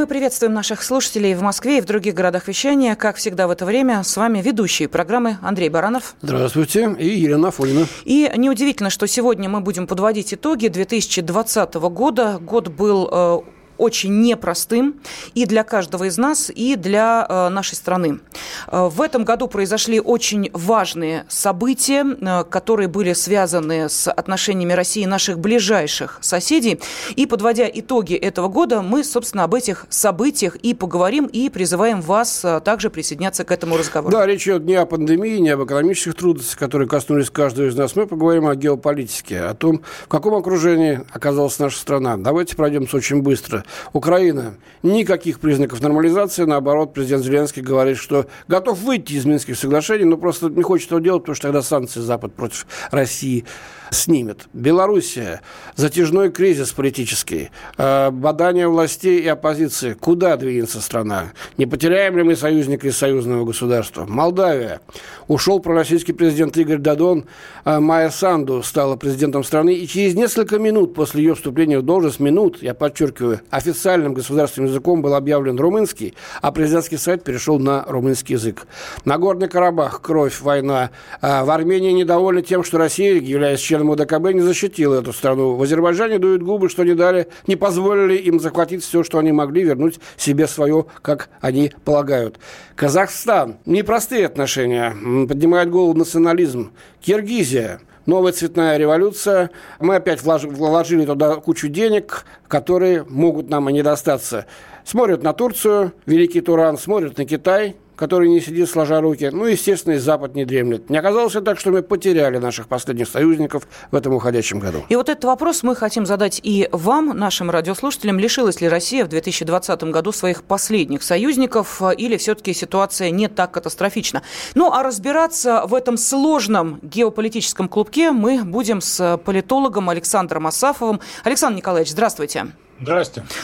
Мы 0.00 0.06
приветствуем 0.06 0.54
наших 0.54 0.82
слушателей 0.82 1.34
в 1.34 1.42
Москве 1.42 1.76
и 1.76 1.80
в 1.82 1.84
других 1.84 2.14
городах 2.14 2.48
вещания. 2.48 2.94
Как 2.94 3.16
всегда 3.16 3.46
в 3.46 3.50
это 3.50 3.66
время 3.66 4.02
с 4.02 4.16
вами 4.16 4.40
ведущие 4.40 4.88
программы 4.88 5.36
Андрей 5.42 5.68
Баранов. 5.68 6.14
Здравствуйте. 6.22 6.96
И 6.98 7.06
Елена 7.06 7.48
Афонина. 7.48 7.86
И 8.06 8.32
неудивительно, 8.34 8.88
что 8.88 9.06
сегодня 9.06 9.50
мы 9.50 9.60
будем 9.60 9.86
подводить 9.86 10.32
итоги 10.32 10.68
2020 10.68 11.74
года. 11.74 12.38
Год 12.40 12.68
был 12.68 13.10
э, 13.12 13.40
очень 13.80 14.20
непростым 14.20 15.00
и 15.34 15.46
для 15.46 15.64
каждого 15.64 16.04
из 16.04 16.18
нас, 16.18 16.50
и 16.54 16.76
для 16.76 17.26
э, 17.28 17.48
нашей 17.48 17.74
страны. 17.74 18.20
Э, 18.68 18.88
в 18.88 19.00
этом 19.00 19.24
году 19.24 19.48
произошли 19.48 20.00
очень 20.00 20.50
важные 20.52 21.24
события, 21.28 22.04
э, 22.04 22.44
которые 22.44 22.88
были 22.88 23.14
связаны 23.14 23.88
с 23.88 24.10
отношениями 24.10 24.74
России 24.74 25.02
и 25.02 25.06
наших 25.06 25.38
ближайших 25.38 26.18
соседей. 26.20 26.80
И 27.16 27.26
подводя 27.26 27.68
итоги 27.72 28.14
этого 28.14 28.48
года, 28.48 28.82
мы, 28.82 29.02
собственно, 29.02 29.44
об 29.44 29.54
этих 29.54 29.86
событиях 29.88 30.56
и 30.56 30.74
поговорим, 30.74 31.26
и 31.26 31.48
призываем 31.48 32.02
вас 32.02 32.44
также 32.64 32.90
присоединяться 32.90 33.44
к 33.44 33.50
этому 33.50 33.76
разговору. 33.76 34.12
Да, 34.12 34.26
речь 34.26 34.46
идет 34.46 34.64
не 34.64 34.74
о 34.74 34.84
пандемии, 34.84 35.38
не 35.38 35.50
об 35.50 35.64
экономических 35.64 36.14
трудностях, 36.14 36.58
которые 36.58 36.88
коснулись 36.88 37.30
каждого 37.30 37.66
из 37.66 37.76
нас. 37.76 37.96
Мы 37.96 38.06
поговорим 38.06 38.46
о 38.46 38.54
геополитике, 38.54 39.40
о 39.40 39.54
том, 39.54 39.82
в 40.04 40.08
каком 40.08 40.34
окружении 40.34 41.00
оказалась 41.12 41.58
наша 41.58 41.78
страна. 41.78 42.16
Давайте 42.16 42.56
пройдемся 42.56 42.96
очень 42.96 43.22
быстро. 43.22 43.64
Украина. 43.92 44.54
Никаких 44.82 45.40
признаков 45.40 45.80
нормализации. 45.80 46.44
Наоборот, 46.44 46.92
президент 46.94 47.24
Зеленский 47.24 47.62
говорит, 47.62 47.98
что 47.98 48.26
готов 48.48 48.78
выйти 48.80 49.14
из 49.14 49.24
Минских 49.24 49.58
соглашений, 49.58 50.04
но 50.04 50.16
просто 50.16 50.48
не 50.48 50.62
хочет 50.62 50.86
этого 50.86 51.00
делать, 51.00 51.22
потому 51.22 51.36
что 51.36 51.48
тогда 51.48 51.62
санкции 51.62 52.00
Запад 52.00 52.34
против 52.34 52.66
России 52.90 53.44
снимет. 53.90 54.48
Белоруссия. 54.52 55.42
Затяжной 55.76 56.30
кризис 56.30 56.72
политический. 56.72 57.50
Э, 57.76 58.10
бадание 58.10 58.68
властей 58.68 59.20
и 59.20 59.26
оппозиции. 59.26 59.94
Куда 59.94 60.36
двинется 60.36 60.80
страна? 60.80 61.32
Не 61.58 61.66
потеряем 61.66 62.16
ли 62.16 62.22
мы 62.22 62.36
союзника 62.36 62.88
из 62.88 62.96
союзного 62.96 63.44
государства? 63.44 64.06
Молдавия. 64.06 64.80
Ушел 65.28 65.60
пророссийский 65.60 66.14
президент 66.14 66.56
Игорь 66.56 66.78
Дадон. 66.78 67.24
Э, 67.64 67.80
Майя 67.80 68.10
Санду 68.10 68.62
стала 68.62 68.96
президентом 68.96 69.44
страны. 69.44 69.74
И 69.74 69.86
через 69.86 70.14
несколько 70.14 70.58
минут 70.58 70.94
после 70.94 71.22
ее 71.22 71.34
вступления 71.34 71.78
в 71.78 71.82
должность, 71.82 72.20
минут, 72.20 72.62
я 72.62 72.74
подчеркиваю, 72.74 73.40
официальным 73.50 74.14
государственным 74.14 74.70
языком 74.70 75.02
был 75.02 75.14
объявлен 75.14 75.58
румынский, 75.58 76.14
а 76.40 76.52
президентский 76.52 76.96
сайт 76.96 77.24
перешел 77.24 77.58
на 77.58 77.84
румынский 77.86 78.34
язык. 78.34 78.66
Нагорный 79.04 79.48
Карабах. 79.48 80.00
Кровь, 80.00 80.40
война. 80.40 80.90
Э, 81.20 81.42
в 81.44 81.50
Армении 81.50 81.90
недовольны 81.90 82.42
тем, 82.42 82.64
что 82.64 82.78
Россия, 82.78 83.20
являясь 83.20 83.60
членом 83.60 83.79
членом 83.80 83.92
ОДКБ 83.92 84.34
не 84.34 84.40
защитила 84.40 85.00
эту 85.00 85.12
страну. 85.12 85.54
В 85.56 85.62
Азербайджане 85.62 86.18
дуют 86.18 86.42
губы, 86.42 86.68
что 86.68 86.84
не 86.84 86.94
дали, 86.94 87.28
не 87.46 87.56
позволили 87.56 88.16
им 88.16 88.38
захватить 88.38 88.84
все, 88.84 89.02
что 89.02 89.18
они 89.18 89.32
могли, 89.32 89.62
вернуть 89.62 90.00
себе 90.16 90.46
свое, 90.46 90.86
как 91.02 91.30
они 91.40 91.72
полагают. 91.84 92.38
Казахстан. 92.76 93.56
Непростые 93.64 94.26
отношения. 94.26 94.94
Поднимает 95.26 95.70
голову 95.70 95.94
национализм. 95.94 96.72
Киргизия 97.00 97.80
новая 98.06 98.32
цветная 98.32 98.76
революция. 98.76 99.50
Мы 99.78 99.96
опять 99.96 100.22
вложили 100.22 101.06
туда 101.06 101.36
кучу 101.36 101.68
денег, 101.68 102.24
которые 102.48 103.04
могут 103.04 103.48
нам 103.48 103.70
и 103.70 103.72
не 103.72 103.82
достаться. 103.82 104.46
Смотрят 104.84 105.22
на 105.22 105.32
Турцию, 105.32 105.92
Великий 106.06 106.40
Туран, 106.40 106.76
смотрят 106.76 107.16
на 107.18 107.24
Китай, 107.24 107.76
который 108.00 108.30
не 108.30 108.40
сидит 108.40 108.68
сложа 108.68 109.00
руки. 109.00 109.28
Ну, 109.30 109.44
естественно, 109.44 109.92
и 109.94 109.98
Запад 109.98 110.34
не 110.34 110.46
дремлет. 110.46 110.88
Не 110.88 110.96
оказалось 110.96 111.34
так, 111.44 111.60
что 111.60 111.70
мы 111.70 111.82
потеряли 111.82 112.38
наших 112.38 112.66
последних 112.66 113.08
союзников 113.08 113.68
в 113.90 113.94
этом 113.94 114.14
уходящем 114.14 114.58
году? 114.58 114.78
И 114.88 114.96
вот 114.96 115.10
этот 115.10 115.24
вопрос 115.24 115.62
мы 115.62 115.76
хотим 115.76 116.06
задать 116.06 116.40
и 116.42 116.68
вам, 116.72 117.16
нашим 117.16 117.50
радиослушателям. 117.50 118.18
Лишилась 118.18 118.60
ли 118.62 118.68
Россия 118.68 119.04
в 119.04 119.08
2020 119.08 119.84
году 119.84 120.12
своих 120.12 120.42
последних 120.42 121.02
союзников 121.02 121.82
или 121.98 122.16
все-таки 122.16 122.54
ситуация 122.54 123.10
не 123.10 123.28
так 123.28 123.52
катастрофична? 123.52 124.22
Ну, 124.54 124.72
а 124.72 124.82
разбираться 124.82 125.64
в 125.66 125.74
этом 125.74 125.98
сложном 125.98 126.80
геополитическом 126.82 127.68
клубке 127.68 128.12
мы 128.12 128.42
будем 128.44 128.80
с 128.80 129.18
политологом 129.18 129.90
Александром 129.90 130.46
Асафовым. 130.46 131.00
Александр 131.22 131.58
Николаевич, 131.58 131.90
здравствуйте. 131.90 132.40
Здравствуйте. 132.40 132.69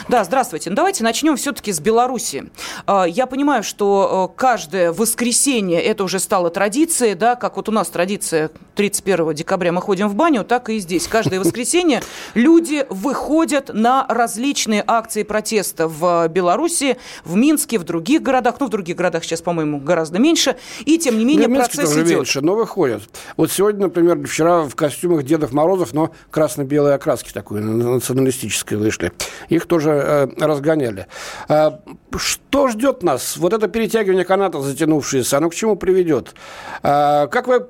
Да, 0.09 0.23
здравствуйте. 0.23 0.69
Ну, 0.71 0.75
давайте 0.75 1.03
начнем 1.03 1.35
все-таки 1.35 1.71
с 1.71 1.79
Беларуси. 1.79 2.49
А, 2.87 3.05
я 3.05 3.27
понимаю, 3.27 3.63
что 3.63 4.31
э, 4.33 4.37
каждое 4.37 4.91
воскресенье 4.91 5.79
это 5.79 6.03
уже 6.03 6.19
стало 6.19 6.49
традицией, 6.49 7.13
да, 7.13 7.35
как 7.35 7.55
вот 7.57 7.69
у 7.69 7.71
нас 7.71 7.89
традиция 7.89 8.49
31 8.75 9.33
декабря 9.33 9.71
мы 9.71 9.81
ходим 9.81 10.07
в 10.07 10.15
баню, 10.15 10.43
так 10.43 10.69
и 10.69 10.79
здесь. 10.79 11.07
Каждое 11.07 11.39
воскресенье 11.39 12.01
люди 12.33 12.85
выходят 12.89 13.69
на 13.73 14.05
различные 14.07 14.83
акции 14.85 15.23
протеста 15.23 15.87
в 15.87 16.27
Беларуси, 16.29 16.97
в 17.23 17.35
Минске, 17.35 17.77
в 17.77 17.83
других 17.83 18.23
городах. 18.23 18.55
Ну, 18.59 18.67
в 18.67 18.69
других 18.69 18.95
городах 18.95 19.23
сейчас, 19.23 19.41
по-моему, 19.41 19.79
гораздо 19.79 20.17
меньше. 20.19 20.57
И, 20.85 20.97
тем 20.97 21.17
не 21.17 21.25
менее, 21.25 21.47
ну, 21.47 21.57
процесс 21.57 21.89
тоже 21.89 22.03
идет. 22.03 22.17
меньше, 22.17 22.41
но 22.41 22.55
выходят. 22.55 23.03
Вот 23.35 23.51
сегодня, 23.51 23.83
например, 23.83 24.25
вчера 24.25 24.63
в 24.63 24.75
костюмах 24.75 25.23
Дедов 25.23 25.51
Морозов, 25.51 25.93
но 25.93 26.11
красно-белые 26.31 26.95
окраски 26.95 27.31
такой 27.31 27.61
националистической 27.61 28.77
вышли 28.77 29.11
их 29.49 29.65
тоже 29.65 29.91
э, 29.91 30.27
разгоняли. 30.39 31.07
А, 31.47 31.79
что 32.15 32.67
ждет 32.67 33.03
нас? 33.03 33.37
Вот 33.37 33.53
это 33.53 33.67
перетягивание 33.67 34.25
каната 34.25 34.59
затянувшееся, 34.59 35.37
оно 35.37 35.49
к 35.49 35.55
чему 35.55 35.75
приведет? 35.75 36.35
А, 36.83 37.27
как 37.27 37.47
вы 37.47 37.67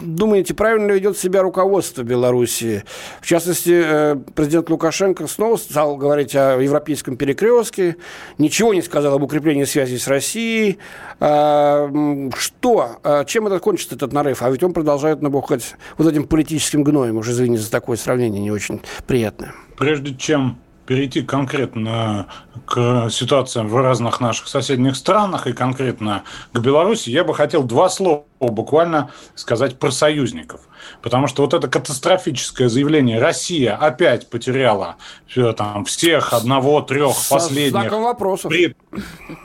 думаете, 0.00 0.54
правильно 0.54 0.92
ведет 0.92 1.18
себя 1.18 1.42
руководство 1.42 2.02
Белоруссии? 2.02 2.84
В 3.20 3.26
частности, 3.26 3.82
э, 3.84 4.16
президент 4.34 4.70
Лукашенко 4.70 5.26
снова 5.26 5.56
стал 5.56 5.96
говорить 5.96 6.34
о 6.34 6.60
европейском 6.60 7.16
перекрестке, 7.16 7.96
ничего 8.38 8.74
не 8.74 8.82
сказал 8.82 9.14
об 9.14 9.22
укреплении 9.22 9.64
связи 9.64 9.96
с 9.96 10.08
Россией. 10.08 10.78
А, 11.20 11.90
что? 12.36 12.98
Чем 13.26 13.46
это 13.46 13.58
кончится, 13.58 13.94
этот 13.94 14.12
нарыв? 14.12 14.42
А 14.42 14.50
ведь 14.50 14.62
он 14.62 14.72
продолжает 14.72 15.22
набухать 15.22 15.74
вот 15.98 16.10
этим 16.10 16.24
политическим 16.24 16.82
гноем, 16.84 17.16
уже 17.16 17.32
извините 17.32 17.62
за 17.62 17.70
такое 17.70 17.96
сравнение, 17.96 18.40
не 18.42 18.50
очень 18.50 18.80
приятное. 19.06 19.52
Прежде 19.76 20.14
чем 20.14 20.58
перейти 20.86 21.22
конкретно 21.22 22.26
к 22.64 23.08
ситуациям 23.10 23.68
в 23.68 23.76
разных 23.76 24.20
наших 24.20 24.48
соседних 24.48 24.96
странах 24.96 25.46
и 25.46 25.52
конкретно 25.52 26.24
к 26.52 26.58
Беларуси, 26.58 27.10
я 27.10 27.24
бы 27.24 27.34
хотел 27.34 27.62
два 27.62 27.88
слова 27.88 28.24
буквально 28.40 29.10
сказать 29.34 29.78
про 29.78 29.90
союзников. 29.90 30.60
Потому 31.02 31.26
что 31.26 31.42
вот 31.42 31.54
это 31.54 31.68
катастрофическое 31.68 32.68
заявление 32.68 33.18
«Россия 33.18 33.76
опять 33.76 34.28
потеряла 34.30 34.96
все, 35.26 35.52
там, 35.52 35.84
всех 35.84 36.32
одного, 36.32 36.80
трех 36.80 37.14
последних 37.28 37.90
пред, 38.44 38.76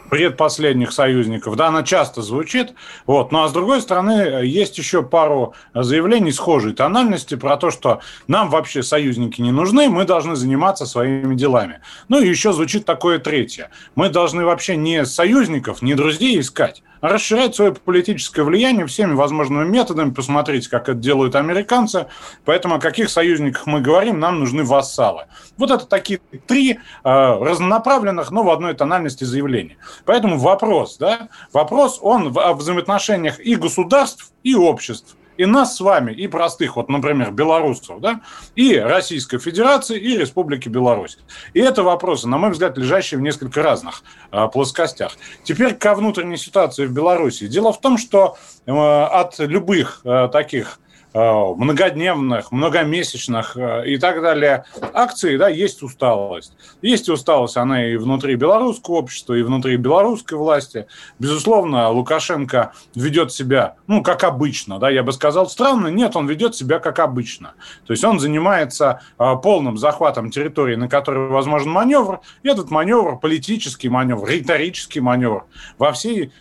предпоследних 0.09 0.91
союзников», 0.91 1.55
да, 1.55 1.67
она 1.67 1.83
часто 1.83 2.22
звучит. 2.22 2.73
Вот. 3.07 3.31
Ну 3.31 3.43
а 3.43 3.47
с 3.47 3.53
другой 3.53 3.81
стороны, 3.81 4.45
есть 4.45 4.78
еще 4.78 5.03
пару 5.03 5.53
заявлений 5.73 6.31
схожей 6.31 6.73
тональности 6.73 7.35
про 7.35 7.57
то, 7.57 7.72
что 7.72 8.01
нам 8.28 8.49
вообще 8.49 8.83
союзники 8.83 9.41
не 9.41 9.51
нужны, 9.51 9.89
мы 9.89 10.05
должны 10.05 10.35
заниматься 10.35 10.85
своими 10.85 11.35
делами. 11.35 11.81
Ну 12.07 12.19
и 12.22 12.28
еще 12.28 12.53
звучит 12.53 12.85
такое 13.01 13.17
третье. 13.17 13.72
Мы 13.95 14.09
должны 14.09 14.45
вообще 14.45 14.75
не 14.75 15.06
союзников, 15.06 15.81
не 15.81 15.95
друзей 15.95 16.39
искать, 16.39 16.84
расширять 17.02 17.55
свое 17.55 17.73
политическое 17.73 18.43
влияние 18.43 18.85
всеми 18.85 19.14
возможными 19.14 19.67
методами. 19.67 20.11
Посмотрите, 20.11 20.70
как 20.70 20.84
это 20.87 20.99
делают 20.99 21.35
американцы. 21.35 22.05
Поэтому 22.46 22.75
о 22.75 22.79
каких 22.79 23.09
союзниках 23.09 23.66
мы 23.66 23.81
говорим, 23.81 24.20
нам 24.20 24.40
нужны 24.40 24.64
вассалы. 24.64 25.23
Вот 25.58 25.72
это 25.72 25.87
такие 25.87 26.20
три 26.46 26.73
э, 26.73 26.78
разнонаправленных, 27.03 28.29
но 28.29 28.43
в 28.43 28.52
одной 28.52 28.75
тональности 28.75 29.23
заявления. 29.23 29.78
Поэтому 30.05 30.37
вопрос, 30.37 30.97
да, 30.97 31.29
вопрос, 31.52 31.97
он 32.03 32.29
в, 32.29 32.53
в 32.53 32.58
взаимоотношениях 32.58 33.40
и 33.40 33.55
государств, 33.55 34.31
и 34.43 34.53
обществ 34.53 35.17
и 35.41 35.46
нас 35.46 35.76
с 35.76 35.79
вами, 35.79 36.11
и 36.11 36.28
простых, 36.28 36.76
вот, 36.76 36.88
например, 36.88 37.32
белорусов, 37.32 37.99
да, 37.99 38.22
и 38.55 38.78
Российской 38.78 39.40
Федерации, 39.40 39.97
и 39.97 40.16
Республики 40.16 40.70
Беларусь. 40.70 41.17
И 41.55 41.59
это 41.59 41.82
вопросы, 41.82 42.28
на 42.28 42.38
мой 42.38 42.52
взгляд, 42.52 42.78
лежащие 42.78 43.17
в 43.17 43.22
несколько 43.22 43.64
разных 43.64 44.03
э, 44.32 44.47
плоскостях. 44.53 45.17
Теперь 45.43 45.73
ко 45.73 45.96
внутренней 45.96 46.38
ситуации 46.38 46.85
в 46.85 46.93
Беларуси. 46.93 47.47
Дело 47.47 47.73
в 47.73 47.82
том, 47.82 47.97
что 47.97 48.38
э, 48.67 48.72
от 48.72 49.40
любых 49.40 50.02
э, 50.03 50.29
таких 50.32 50.79
многодневных, 51.13 52.52
многомесячных 52.52 53.58
э, 53.58 53.84
и 53.87 53.97
так 53.97 54.22
далее 54.22 54.63
акций, 54.93 55.37
да, 55.37 55.49
есть 55.49 55.84
усталость. 55.84 56.53
Есть 56.81 57.09
усталость, 57.09 57.58
она 57.58 57.85
и 57.85 57.97
внутри 57.97 58.35
белорусского 58.35 58.96
общества, 58.96 59.34
и 59.34 59.41
внутри 59.41 59.75
белорусской 59.75 60.37
власти. 60.37 60.87
Безусловно, 61.19 61.90
Лукашенко 61.90 62.72
ведет 62.96 63.34
себя, 63.34 63.75
ну, 63.87 64.03
как 64.03 64.23
обычно, 64.23 64.79
да, 64.79 64.90
я 64.90 65.03
бы 65.03 65.11
сказал, 65.11 65.49
странно, 65.49 65.87
нет, 65.87 66.16
он 66.16 66.28
ведет 66.28 66.55
себя 66.55 66.79
как 66.79 66.99
обычно. 66.99 67.55
То 67.85 67.91
есть 67.91 68.03
он 68.05 68.19
занимается 68.19 69.02
э, 69.19 69.35
полным 69.43 69.78
захватом 69.78 70.31
территории, 70.31 70.75
на 70.75 70.87
которой 70.87 71.28
возможен 71.28 71.72
маневр, 71.72 72.22
и 72.43 72.47
этот 72.47 72.72
маневр, 72.72 73.19
политический 73.19 73.90
маневр, 73.90 74.28
риторический 74.29 75.02
маневр, 75.02 75.46
во 75.78 75.91
всей 75.91 76.31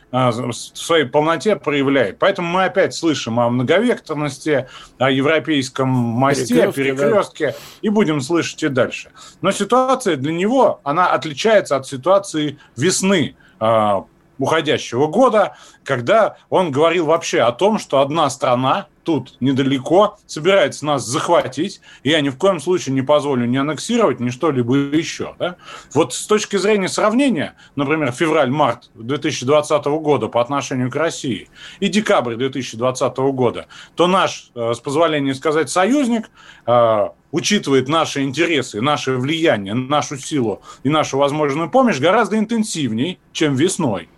своей 0.52 1.04
полноте 1.04 1.56
проявляет. 1.56 2.18
Поэтому 2.18 2.48
мы 2.48 2.64
опять 2.64 2.94
слышим 2.94 3.38
о 3.38 3.48
многовекторности, 3.48 4.59
о 4.98 5.10
европейском 5.10 5.88
мосте, 5.88 6.72
перекрестке, 6.72 6.82
перекрестке, 6.82 7.46
да. 7.48 7.54
и 7.82 7.88
будем 7.88 8.20
слышать 8.20 8.62
и 8.62 8.68
дальше. 8.68 9.10
Но 9.40 9.52
ситуация 9.52 10.16
для 10.16 10.32
него, 10.32 10.80
она 10.84 11.12
отличается 11.12 11.76
от 11.76 11.86
ситуации 11.86 12.58
весны 12.76 13.36
а, 13.58 14.04
уходящего 14.38 15.06
года, 15.06 15.56
когда 15.84 16.36
он 16.48 16.70
говорил 16.72 17.06
вообще 17.06 17.42
о 17.42 17.52
том, 17.52 17.78
что 17.78 18.00
одна 18.00 18.30
страна 18.30 18.86
тут 19.10 19.34
недалеко 19.40 20.18
собирается 20.26 20.86
нас 20.86 21.04
захватить, 21.04 21.80
и 22.04 22.10
я 22.10 22.20
ни 22.20 22.28
в 22.28 22.36
коем 22.36 22.60
случае 22.60 22.94
не 22.94 23.02
позволю 23.02 23.44
ни 23.44 23.56
аннексировать, 23.56 24.20
ни 24.20 24.30
что-либо 24.30 24.76
еще. 24.76 25.34
Да? 25.36 25.56
Вот 25.94 26.14
с 26.14 26.26
точки 26.26 26.56
зрения 26.58 26.88
сравнения, 26.88 27.56
например, 27.74 28.12
февраль-март 28.12 28.90
2020 28.94 29.84
года 29.86 30.28
по 30.28 30.40
отношению 30.40 30.92
к 30.92 30.94
России 30.94 31.48
и 31.80 31.88
декабрь 31.88 32.36
2020 32.36 33.16
года, 33.34 33.66
то 33.96 34.06
наш, 34.06 34.52
э, 34.54 34.74
с 34.74 34.78
позволения 34.78 35.34
сказать, 35.34 35.70
союзник 35.70 36.30
э, 36.66 37.08
учитывает 37.32 37.88
наши 37.88 38.22
интересы, 38.22 38.80
наше 38.80 39.16
влияние, 39.16 39.74
нашу 39.74 40.18
силу 40.18 40.62
и 40.84 40.88
нашу 40.88 41.18
возможную 41.18 41.68
помощь 41.68 41.98
гораздо 41.98 42.38
интенсивней, 42.38 43.18
чем 43.32 43.56
весной 43.56 44.08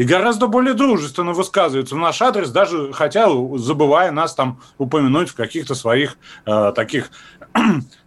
и 0.00 0.04
гораздо 0.04 0.46
более 0.46 0.72
дружественно 0.72 1.34
высказывается 1.34 1.94
в 1.94 1.98
наш 1.98 2.22
адрес, 2.22 2.48
даже 2.50 2.90
хотя 2.94 3.28
забывая 3.58 4.10
нас 4.10 4.34
там 4.34 4.62
упомянуть 4.78 5.28
в 5.28 5.34
каких-то 5.34 5.74
своих 5.74 6.16
э, 6.46 6.72
таких 6.74 7.10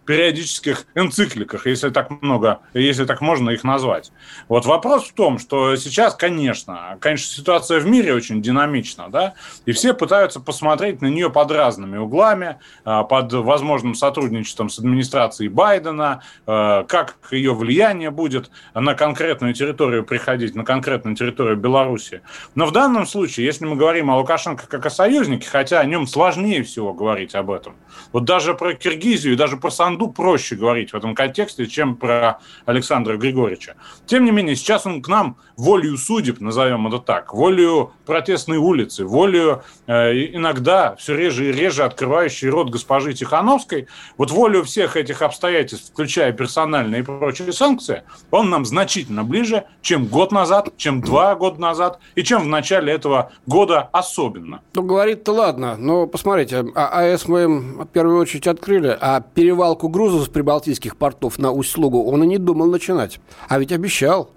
периодических 0.04 0.86
энцикликах, 0.94 1.66
если 1.66 1.90
так 1.90 2.10
много, 2.22 2.60
если 2.74 3.04
так 3.04 3.20
можно 3.20 3.50
их 3.50 3.64
назвать. 3.64 4.12
Вот 4.48 4.66
вопрос 4.66 5.08
в 5.08 5.14
том, 5.14 5.38
что 5.38 5.76
сейчас, 5.76 6.14
конечно, 6.14 6.98
конечно, 7.00 7.26
ситуация 7.26 7.80
в 7.80 7.86
мире 7.86 8.14
очень 8.14 8.42
динамична, 8.42 9.08
да, 9.08 9.34
и 9.66 9.72
все 9.72 9.94
пытаются 9.94 10.40
посмотреть 10.40 11.00
на 11.00 11.06
нее 11.06 11.30
под 11.30 11.50
разными 11.50 11.96
углами, 11.96 12.58
а, 12.84 13.04
под 13.04 13.32
возможным 13.32 13.94
сотрудничеством 13.94 14.68
с 14.68 14.78
администрацией 14.78 15.48
Байдена, 15.48 16.22
а, 16.46 16.84
как 16.84 17.16
ее 17.30 17.54
влияние 17.54 18.10
будет 18.10 18.50
на 18.74 18.94
конкретную 18.94 19.54
территорию 19.54 20.04
приходить, 20.04 20.54
на 20.54 20.64
конкретную 20.64 21.16
территорию 21.16 21.56
Беларуси. 21.56 22.22
Но 22.54 22.66
в 22.66 22.72
данном 22.72 23.06
случае, 23.06 23.46
если 23.46 23.64
мы 23.64 23.76
говорим 23.76 24.10
о 24.10 24.18
Лукашенко 24.18 24.66
как 24.66 24.86
о 24.86 24.90
союзнике, 24.90 25.48
хотя 25.48 25.80
о 25.80 25.84
нем 25.84 26.06
сложнее 26.06 26.62
всего 26.62 26.92
говорить 26.92 27.34
об 27.34 27.50
этом, 27.50 27.76
вот 28.12 28.24
даже 28.24 28.54
про 28.54 28.74
Киргизию, 28.74 29.36
даже 29.36 29.56
про 29.56 29.70
Сан 29.70 29.93
Санду 29.94 30.08
проще 30.08 30.56
говорить 30.56 30.92
в 30.92 30.96
этом 30.96 31.14
контексте, 31.14 31.66
чем 31.66 31.94
про 31.94 32.40
Александра 32.66 33.16
Григорьевича. 33.16 33.76
Тем 34.06 34.24
не 34.24 34.32
менее, 34.32 34.56
сейчас 34.56 34.86
он 34.86 35.00
к 35.02 35.06
нам 35.06 35.36
волею 35.56 35.96
судеб, 35.96 36.40
назовем 36.40 36.86
это 36.88 36.98
так, 36.98 37.32
волею 37.34 37.92
протестной 38.06 38.58
улицы, 38.58 39.04
волею 39.04 39.62
э, 39.86 40.12
иногда 40.32 40.96
все 40.96 41.16
реже 41.16 41.50
и 41.50 41.52
реже 41.52 41.84
открывающий 41.84 42.48
рот 42.48 42.70
госпожи 42.70 43.14
Тихановской, 43.14 43.86
вот 44.16 44.30
волею 44.30 44.64
всех 44.64 44.96
этих 44.96 45.22
обстоятельств, 45.22 45.90
включая 45.92 46.32
персональные 46.32 47.02
и 47.02 47.04
прочие 47.04 47.52
санкции, 47.52 48.02
он 48.30 48.50
нам 48.50 48.64
значительно 48.64 49.24
ближе, 49.24 49.64
чем 49.82 50.06
год 50.06 50.32
назад, 50.32 50.72
чем 50.76 51.00
два 51.00 51.34
года 51.34 51.60
назад 51.60 52.00
и 52.14 52.22
чем 52.22 52.42
в 52.42 52.46
начале 52.46 52.92
этого 52.92 53.32
года 53.46 53.88
особенно. 53.92 54.62
Ну, 54.74 54.82
говорит-то 54.82 55.32
ладно, 55.32 55.76
но 55.76 56.06
посмотрите, 56.06 56.64
а 56.74 57.00
АЭС 57.00 57.28
мы 57.28 57.46
в 57.84 57.86
первую 57.86 58.20
очередь 58.20 58.46
открыли, 58.46 58.96
а 59.00 59.20
перевалку 59.20 59.88
грузов 59.88 60.24
с 60.24 60.28
прибалтийских 60.28 60.96
портов 60.96 61.38
на 61.38 61.52
Усть-Лугу 61.52 62.04
он 62.04 62.24
и 62.24 62.26
не 62.26 62.38
думал 62.38 62.66
начинать. 62.66 63.20
А 63.48 63.58
ведь 63.58 63.72
обещал. 63.72 64.30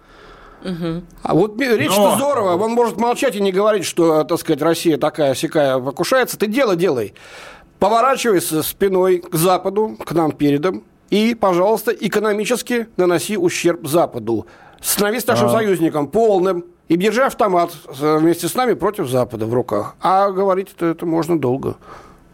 Угу. 0.63 1.03
А 1.23 1.33
вот 1.33 1.59
речь-то 1.59 2.09
Но... 2.09 2.15
здорово. 2.15 2.61
Он 2.61 2.71
может 2.71 2.97
молчать 2.97 3.35
и 3.35 3.41
не 3.41 3.51
говорить, 3.51 3.85
что, 3.85 4.23
так 4.23 4.39
сказать, 4.39 4.61
Россия 4.61 4.97
такая 4.97 5.33
всякая 5.33 5.79
покушается. 5.79 6.37
Ты 6.37 6.47
дело 6.47 6.75
делай. 6.75 7.13
Поворачивайся 7.79 8.63
спиной 8.63 9.19
к 9.19 9.35
Западу, 9.35 9.97
к 10.03 10.11
нам 10.13 10.31
передом, 10.31 10.83
и, 11.09 11.35
пожалуйста, 11.35 11.91
экономически 11.91 12.87
наноси 12.97 13.37
ущерб 13.37 13.87
Западу. 13.87 14.47
Становись 14.81 15.27
нашим 15.27 15.47
а... 15.47 15.51
союзником 15.51 16.07
полным, 16.07 16.65
и 16.87 16.95
держи 16.95 17.23
автомат 17.23 17.71
вместе 17.87 18.47
с 18.47 18.55
нами 18.55 18.73
против 18.73 19.09
Запада 19.09 19.45
в 19.45 19.53
руках. 19.53 19.95
А 20.01 20.31
говорить 20.31 20.69
это 20.79 21.05
можно 21.05 21.39
долго. 21.39 21.75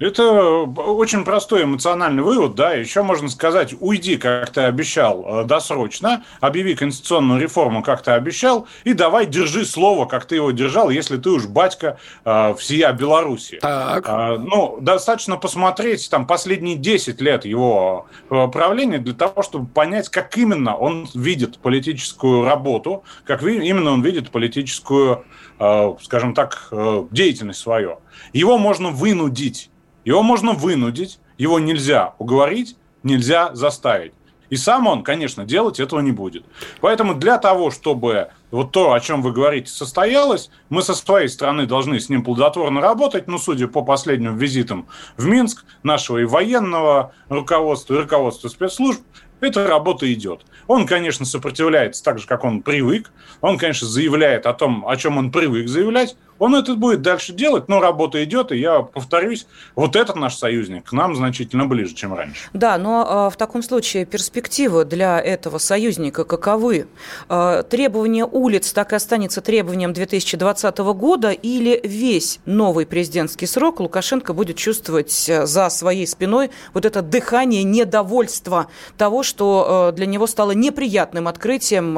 Это 0.03 0.63
очень 0.63 1.23
простой 1.23 1.63
эмоциональный 1.63 2.23
вывод, 2.23 2.55
да, 2.55 2.73
еще 2.73 3.03
можно 3.03 3.29
сказать, 3.29 3.73
уйди, 3.79 4.17
как 4.17 4.49
ты 4.49 4.61
обещал, 4.61 5.23
э, 5.25 5.45
досрочно, 5.45 6.25
объяви 6.41 6.75
конституционную 6.75 7.39
реформу, 7.39 7.81
как 7.81 8.01
ты 8.01 8.11
обещал, 8.11 8.67
и 8.83 8.91
давай 8.91 9.25
держи 9.25 9.63
слово, 9.63 10.05
как 10.05 10.25
ты 10.25 10.35
его 10.35 10.51
держал, 10.51 10.89
если 10.89 11.15
ты 11.15 11.29
уж 11.29 11.47
батька 11.47 11.99
э, 12.25 12.53
всея 12.59 12.91
Беларуси. 12.91 13.59
Так. 13.61 14.05
Э, 14.05 14.37
ну, 14.37 14.77
достаточно 14.81 15.37
посмотреть 15.37 16.09
там 16.09 16.27
последние 16.27 16.75
10 16.75 17.21
лет 17.21 17.45
его 17.45 18.07
э, 18.29 18.47
правления 18.49 18.97
для 18.97 19.13
того, 19.13 19.41
чтобы 19.41 19.67
понять, 19.67 20.09
как 20.09 20.37
именно 20.37 20.75
он 20.75 21.07
видит 21.13 21.59
политическую 21.59 22.43
работу, 22.43 23.05
как 23.23 23.41
именно 23.41 23.91
он 23.91 24.01
видит 24.01 24.31
политическую, 24.31 25.23
э, 25.59 25.93
скажем 26.01 26.33
так, 26.33 26.67
э, 26.71 27.05
деятельность 27.09 27.61
свою. 27.61 27.99
Его 28.33 28.57
можно 28.57 28.89
вынудить 28.89 29.69
его 30.05 30.23
можно 30.23 30.53
вынудить, 30.53 31.19
его 31.37 31.59
нельзя 31.59 32.13
уговорить, 32.17 32.75
нельзя 33.03 33.53
заставить. 33.53 34.13
И 34.49 34.55
сам 34.55 34.85
он, 34.85 35.03
конечно, 35.03 35.45
делать 35.45 35.79
этого 35.79 35.99
не 35.99 36.11
будет. 36.11 36.45
Поэтому 36.79 37.15
для 37.15 37.39
того, 37.39 37.71
чтобы 37.71 38.29
вот 38.51 38.71
то, 38.71 38.93
о 38.93 38.99
чем 38.99 39.23
вы 39.23 39.31
говорите, 39.31 39.71
состоялось, 39.71 40.51
мы 40.69 40.83
со 40.83 40.93
своей 40.93 41.27
стороны 41.27 41.65
должны 41.65 41.99
с 41.99 42.07
ним 42.07 42.23
плодотворно 42.23 42.79
работать. 42.79 43.27
Но, 43.27 43.39
судя 43.39 43.67
по 43.67 43.81
последним 43.81 44.37
визитам 44.37 44.85
в 45.17 45.25
Минск, 45.25 45.65
нашего 45.81 46.19
и 46.19 46.25
военного 46.25 47.13
руководства, 47.29 47.95
и 47.95 47.97
руководства 47.97 48.47
спецслужб, 48.47 49.01
эта 49.41 49.67
работа 49.67 50.11
идет. 50.13 50.45
Он, 50.67 50.85
конечно, 50.85 51.25
сопротивляется 51.25 52.03
так 52.03 52.19
же, 52.19 52.27
как 52.27 52.43
он 52.43 52.61
привык. 52.61 53.11
Он, 53.41 53.57
конечно, 53.57 53.87
заявляет 53.87 54.45
о 54.45 54.53
том, 54.53 54.87
о 54.87 54.95
чем 54.97 55.17
он 55.17 55.31
привык 55.31 55.67
заявлять. 55.67 56.15
Он 56.43 56.55
это 56.55 56.75
будет 56.75 57.01
дальше 57.01 57.31
делать, 57.31 57.69
но 57.69 57.79
работа 57.79 58.21
идет, 58.21 58.51
и 58.51 58.57
я 58.57 58.81
повторюсь, 58.81 59.47
вот 59.77 59.95
этот 59.95 60.17
наш 60.17 60.35
союзник 60.35 60.89
к 60.89 60.91
нам 60.91 61.15
значительно 61.15 61.65
ближе, 61.67 61.95
чем 61.95 62.13
раньше. 62.13 62.49
Да, 62.51 62.77
но 62.77 63.27
э, 63.29 63.33
в 63.33 63.37
таком 63.37 63.63
случае 63.63 64.03
перспективы 64.03 64.83
для 64.83 65.21
этого 65.21 65.57
союзника 65.57 66.25
каковы? 66.25 66.87
Э, 67.29 67.63
требование 67.69 68.25
улиц 68.25 68.73
так 68.73 68.91
и 68.91 68.97
останется 68.97 69.39
требованием 69.39 69.93
2020 69.93 70.77
года 70.79 71.31
или 71.31 71.79
весь 71.81 72.41
новый 72.45 72.85
президентский 72.85 73.45
срок 73.45 73.79
Лукашенко 73.79 74.33
будет 74.33 74.57
чувствовать 74.57 75.29
э, 75.29 75.45
за 75.45 75.69
своей 75.69 76.05
спиной 76.05 76.51
вот 76.73 76.83
это 76.83 77.01
дыхание 77.01 77.63
недовольства 77.63 78.67
того, 78.97 79.23
что 79.23 79.91
э, 79.93 79.95
для 79.95 80.07
него 80.07 80.27
стало 80.27 80.51
неприятным 80.51 81.29
открытием, 81.29 81.97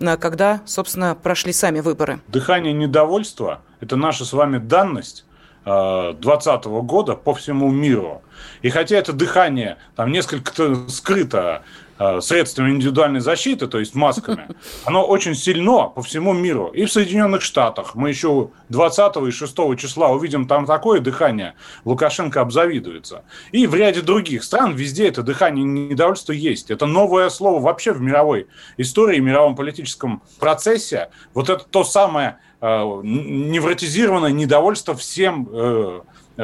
э, 0.00 0.16
когда, 0.18 0.60
собственно, 0.66 1.14
прошли 1.14 1.54
сами 1.54 1.80
выборы? 1.80 2.20
Дыхание 2.28 2.74
недовольства– 2.74 3.62
это 3.80 3.96
наша 3.96 4.24
с 4.24 4.32
вами 4.32 4.58
данность 4.58 5.24
2020 5.64 6.64
года 6.64 7.14
по 7.14 7.34
всему 7.34 7.70
миру. 7.70 8.22
И 8.62 8.70
хотя 8.70 8.96
это 8.96 9.12
дыхание 9.12 9.76
там 9.94 10.10
несколько 10.10 10.88
скрыто 10.88 11.62
Э, 12.02 12.22
средствами 12.22 12.70
индивидуальной 12.70 13.20
защиты, 13.20 13.66
то 13.66 13.78
есть 13.78 13.94
масками, 13.94 14.48
оно 14.86 15.04
очень 15.06 15.34
сильно 15.34 15.82
по 15.88 16.00
всему 16.00 16.32
миру. 16.32 16.68
И 16.68 16.86
в 16.86 16.92
Соединенных 16.92 17.42
Штатах 17.42 17.94
мы 17.94 18.08
еще 18.08 18.52
20 18.70 19.16
и 19.28 19.30
6 19.30 19.54
числа 19.76 20.08
увидим 20.08 20.48
там 20.48 20.64
такое 20.64 21.00
дыхание, 21.00 21.56
Лукашенко 21.84 22.40
обзавидуется. 22.40 23.22
И 23.52 23.66
в 23.66 23.74
ряде 23.74 24.00
других 24.00 24.44
стран 24.44 24.72
везде 24.74 25.08
это 25.08 25.22
дыхание 25.22 25.62
недовольства 25.62 26.32
есть. 26.32 26.70
Это 26.70 26.86
новое 26.86 27.28
слово 27.28 27.60
вообще 27.60 27.92
в 27.92 28.00
мировой 28.00 28.46
истории, 28.78 29.20
в 29.20 29.24
мировом 29.24 29.54
политическом 29.54 30.22
процессе. 30.38 31.10
Вот 31.34 31.50
это 31.50 31.64
то 31.64 31.84
самое 31.84 32.38
невротизированное 32.60 34.32
недовольство 34.32 34.94
всем, 34.94 35.48
э, 35.50 36.00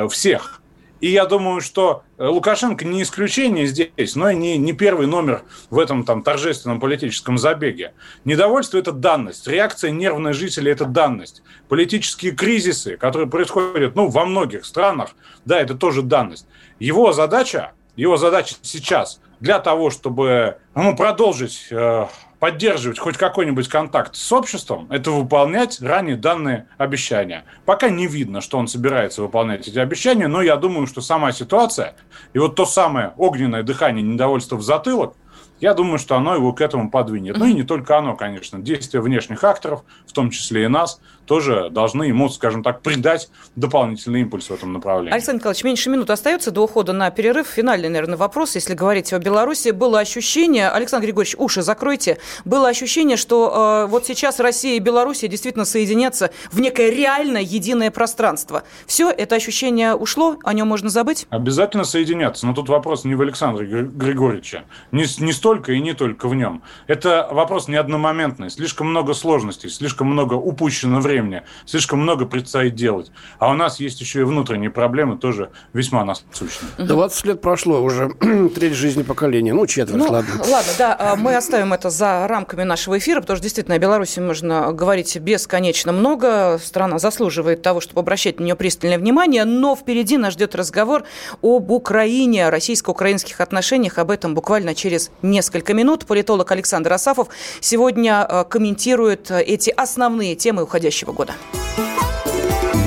всех. 0.08 0.62
И 1.00 1.10
я 1.10 1.26
думаю, 1.26 1.60
что 1.60 2.04
э, 2.16 2.26
Лукашенко 2.26 2.84
не 2.86 3.02
исключение 3.02 3.66
здесь, 3.66 4.16
но 4.16 4.30
и 4.30 4.34
не, 4.34 4.56
не 4.56 4.72
первый 4.72 5.06
номер 5.06 5.42
в 5.68 5.78
этом 5.78 6.04
там 6.04 6.22
торжественном 6.22 6.80
политическом 6.80 7.36
забеге. 7.36 7.92
Недовольство– 8.24 8.78
это 8.78 8.92
данность. 8.92 9.46
Реакция 9.46 9.90
нервных 9.90 10.34
жителей– 10.34 10.72
это 10.72 10.86
данность. 10.86 11.42
Политические 11.68 12.32
кризисы, 12.32 12.96
которые 12.96 13.28
происходят 13.28 13.94
ну, 13.94 14.08
во 14.08 14.24
многих 14.24 14.64
странах, 14.64 15.10
да, 15.44 15.60
это 15.60 15.74
тоже 15.74 16.00
данность. 16.00 16.46
Его 16.78 17.12
задача, 17.12 17.72
его 17.94 18.16
задача 18.16 18.54
сейчас 18.62 19.20
для 19.38 19.58
того, 19.58 19.90
чтобы 19.90 20.56
ну, 20.74 20.96
продолжить 20.96 21.66
э, 21.70 22.06
поддерживать 22.38 22.98
хоть 22.98 23.16
какой-нибудь 23.16 23.68
контакт 23.68 24.14
с 24.14 24.32
обществом, 24.32 24.86
это 24.90 25.10
выполнять 25.10 25.80
ранее 25.80 26.16
данные 26.16 26.66
обещания. 26.78 27.44
Пока 27.64 27.88
не 27.88 28.06
видно, 28.06 28.40
что 28.40 28.58
он 28.58 28.68
собирается 28.68 29.22
выполнять 29.22 29.68
эти 29.68 29.78
обещания, 29.78 30.28
но 30.28 30.42
я 30.42 30.56
думаю, 30.56 30.86
что 30.86 31.00
сама 31.00 31.32
ситуация 31.32 31.94
и 32.32 32.38
вот 32.38 32.54
то 32.54 32.66
самое 32.66 33.12
огненное 33.16 33.62
дыхание 33.62 34.02
недовольства 34.02 34.56
в 34.56 34.62
затылок– 34.62 35.14
я 35.60 35.74
думаю, 35.74 35.98
что 35.98 36.16
оно 36.16 36.34
его 36.34 36.52
к 36.52 36.60
этому 36.60 36.90
подвинет. 36.90 37.36
Ну 37.38 37.46
и 37.46 37.54
не 37.54 37.62
только 37.62 37.98
оно, 37.98 38.16
конечно. 38.16 38.58
Действия 38.58 39.00
внешних 39.00 39.42
акторов, 39.44 39.84
в 40.06 40.12
том 40.12 40.30
числе 40.30 40.64
и 40.64 40.68
нас, 40.68 41.00
тоже 41.26 41.70
должны 41.70 42.04
ему, 42.04 42.28
скажем 42.28 42.62
так, 42.62 42.82
придать 42.82 43.28
дополнительный 43.56 44.20
импульс 44.20 44.48
в 44.48 44.52
этом 44.52 44.72
направлении. 44.72 45.12
Александр 45.12 45.40
Николаевич, 45.40 45.64
меньше 45.64 45.90
минуты 45.90 46.12
остается 46.12 46.50
до 46.50 46.62
ухода 46.62 46.92
на 46.92 47.10
перерыв. 47.10 47.48
Финальный, 47.48 47.88
наверное, 47.88 48.16
вопрос. 48.16 48.54
Если 48.54 48.74
говорить 48.74 49.12
о 49.12 49.18
Беларуси, 49.18 49.70
было 49.70 50.00
ощущение, 50.00 50.68
Александр 50.68 51.06
Григорьевич, 51.06 51.34
уши 51.38 51.62
закройте, 51.62 52.18
было 52.44 52.68
ощущение, 52.68 53.16
что 53.16 53.84
э, 53.86 53.90
вот 53.90 54.06
сейчас 54.06 54.40
Россия 54.40 54.76
и 54.76 54.78
Беларусь 54.78 55.20
действительно 55.20 55.64
соединятся 55.64 56.30
в 56.52 56.60
некое 56.60 56.90
реальное 56.90 57.42
единое 57.42 57.90
пространство. 57.90 58.62
Все, 58.86 59.10
это 59.10 59.34
ощущение 59.34 59.94
ушло, 59.94 60.36
о 60.44 60.52
нем 60.52 60.68
можно 60.68 60.88
забыть? 60.88 61.26
Обязательно 61.30 61.84
соединяться, 61.84 62.46
но 62.46 62.54
тут 62.54 62.68
вопрос 62.68 63.04
не 63.04 63.14
в 63.14 63.20
Александре 63.20 63.66
Григорьевиче, 63.66 64.64
не, 64.92 65.04
не 65.18 65.32
столько 65.46 65.70
и 65.74 65.80
не 65.80 65.94
только 65.94 66.26
в 66.26 66.34
нем. 66.34 66.64
Это 66.88 67.28
вопрос 67.30 67.68
не 67.68 67.76
одномоментный. 67.76 68.50
Слишком 68.50 68.88
много 68.88 69.14
сложностей, 69.14 69.70
слишком 69.70 70.08
много 70.08 70.34
упущено 70.34 71.00
времени, 71.00 71.42
слишком 71.66 72.00
много 72.00 72.26
предстоит 72.26 72.74
делать. 72.74 73.12
А 73.38 73.48
у 73.52 73.54
нас 73.54 73.78
есть 73.78 74.00
еще 74.00 74.22
и 74.22 74.24
внутренние 74.24 74.70
проблемы, 74.70 75.16
тоже 75.16 75.50
весьма 75.72 76.04
насущные. 76.04 76.72
20 76.78 77.26
лет 77.26 77.40
прошло 77.40 77.80
уже, 77.80 78.08
треть 78.56 78.72
жизни 78.72 79.04
поколения, 79.04 79.54
ну, 79.54 79.68
четверть, 79.68 79.96
ну, 79.96 80.10
ладно. 80.10 80.34
Ладно, 80.40 80.72
да, 80.78 80.96
а 80.98 81.14
мы 81.14 81.36
оставим 81.36 81.72
это 81.72 81.90
за 81.90 82.26
рамками 82.26 82.64
нашего 82.64 82.98
эфира, 82.98 83.20
потому 83.20 83.36
что 83.36 83.44
действительно 83.44 83.76
о 83.76 83.78
Беларуси 83.78 84.18
можно 84.18 84.72
говорить 84.72 85.16
бесконечно 85.16 85.92
много. 85.92 86.58
Страна 86.60 86.98
заслуживает 86.98 87.62
того, 87.62 87.80
чтобы 87.80 88.00
обращать 88.00 88.40
на 88.40 88.44
нее 88.44 88.56
пристальное 88.56 88.98
внимание, 88.98 89.44
но 89.44 89.76
впереди 89.76 90.16
нас 90.16 90.32
ждет 90.32 90.56
разговор 90.56 91.04
об 91.40 91.70
Украине, 91.70 92.48
о 92.48 92.50
российско-украинских 92.50 93.40
отношениях. 93.40 93.98
Об 93.98 94.10
этом 94.10 94.34
буквально 94.34 94.74
через 94.74 95.12
несколько 95.22 95.35
минут. 95.74 96.06
Политолог 96.06 96.50
Александр 96.52 96.92
Асафов 96.92 97.28
сегодня 97.60 98.26
э, 98.28 98.44
комментирует 98.48 99.30
э, 99.30 99.42
эти 99.42 99.70
основные 99.70 100.34
темы 100.34 100.62
уходящего 100.62 101.12
года. 101.12 101.34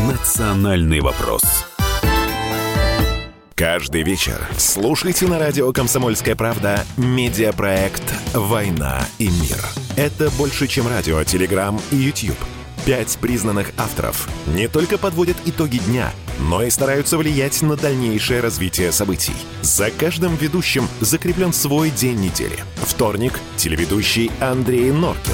Национальный 0.10 1.02
вопрос. 1.02 1.42
Каждый 3.56 4.04
вечер 4.04 4.48
слушайте 4.58 5.28
на 5.28 5.38
радио 5.38 5.74
«Комсомольская 5.74 6.36
правда» 6.36 6.86
медиапроект 6.96 8.04
«Война 8.34 9.02
и 9.18 9.26
мир». 9.28 9.60
Это 9.98 10.30
больше, 10.38 10.68
чем 10.68 10.88
радио, 10.88 11.22
телеграм 11.26 11.78
и 11.92 11.98
YouTube. 11.98 12.38
Пять 12.86 13.18
признанных 13.20 13.72
авторов 13.78 14.28
не 14.48 14.68
только 14.68 14.98
подводят 14.98 15.38
итоги 15.46 15.78
дня– 15.78 16.12
но 16.40 16.64
и 16.64 16.70
стараются 16.70 17.18
влиять 17.18 17.62
на 17.62 17.76
дальнейшее 17.76 18.40
развитие 18.42 18.92
событий. 18.92 19.34
За 19.62 19.92
каждым 19.92 20.36
ведущим 20.36 20.88
закреплен 21.02 21.54
свой 21.54 21.90
день 21.90 22.20
недели. 22.20 22.58
Вторник– 22.76 23.40
телеведущий 23.58 24.32
Андрей 24.40 24.92
Норкин. 24.92 25.34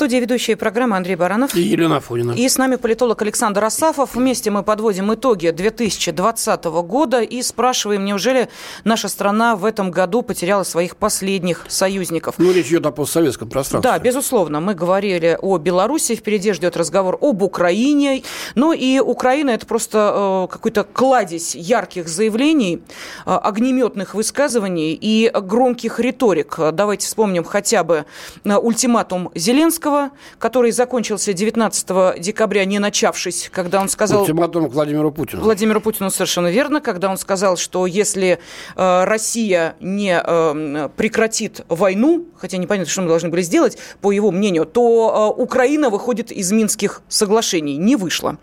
студии 0.00 0.16
ведущая 0.16 0.56
программы 0.56 0.96
Андрей 0.96 1.14
Баранов. 1.14 1.54
И 1.54 1.60
Елена 1.60 1.98
Афонина. 1.98 2.32
И 2.32 2.48
с 2.48 2.56
нами 2.56 2.76
политолог 2.76 3.20
Александр 3.20 3.62
Асафов. 3.62 4.14
Вместе 4.14 4.50
мы 4.50 4.62
подводим 4.62 5.12
итоги 5.12 5.50
2020 5.50 6.64
года 6.64 7.20
и 7.20 7.42
спрашиваем, 7.42 8.06
неужели 8.06 8.48
наша 8.84 9.08
страна 9.08 9.56
в 9.56 9.66
этом 9.66 9.90
году 9.90 10.22
потеряла 10.22 10.62
своих 10.62 10.96
последних 10.96 11.66
союзников? 11.68 12.36
Ну, 12.38 12.50
речь 12.50 12.68
идет 12.68 12.86
о 12.86 12.92
постсоветском 12.92 13.50
пространстве. 13.50 13.90
Да, 13.90 13.98
безусловно. 13.98 14.60
Мы 14.60 14.72
говорили 14.72 15.38
о 15.38 15.58
Беларуси, 15.58 16.14
впереди 16.14 16.54
ждет 16.54 16.78
разговор 16.78 17.18
об 17.20 17.42
Украине. 17.42 18.22
Ну 18.54 18.72
и 18.72 19.00
Украина– 19.00 19.50
это 19.56 19.66
просто 19.66 20.46
э, 20.48 20.50
какой-то 20.50 20.84
кладезь 20.84 21.54
ярких 21.54 22.08
заявлений, 22.08 22.82
э, 23.26 23.30
огнеметных 23.34 24.14
высказываний 24.14 24.98
и 24.98 25.30
громких 25.30 26.00
риторик. 26.00 26.56
Давайте 26.72 27.06
вспомним 27.06 27.44
хотя 27.44 27.84
бы 27.84 28.06
э, 28.44 28.56
ультиматум 28.56 29.30
Зеленского, 29.34 29.89
Зеленского, 29.90 30.10
который 30.38 30.70
закончился 30.70 31.32
19 31.32 32.20
декабря, 32.20 32.64
не 32.64 32.78
начавшись, 32.78 33.50
когда 33.52 33.80
он 33.80 33.88
сказал... 33.88 34.22
Ультиматум 34.22 34.68
Владимиру 34.68 35.12
Путину. 35.12 35.42
Владимиру 35.42 35.80
Путину 35.80 36.10
совершенно 36.10 36.50
верно, 36.50 36.80
когда 36.80 37.10
он 37.10 37.18
сказал, 37.18 37.56
что 37.56 37.86
если 37.86 38.38
э, 38.76 39.04
Россия 39.04 39.76
не 39.80 40.20
э, 40.22 40.88
прекратит 40.96 41.64
войну, 41.68 42.26
хотя 42.36 42.56
непонятно, 42.56 42.90
что 42.90 43.02
мы 43.02 43.08
должны 43.08 43.28
были 43.28 43.42
сделать, 43.42 43.78
по 44.00 44.12
его 44.12 44.30
мнению, 44.30 44.66
то 44.66 45.34
э, 45.36 45.42
Украина 45.42 45.90
выходит 45.90 46.30
из 46.32 46.52
Минских 46.52 47.02
соглашений. 47.08 47.76
Не 47.76 47.96
вышло. 47.96 48.38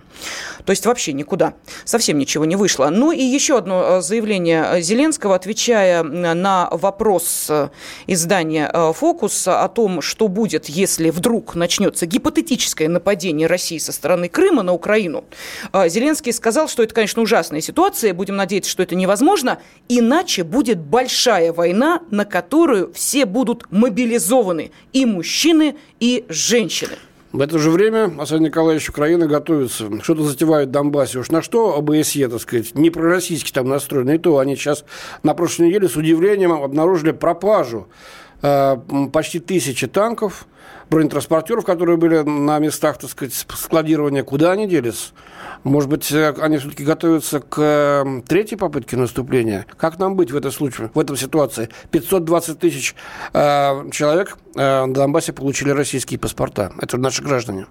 То 0.65 0.71
есть 0.71 0.85
вообще 0.85 1.13
никуда. 1.13 1.53
Совсем 1.85 2.17
ничего 2.17 2.45
не 2.45 2.55
вышло. 2.55 2.89
Ну 2.89 3.11
и 3.11 3.21
еще 3.21 3.57
одно 3.57 3.97
э, 3.97 4.01
заявление 4.01 4.81
Зеленского, 4.81 5.35
отвечая 5.35 6.03
на 6.03 6.67
вопрос 6.71 7.47
э, 7.49 7.69
издания 8.05 8.69
э, 8.73 8.93
«Фокус» 8.93 9.47
о 9.47 9.67
том, 9.69 10.01
что 10.01 10.27
будет, 10.27 10.65
если 10.67 11.09
вдруг 11.09 11.55
начнется 11.55 12.05
гипотетическое 12.05 12.89
нападение 12.89 13.47
России 13.47 13.77
со 13.77 13.91
стороны 13.91 14.29
Крыма 14.29 14.63
на 14.63 14.73
Украину. 14.73 15.23
Зеленский 15.73 16.33
сказал, 16.33 16.67
что 16.67 16.83
это, 16.83 16.93
конечно, 16.93 17.21
ужасная 17.21 17.61
ситуация, 17.61 18.13
будем 18.13 18.35
надеяться, 18.35 18.69
что 18.69 18.83
это 18.83 18.95
невозможно, 18.95 19.59
иначе 19.87 20.43
будет 20.43 20.79
большая 20.79 21.53
война, 21.53 22.01
на 22.11 22.25
которую 22.25 22.91
все 22.93 23.25
будут 23.25 23.71
мобилизованы, 23.71 24.71
и 24.93 25.05
мужчины, 25.05 25.77
и 25.99 26.25
женщины. 26.29 26.97
В 27.37 27.41
это 27.41 27.59
же 27.59 27.69
время 27.69 28.11
Асад 28.17 28.39
Николаевич 28.39 28.89
Украина 28.89 29.27
готовится, 29.27 29.91
что-то 30.01 30.23
затевают 30.23 30.69
в 30.69 30.71
Донбассе. 30.71 31.19
Уж 31.19 31.29
на 31.29 31.43
что 31.43 31.77
ОБСЕ, 31.77 32.29
так 32.29 32.41
сказать, 32.41 32.73
не 32.73 32.89
пророссийски 32.89 33.51
там 33.51 33.69
настроены. 33.69 34.15
И 34.15 34.17
то 34.17 34.39
они 34.39 34.55
сейчас 34.55 34.83
на 35.21 35.35
прошлой 35.35 35.67
неделе 35.67 35.87
с 35.87 35.95
удивлением 35.95 36.51
обнаружили 36.51 37.11
пропажу 37.11 37.89
э, 38.41 38.77
почти 39.13 39.37
тысячи 39.39 39.85
танков, 39.85 40.47
бронетранспортеров, 40.89 41.65
которые 41.65 41.97
были 41.97 42.19
на 42.19 42.59
местах, 42.59 42.97
так 42.97 43.09
сказать, 43.09 43.33
складирования. 43.33 44.23
Куда 44.23 44.51
они 44.51 44.67
делись? 44.67 45.13
Может 45.63 45.89
быть, 45.89 46.11
э, 46.11 46.33
они 46.39 46.57
все-таки 46.57 46.83
готовятся 46.83 47.39
к 47.39 47.57
э, 47.59 48.21
третьей 48.27 48.57
попытке 48.57 48.97
наступления? 48.97 49.65
Как 49.77 49.99
нам 49.99 50.15
быть 50.15 50.31
в 50.31 50.35
этом 50.37 50.51
случае, 50.51 50.91
в 50.93 50.99
этой 50.99 51.17
ситуации? 51.17 51.69
520 51.91 52.59
тысяч 52.59 52.95
э, 53.33 53.89
человек 53.91 54.37
э, 54.55 54.85
на 54.85 54.93
Донбассе 54.93 55.33
получили 55.33 55.71
российские 55.71 56.19
паспорта. 56.19 56.71
Это 56.81 56.97
наши 56.97 57.23
граждане. 57.23 57.67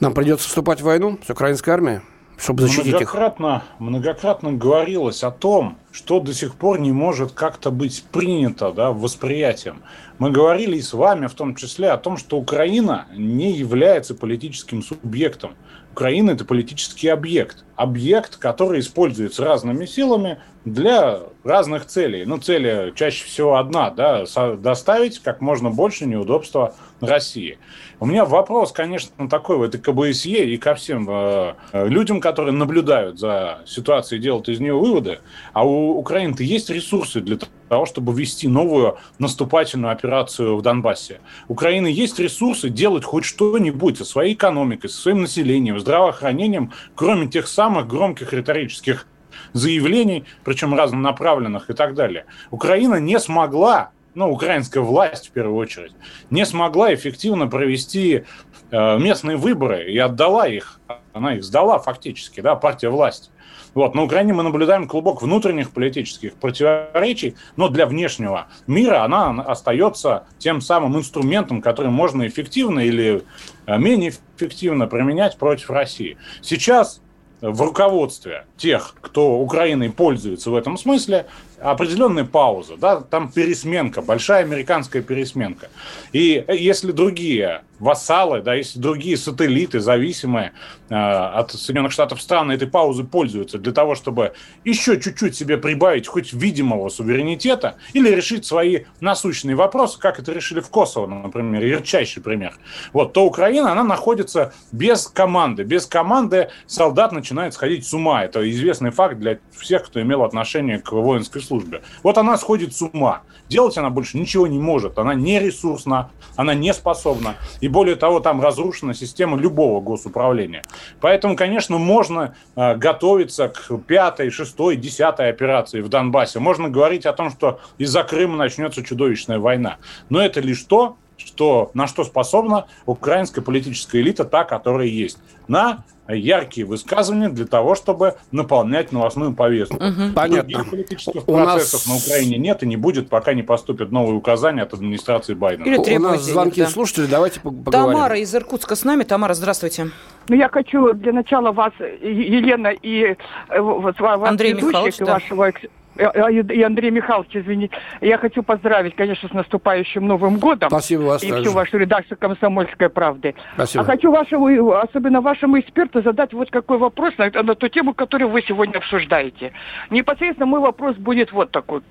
Нам 0.00 0.14
придется 0.14 0.48
вступать 0.48 0.80
в 0.80 0.84
войну 0.84 1.18
с 1.26 1.30
украинской 1.30 1.70
армией? 1.70 2.00
Чтобы 2.36 2.62
защитить 2.62 2.92
многократно, 2.92 3.62
их. 3.64 3.80
Многократно 3.80 4.52
говорилось 4.52 5.22
о 5.22 5.30
том, 5.30 5.78
что 5.92 6.20
до 6.20 6.34
сих 6.34 6.54
пор 6.54 6.80
не 6.80 6.92
может 6.92 7.32
как-то 7.32 7.70
быть 7.70 8.04
принято 8.10 8.72
да, 8.72 8.90
восприятием. 8.90 9.82
Мы 10.18 10.30
говорили 10.30 10.76
и 10.76 10.82
с 10.82 10.92
вами 10.92 11.26
в 11.26 11.34
том 11.34 11.54
числе 11.54 11.90
о 11.90 11.98
том, 11.98 12.16
что 12.16 12.38
Украина 12.38 13.06
не 13.14 13.52
является 13.52 14.14
политическим 14.14 14.82
субъектом. 14.82 15.54
Украина– 15.92 16.30
это 16.32 16.44
политический 16.44 17.08
объект. 17.08 17.64
Объект, 17.76 18.36
который 18.36 18.80
используется 18.80 19.44
разными 19.44 19.84
силами 19.84 20.38
для 20.64 21.20
разных 21.44 21.86
целей. 21.86 22.24
Ну, 22.24 22.38
цель 22.38 22.92
чаще 22.94 23.24
всего 23.24 23.56
одна, 23.56 23.90
да, 23.90 24.24
доставить 24.56 25.18
как 25.18 25.40
можно 25.40 25.70
больше 25.70 26.06
неудобства 26.06 26.74
России. 27.00 27.58
У 27.98 28.06
меня 28.06 28.24
вопрос, 28.24 28.72
конечно, 28.72 29.28
такой 29.28 29.58
в 29.58 29.62
этой 29.62 29.80
КБСЕ 29.80 30.46
и 30.46 30.56
ко 30.56 30.74
всем 30.74 31.08
э, 31.08 31.54
людям, 31.72 32.20
которые 32.20 32.52
наблюдают 32.52 33.18
за 33.18 33.60
ситуацией 33.66 34.20
и 34.20 34.22
делают 34.22 34.48
из 34.48 34.60
нее 34.60 34.74
выводы. 34.74 35.20
А 35.52 35.64
у 35.64 35.98
Украины-то 35.98 36.42
есть 36.42 36.70
ресурсы 36.70 37.20
для 37.20 37.38
того, 37.68 37.86
чтобы 37.86 38.12
вести 38.12 38.48
новую 38.48 38.98
наступательную 39.18 39.92
операцию 39.92 40.56
в 40.56 40.62
Донбассе. 40.62 41.20
У 41.48 41.52
Украины 41.52 41.86
есть 41.86 42.18
ресурсы 42.18 42.68
делать 42.68 43.04
хоть 43.04 43.24
что-нибудь 43.24 43.98
со 43.98 44.04
своей 44.04 44.34
экономикой, 44.34 44.88
со 44.88 45.00
своим 45.00 45.22
населением, 45.22 45.78
здравоохранением, 45.78 46.72
кроме 46.94 47.28
тех 47.28 47.48
самых 47.48 47.86
громких 47.86 48.32
риторических 48.32 49.06
заявлений, 49.52 50.24
причем 50.44 50.74
разнонаправленных 50.74 51.70
и 51.70 51.74
так 51.74 51.94
далее. 51.94 52.26
Украина 52.50 52.96
не 52.96 53.18
смогла, 53.18 53.90
ну, 54.14 54.30
украинская 54.30 54.82
власть 54.82 55.28
в 55.28 55.30
первую 55.32 55.56
очередь, 55.56 55.92
не 56.30 56.44
смогла 56.46 56.94
эффективно 56.94 57.46
провести 57.46 58.24
э, 58.70 58.98
местные 58.98 59.36
выборы 59.36 59.90
и 59.90 59.98
отдала 59.98 60.46
их, 60.46 60.80
она 61.12 61.34
их 61.34 61.44
сдала 61.44 61.78
фактически, 61.78 62.40
да, 62.40 62.54
партия 62.54 62.88
власти. 62.88 63.30
Вот. 63.74 63.94
На 63.94 64.02
Украине 64.02 64.34
мы 64.34 64.42
наблюдаем 64.42 64.86
клубок 64.86 65.22
внутренних 65.22 65.70
политических 65.70 66.34
противоречий, 66.34 67.36
но 67.56 67.68
для 67.68 67.86
внешнего 67.86 68.48
мира 68.66 69.02
она 69.02 69.30
остается 69.42 70.26
тем 70.38 70.60
самым 70.60 70.96
инструментом, 70.96 71.62
который 71.62 71.90
можно 71.90 72.26
эффективно 72.26 72.80
или 72.80 73.22
э, 73.66 73.78
менее 73.78 74.12
эффективно 74.36 74.86
применять 74.86 75.38
против 75.38 75.70
России. 75.70 76.18
Сейчас 76.42 77.00
в 77.42 77.60
руководстве 77.60 78.46
тех, 78.56 78.94
кто 79.00 79.38
Украиной 79.40 79.90
пользуется 79.90 80.50
в 80.50 80.54
этом 80.54 80.78
смысле, 80.78 81.26
определенная 81.60 82.24
пауза, 82.24 82.76
да, 82.76 83.00
там 83.00 83.30
пересменка, 83.30 84.00
большая 84.00 84.44
американская 84.44 85.02
пересменка. 85.02 85.68
И 86.12 86.44
если 86.48 86.92
другие 86.92 87.62
вассалы, 87.82 88.42
да, 88.42 88.54
если 88.54 88.78
другие 88.78 89.16
сателлиты, 89.16 89.80
зависимые 89.80 90.52
э, 90.88 90.94
от 90.94 91.50
Соединенных 91.50 91.90
Штатов 91.90 92.22
страны 92.22 92.52
этой 92.52 92.68
паузы 92.68 93.02
пользуются 93.02 93.58
для 93.58 93.72
того, 93.72 93.96
чтобы 93.96 94.34
еще 94.64 95.00
чуть-чуть 95.00 95.34
себе 95.34 95.58
прибавить 95.58 96.06
хоть 96.06 96.32
видимого 96.32 96.88
суверенитета 96.90 97.74
или 97.92 98.08
решить 98.08 98.46
свои 98.46 98.84
насущные 99.00 99.56
вопросы, 99.56 99.98
как 99.98 100.20
это 100.20 100.30
решили 100.30 100.60
в 100.60 100.68
Косово, 100.68 101.08
например, 101.08 101.64
ярчайший 101.64 102.22
пример, 102.22 102.54
вот, 102.92 103.14
то 103.14 103.26
Украина, 103.26 103.72
она 103.72 103.82
находится 103.82 104.54
без 104.70 105.08
команды. 105.08 105.64
Без 105.64 105.84
команды 105.86 106.50
солдат 106.66 107.10
начинает 107.10 107.52
сходить 107.52 107.84
с 107.84 107.92
ума. 107.92 108.22
Это 108.22 108.48
известный 108.48 108.90
факт 108.90 109.18
для 109.18 109.38
всех, 109.50 109.86
кто 109.86 110.00
имел 110.00 110.22
отношение 110.22 110.78
к 110.78 110.92
воинской 110.92 111.42
службе. 111.42 111.82
Вот 112.04 112.16
она 112.16 112.38
сходит 112.38 112.76
с 112.76 112.82
ума. 112.82 113.22
Делать 113.48 113.76
она 113.76 113.90
больше 113.90 114.18
ничего 114.18 114.46
не 114.46 114.60
может. 114.60 114.98
Она 114.98 115.14
не 115.14 115.40
ресурсна, 115.40 116.10
она 116.36 116.54
не 116.54 116.72
способна. 116.72 117.34
И 117.60 117.71
более 117.72 117.96
того, 117.96 118.20
там 118.20 118.40
разрушена 118.40 118.94
система 118.94 119.38
любого 119.38 119.80
госуправления. 119.80 120.62
Поэтому, 121.00 121.36
конечно, 121.36 121.78
можно 121.78 122.36
э, 122.54 122.76
готовиться 122.76 123.48
к 123.48 123.78
пятой, 123.78 124.30
шестой, 124.30 124.76
десятой 124.76 125.30
операции 125.30 125.80
в 125.80 125.88
Донбассе. 125.88 126.38
Можно 126.38 126.68
говорить 126.68 127.06
о 127.06 127.12
том, 127.12 127.30
что 127.30 127.60
из-за 127.78 128.04
Крыма 128.04 128.36
начнется 128.36 128.84
чудовищная 128.84 129.38
война. 129.38 129.78
Но 130.10 130.20
это 130.20 130.40
лишь 130.40 130.62
то, 130.64 130.96
что, 131.16 131.70
на 131.74 131.86
что 131.86 132.04
способна 132.04 132.66
украинская 132.84 133.42
политическая 133.42 134.00
элита, 134.00 134.24
та, 134.24 134.44
которая 134.44 134.86
есть. 134.86 135.18
На 135.48 135.84
яркие 136.08 136.66
высказывания 136.66 137.28
для 137.28 137.46
того, 137.46 137.74
чтобы 137.74 138.16
наполнять 138.30 138.92
новостную 138.92 139.34
повестку. 139.34 139.76
Угу. 139.76 140.12
Понятно. 140.14 140.42
Других 140.42 140.70
политических 140.70 141.28
У 141.28 141.32
процессов 141.32 141.86
нас... 141.86 141.88
на 141.88 141.96
Украине 141.96 142.38
нет 142.38 142.62
и 142.62 142.66
не 142.66 142.76
будет, 142.76 143.08
пока 143.08 143.34
не 143.34 143.42
поступят 143.42 143.92
новые 143.92 144.16
указания 144.16 144.62
от 144.62 144.74
администрации 144.74 145.34
Байдена. 145.34 145.66
Или 145.66 145.96
У 145.96 146.00
нас 146.00 146.22
звонки 146.22 146.62
да. 146.62 146.68
слушатели, 146.68 147.06
давайте 147.06 147.40
поговорим. 147.40 147.72
Тамара 147.72 148.18
из 148.18 148.34
Иркутска 148.34 148.74
с 148.74 148.84
нами. 148.84 149.04
Тамара, 149.04 149.34
здравствуйте. 149.34 149.90
Ну, 150.28 150.36
я 150.36 150.48
хочу 150.48 150.92
для 150.92 151.12
начала 151.12 151.52
вас, 151.52 151.72
Елена, 151.80 152.68
и 152.68 153.16
э, 153.48 153.60
вот, 153.60 154.00
Андрей 154.00 154.54
Михайлович, 154.54 154.98
да. 154.98 155.14
вашего 155.14 155.52
и 155.96 156.62
Андрей 156.62 156.90
Михайлович, 156.90 157.36
извини, 157.36 157.70
я 158.00 158.18
хочу 158.18 158.42
поздравить, 158.42 158.94
конечно, 158.96 159.28
с 159.28 159.32
наступающим 159.32 160.06
Новым 160.06 160.38
годом. 160.38 160.70
Спасибо 160.70 161.02
вас 161.02 161.22
И 161.22 161.28
также. 161.28 161.44
всю 161.44 161.52
вашу 161.52 161.78
редакцию 161.78 162.18
«Комсомольской 162.18 162.88
правды». 162.88 163.34
Спасибо. 163.54 163.84
А 163.84 163.86
хочу 163.86 164.10
вашему, 164.10 164.72
особенно 164.72 165.20
вашему 165.20 165.60
эксперту 165.60 166.02
задать 166.02 166.32
вот 166.32 166.50
какой 166.50 166.78
вопрос 166.78 167.14
на, 167.18 167.30
на 167.30 167.54
ту 167.54 167.68
тему, 167.68 167.94
которую 167.94 168.30
вы 168.30 168.42
сегодня 168.42 168.78
обсуждаете. 168.78 169.52
Непосредственно 169.90 170.46
мой 170.46 170.60
вопрос 170.60 170.96
будет 170.96 171.32
вот 171.32 171.50
такой. 171.50 171.82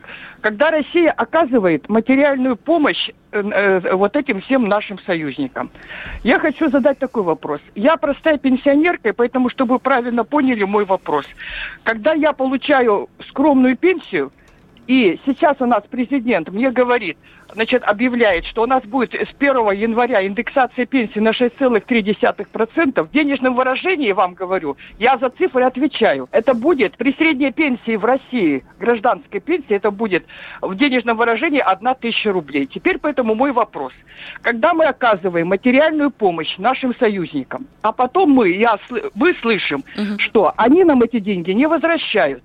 Когда 0.42 0.72
Россия 0.72 1.12
оказывает 1.12 1.90
материальную 1.90 2.56
помощь 2.56 3.10
э, 3.10 3.14
э, 3.14 3.21
вот 3.32 4.16
этим 4.16 4.42
всем 4.42 4.68
нашим 4.68 5.00
союзникам, 5.00 5.70
я 6.24 6.40
хочу 6.40 6.70
задать 6.70 7.00
такой 7.00 7.24
вопрос. 7.24 7.62
Я 7.76 7.98
простая 7.98 8.38
пенсионерка, 8.38 9.10
и 9.10 9.14
поэтому, 9.14 9.50
чтобы 9.50 9.76
вы 9.76 9.80
правильно 9.80 10.24
поняли 10.24 10.64
мой 10.64 10.86
вопрос. 10.86 11.26
Когда 11.84 12.14
я 12.14 12.34
получаю 12.34 13.10
скромную 13.30 13.78
пенсию, 13.78 14.32
и 14.88 15.20
сейчас 15.26 15.58
у 15.60 15.66
нас 15.66 15.84
президент 15.90 16.50
мне 16.50 16.72
говорит, 16.72 17.18
значит, 17.54 17.84
объявляет, 17.84 18.46
что 18.46 18.64
у 18.64 18.66
нас 18.66 18.84
будет 18.84 19.14
с 19.14 19.30
1 19.40 19.72
января 19.72 20.26
индексация 20.26 20.86
пенсии 20.86 21.20
на 21.20 21.30
6,3%. 21.30 23.04
В 23.04 23.12
денежном 23.12 23.56
выражении, 23.56 24.12
вам 24.12 24.34
говорю, 24.34 24.78
я 25.00 25.18
за 25.18 25.30
цифры 25.30 25.64
отвечаю. 25.64 26.28
Это 26.32 26.54
будет 26.54 26.98
при 26.98 27.14
средней 27.14 27.52
пенсии 27.52 27.96
в 27.96 28.06
России, 28.06 28.64
гражданской 28.80 29.40
пенсии, 29.40 29.76
это 29.76 29.92
будет 29.92 30.26
в 30.62 30.76
денежном 30.76 31.18
выражении 31.18 31.60
1 31.60 31.96
тысяча 32.00 32.32
рублей. 32.32 32.66
Теперь 32.68 32.98
поэтому 33.00 33.36
мой 33.36 33.52
вопрос. 33.52 33.94
Когда 34.42 34.74
мы 34.74 34.86
оказываем 34.86 35.48
материальную 35.48 36.12
помощь 36.12 36.58
нашим 36.58 36.96
союзникам, 36.96 37.68
а 37.82 37.92
потом 37.92 38.32
мы, 38.32 38.50
я, 38.50 38.78
мы 39.16 39.34
слышим, 39.42 39.84
угу. 39.96 40.20
что 40.20 40.54
они 40.58 40.84
нам 40.84 41.02
эти 41.02 41.20
деньги 41.20 41.52
не 41.52 41.68
возвращают, 41.68 42.44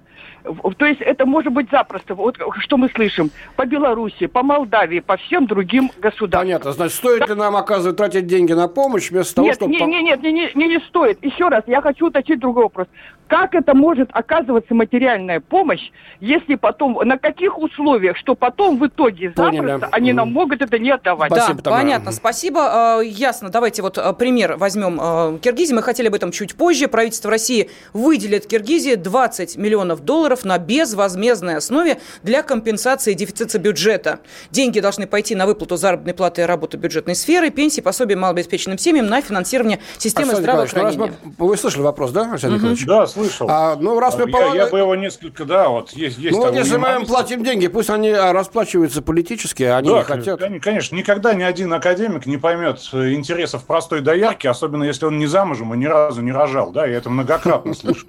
то 0.76 0.86
есть 0.86 1.00
это 1.00 1.26
может 1.26 1.52
быть 1.52 1.70
запросто. 1.70 2.14
Вот 2.14 2.38
что 2.58 2.76
мы 2.76 2.88
слышим 2.90 3.30
по 3.56 3.66
Беларуси, 3.66 4.26
по 4.26 4.42
Молдавии, 4.42 5.00
по 5.00 5.16
всем 5.16 5.46
другим 5.46 5.90
государствам. 5.98 6.42
Понятно. 6.42 6.72
Значит, 6.72 6.96
стоит 6.96 7.28
ли 7.28 7.34
нам, 7.34 7.56
оказывать, 7.56 7.96
тратить 7.96 8.26
деньги 8.26 8.52
на 8.52 8.68
помощь 8.68 9.10
вместо 9.10 9.36
того, 9.36 9.48
нет, 9.48 9.56
чтобы... 9.56 9.72
Нет, 9.72 9.86
нет, 9.86 10.22
нет, 10.22 10.22
не, 10.22 10.50
не, 10.54 10.68
не 10.68 10.80
стоит. 10.80 11.24
Еще 11.24 11.48
раз, 11.48 11.64
я 11.66 11.80
хочу 11.80 12.06
уточнить 12.06 12.38
другой 12.38 12.64
вопрос. 12.64 12.86
Как 13.28 13.54
это 13.54 13.74
может 13.74 14.08
оказываться 14.12 14.74
материальная 14.74 15.40
помощь, 15.40 15.90
если 16.20 16.54
потом, 16.54 16.98
на 17.04 17.18
каких 17.18 17.58
условиях, 17.58 18.16
что 18.16 18.34
потом 18.34 18.78
в 18.78 18.86
итоге 18.86 19.30
Поняли. 19.30 19.66
запросто 19.66 19.88
они 19.92 20.12
нам 20.12 20.32
могут 20.32 20.62
это 20.62 20.78
не 20.78 20.90
отдавать? 20.90 21.32
Спасибо, 21.32 21.56
да, 21.56 21.62
Тамара. 21.62 21.82
понятно, 21.82 22.12
спасибо. 22.12 22.60
А, 22.60 23.00
ясно, 23.00 23.48
давайте 23.48 23.82
вот 23.82 23.98
а, 23.98 24.12
пример 24.12 24.56
возьмем 24.56 24.98
а, 25.00 25.38
Киргизии. 25.38 25.74
Мы 25.74 25.82
хотели 25.82 26.08
об 26.08 26.14
этом 26.14 26.30
чуть 26.30 26.54
позже. 26.54 26.86
Правительство 26.86 27.30
России 27.30 27.68
выделит 27.92 28.46
Киргизии 28.46 28.94
20 28.94 29.56
миллионов 29.56 30.04
долларов 30.04 30.44
на 30.44 30.58
безвозмездной 30.58 31.56
основе 31.56 31.98
для 32.22 32.42
компенсации 32.42 33.14
дефицита 33.14 33.58
бюджета. 33.58 34.20
Деньги 34.50 34.78
должны 34.78 35.06
пойти 35.08 35.34
на 35.34 35.46
выплату 35.46 35.76
заработной 35.76 36.14
платы 36.14 36.42
и 36.42 36.44
работы 36.44 36.76
бюджетной 36.76 37.16
сферы, 37.16 37.50
пенсии, 37.50 37.80
пособия 37.80 38.16
малообеспеченным 38.16 38.78
семьям 38.78 39.06
на 39.06 39.20
финансирование 39.20 39.80
системы 39.98 40.32
Арсений 40.32 40.46
ну, 40.46 40.66
здравоохранения. 40.66 41.14
Мы, 41.38 41.46
вы 41.48 41.56
слышали 41.56 41.82
вопрос, 41.82 42.12
да, 42.12 42.32
Арсений 42.32 42.56
угу. 42.56 42.76
Да, 42.86 43.06
слышал. 43.16 43.46
А, 43.50 43.76
ну, 43.76 43.98
раз 43.98 44.16
мы 44.18 44.30
я, 44.30 44.54
я 44.54 44.66
бы 44.66 44.78
его 44.78 44.94
несколько, 44.94 45.44
да, 45.44 45.68
вот 45.68 45.92
есть... 45.92 46.18
есть 46.18 46.36
ну, 46.36 46.44
вот 46.44 46.54
если 46.54 46.76
мы 46.76 46.88
им 46.90 47.06
платим 47.06 47.42
деньги, 47.42 47.66
пусть 47.66 47.90
они 47.90 48.10
а, 48.10 48.32
расплачиваются 48.32 49.02
политически, 49.02 49.62
а 49.62 49.78
они 49.78 49.88
да, 49.88 49.98
не 49.98 50.04
хотят. 50.04 50.40
Конечно, 50.60 50.94
никогда 50.96 51.34
ни 51.34 51.42
один 51.42 51.72
академик 51.72 52.26
не 52.26 52.36
поймет 52.36 52.80
э, 52.92 53.14
интересов 53.14 53.64
простой 53.64 54.00
доярки, 54.00 54.46
особенно 54.46 54.84
если 54.84 55.06
он 55.06 55.18
не 55.18 55.26
замужем 55.26 55.72
и 55.74 55.78
ни 55.78 55.86
разу 55.86 56.20
не 56.22 56.32
рожал, 56.32 56.70
да, 56.70 56.86
я 56.86 56.96
это 56.96 57.10
многократно 57.10 57.74
слышал. 57.74 58.08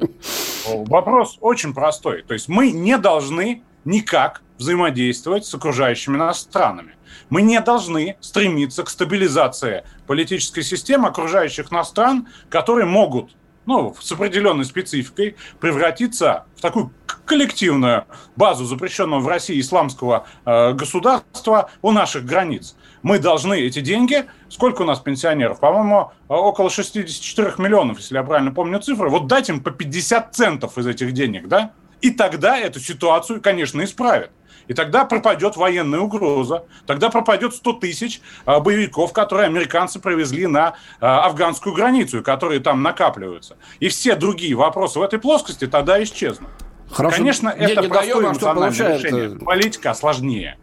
Вопрос 0.65 1.37
очень 1.41 1.73
простой. 1.73 2.23
То 2.23 2.33
есть 2.33 2.47
мы 2.47 2.71
не 2.71 2.97
должны 2.97 3.63
никак 3.85 4.41
взаимодействовать 4.57 5.45
с 5.45 5.53
окружающими 5.53 6.17
нас 6.17 6.41
странами. 6.41 6.93
Мы 7.29 7.41
не 7.41 7.59
должны 7.61 8.17
стремиться 8.21 8.83
к 8.83 8.89
стабилизации 8.89 9.83
политической 10.07 10.61
системы 10.61 11.09
окружающих 11.09 11.71
нас 11.71 11.89
стран, 11.89 12.27
которые 12.49 12.85
могут 12.85 13.31
ну, 13.67 13.95
с 13.99 14.11
определенной 14.11 14.65
спецификой 14.65 15.35
превратиться 15.59 16.45
в 16.55 16.61
такую 16.61 16.91
коллективную 17.25 18.05
базу 18.35 18.65
запрещенного 18.65 19.19
в 19.19 19.27
России 19.27 19.59
исламского 19.59 20.25
э, 20.45 20.73
государства 20.73 21.69
у 21.81 21.91
наших 21.91 22.25
границ. 22.25 22.75
Мы 23.03 23.19
должны 23.19 23.59
эти 23.59 23.81
деньги, 23.81 24.25
сколько 24.49 24.81
у 24.81 24.85
нас 24.85 24.99
пенсионеров? 24.99 25.59
По-моему, 25.59 26.11
около 26.29 26.69
64 26.69 27.55
миллионов, 27.57 27.99
если 27.99 28.15
я 28.15 28.23
правильно 28.23 28.51
помню 28.51 28.79
цифры, 28.79 29.09
вот 29.09 29.27
дать 29.27 29.49
им 29.49 29.61
по 29.61 29.71
50 29.71 30.33
центов 30.33 30.77
из 30.77 30.87
этих 30.87 31.11
денег, 31.11 31.47
да? 31.47 31.73
И 31.99 32.11
тогда 32.11 32.57
эту 32.57 32.79
ситуацию, 32.79 33.41
конечно, 33.41 33.83
исправят. 33.83 34.31
И 34.67 34.73
тогда 34.73 35.05
пропадет 35.05 35.55
военная 35.55 35.99
угроза, 35.99 36.65
тогда 36.85 37.09
пропадет 37.09 37.53
100 37.53 37.73
тысяч 37.73 38.21
а, 38.45 38.59
боевиков, 38.59 39.13
которые 39.13 39.47
американцы 39.47 39.99
привезли 39.99 40.47
на 40.47 40.75
а, 40.99 41.25
афганскую 41.25 41.73
границу, 41.73 42.21
которые 42.21 42.59
там 42.59 42.83
накапливаются. 42.83 43.57
И 43.79 43.87
все 43.87 44.15
другие 44.15 44.55
вопросы 44.55 44.99
в 44.99 45.01
этой 45.01 45.19
плоскости 45.19 45.67
тогда 45.67 46.01
исчезнут. 46.03 46.49
Хорошо, 46.91 47.17
Конечно, 47.17 47.49
это 47.49 47.81
не 47.81 47.87
простое 47.87 48.13
даем, 48.13 48.37
а 48.41 48.53
получается? 48.53 49.07
решение. 49.07 49.39
Политика 49.39 49.93
сложнее. 49.93 50.57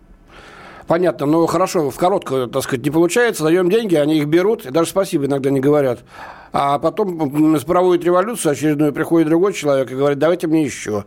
Понятно, 0.87 1.25
ну 1.25 1.47
хорошо, 1.47 1.91
в 1.91 1.97
короткую, 1.97 2.49
так 2.49 2.63
сказать, 2.63 2.85
не 2.85 2.91
получается, 2.91 3.43
даем 3.45 3.71
деньги, 3.71 3.95
они 3.95 4.19
их 4.19 4.27
берут, 4.27 4.67
и 4.67 4.71
даже 4.71 4.91
спасибо 4.91 5.25
иногда 5.25 5.49
не 5.49 5.61
говорят. 5.61 6.01
А 6.53 6.79
потом 6.79 7.57
проводит 7.67 8.05
революцию 8.05 8.53
очередную, 8.53 8.93
приходит 8.93 9.29
другой 9.29 9.55
человек 9.55 9.91
и 9.91 9.95
говорит, 9.95 10.19
давайте 10.19 10.47
мне 10.47 10.63
еще 10.63 11.07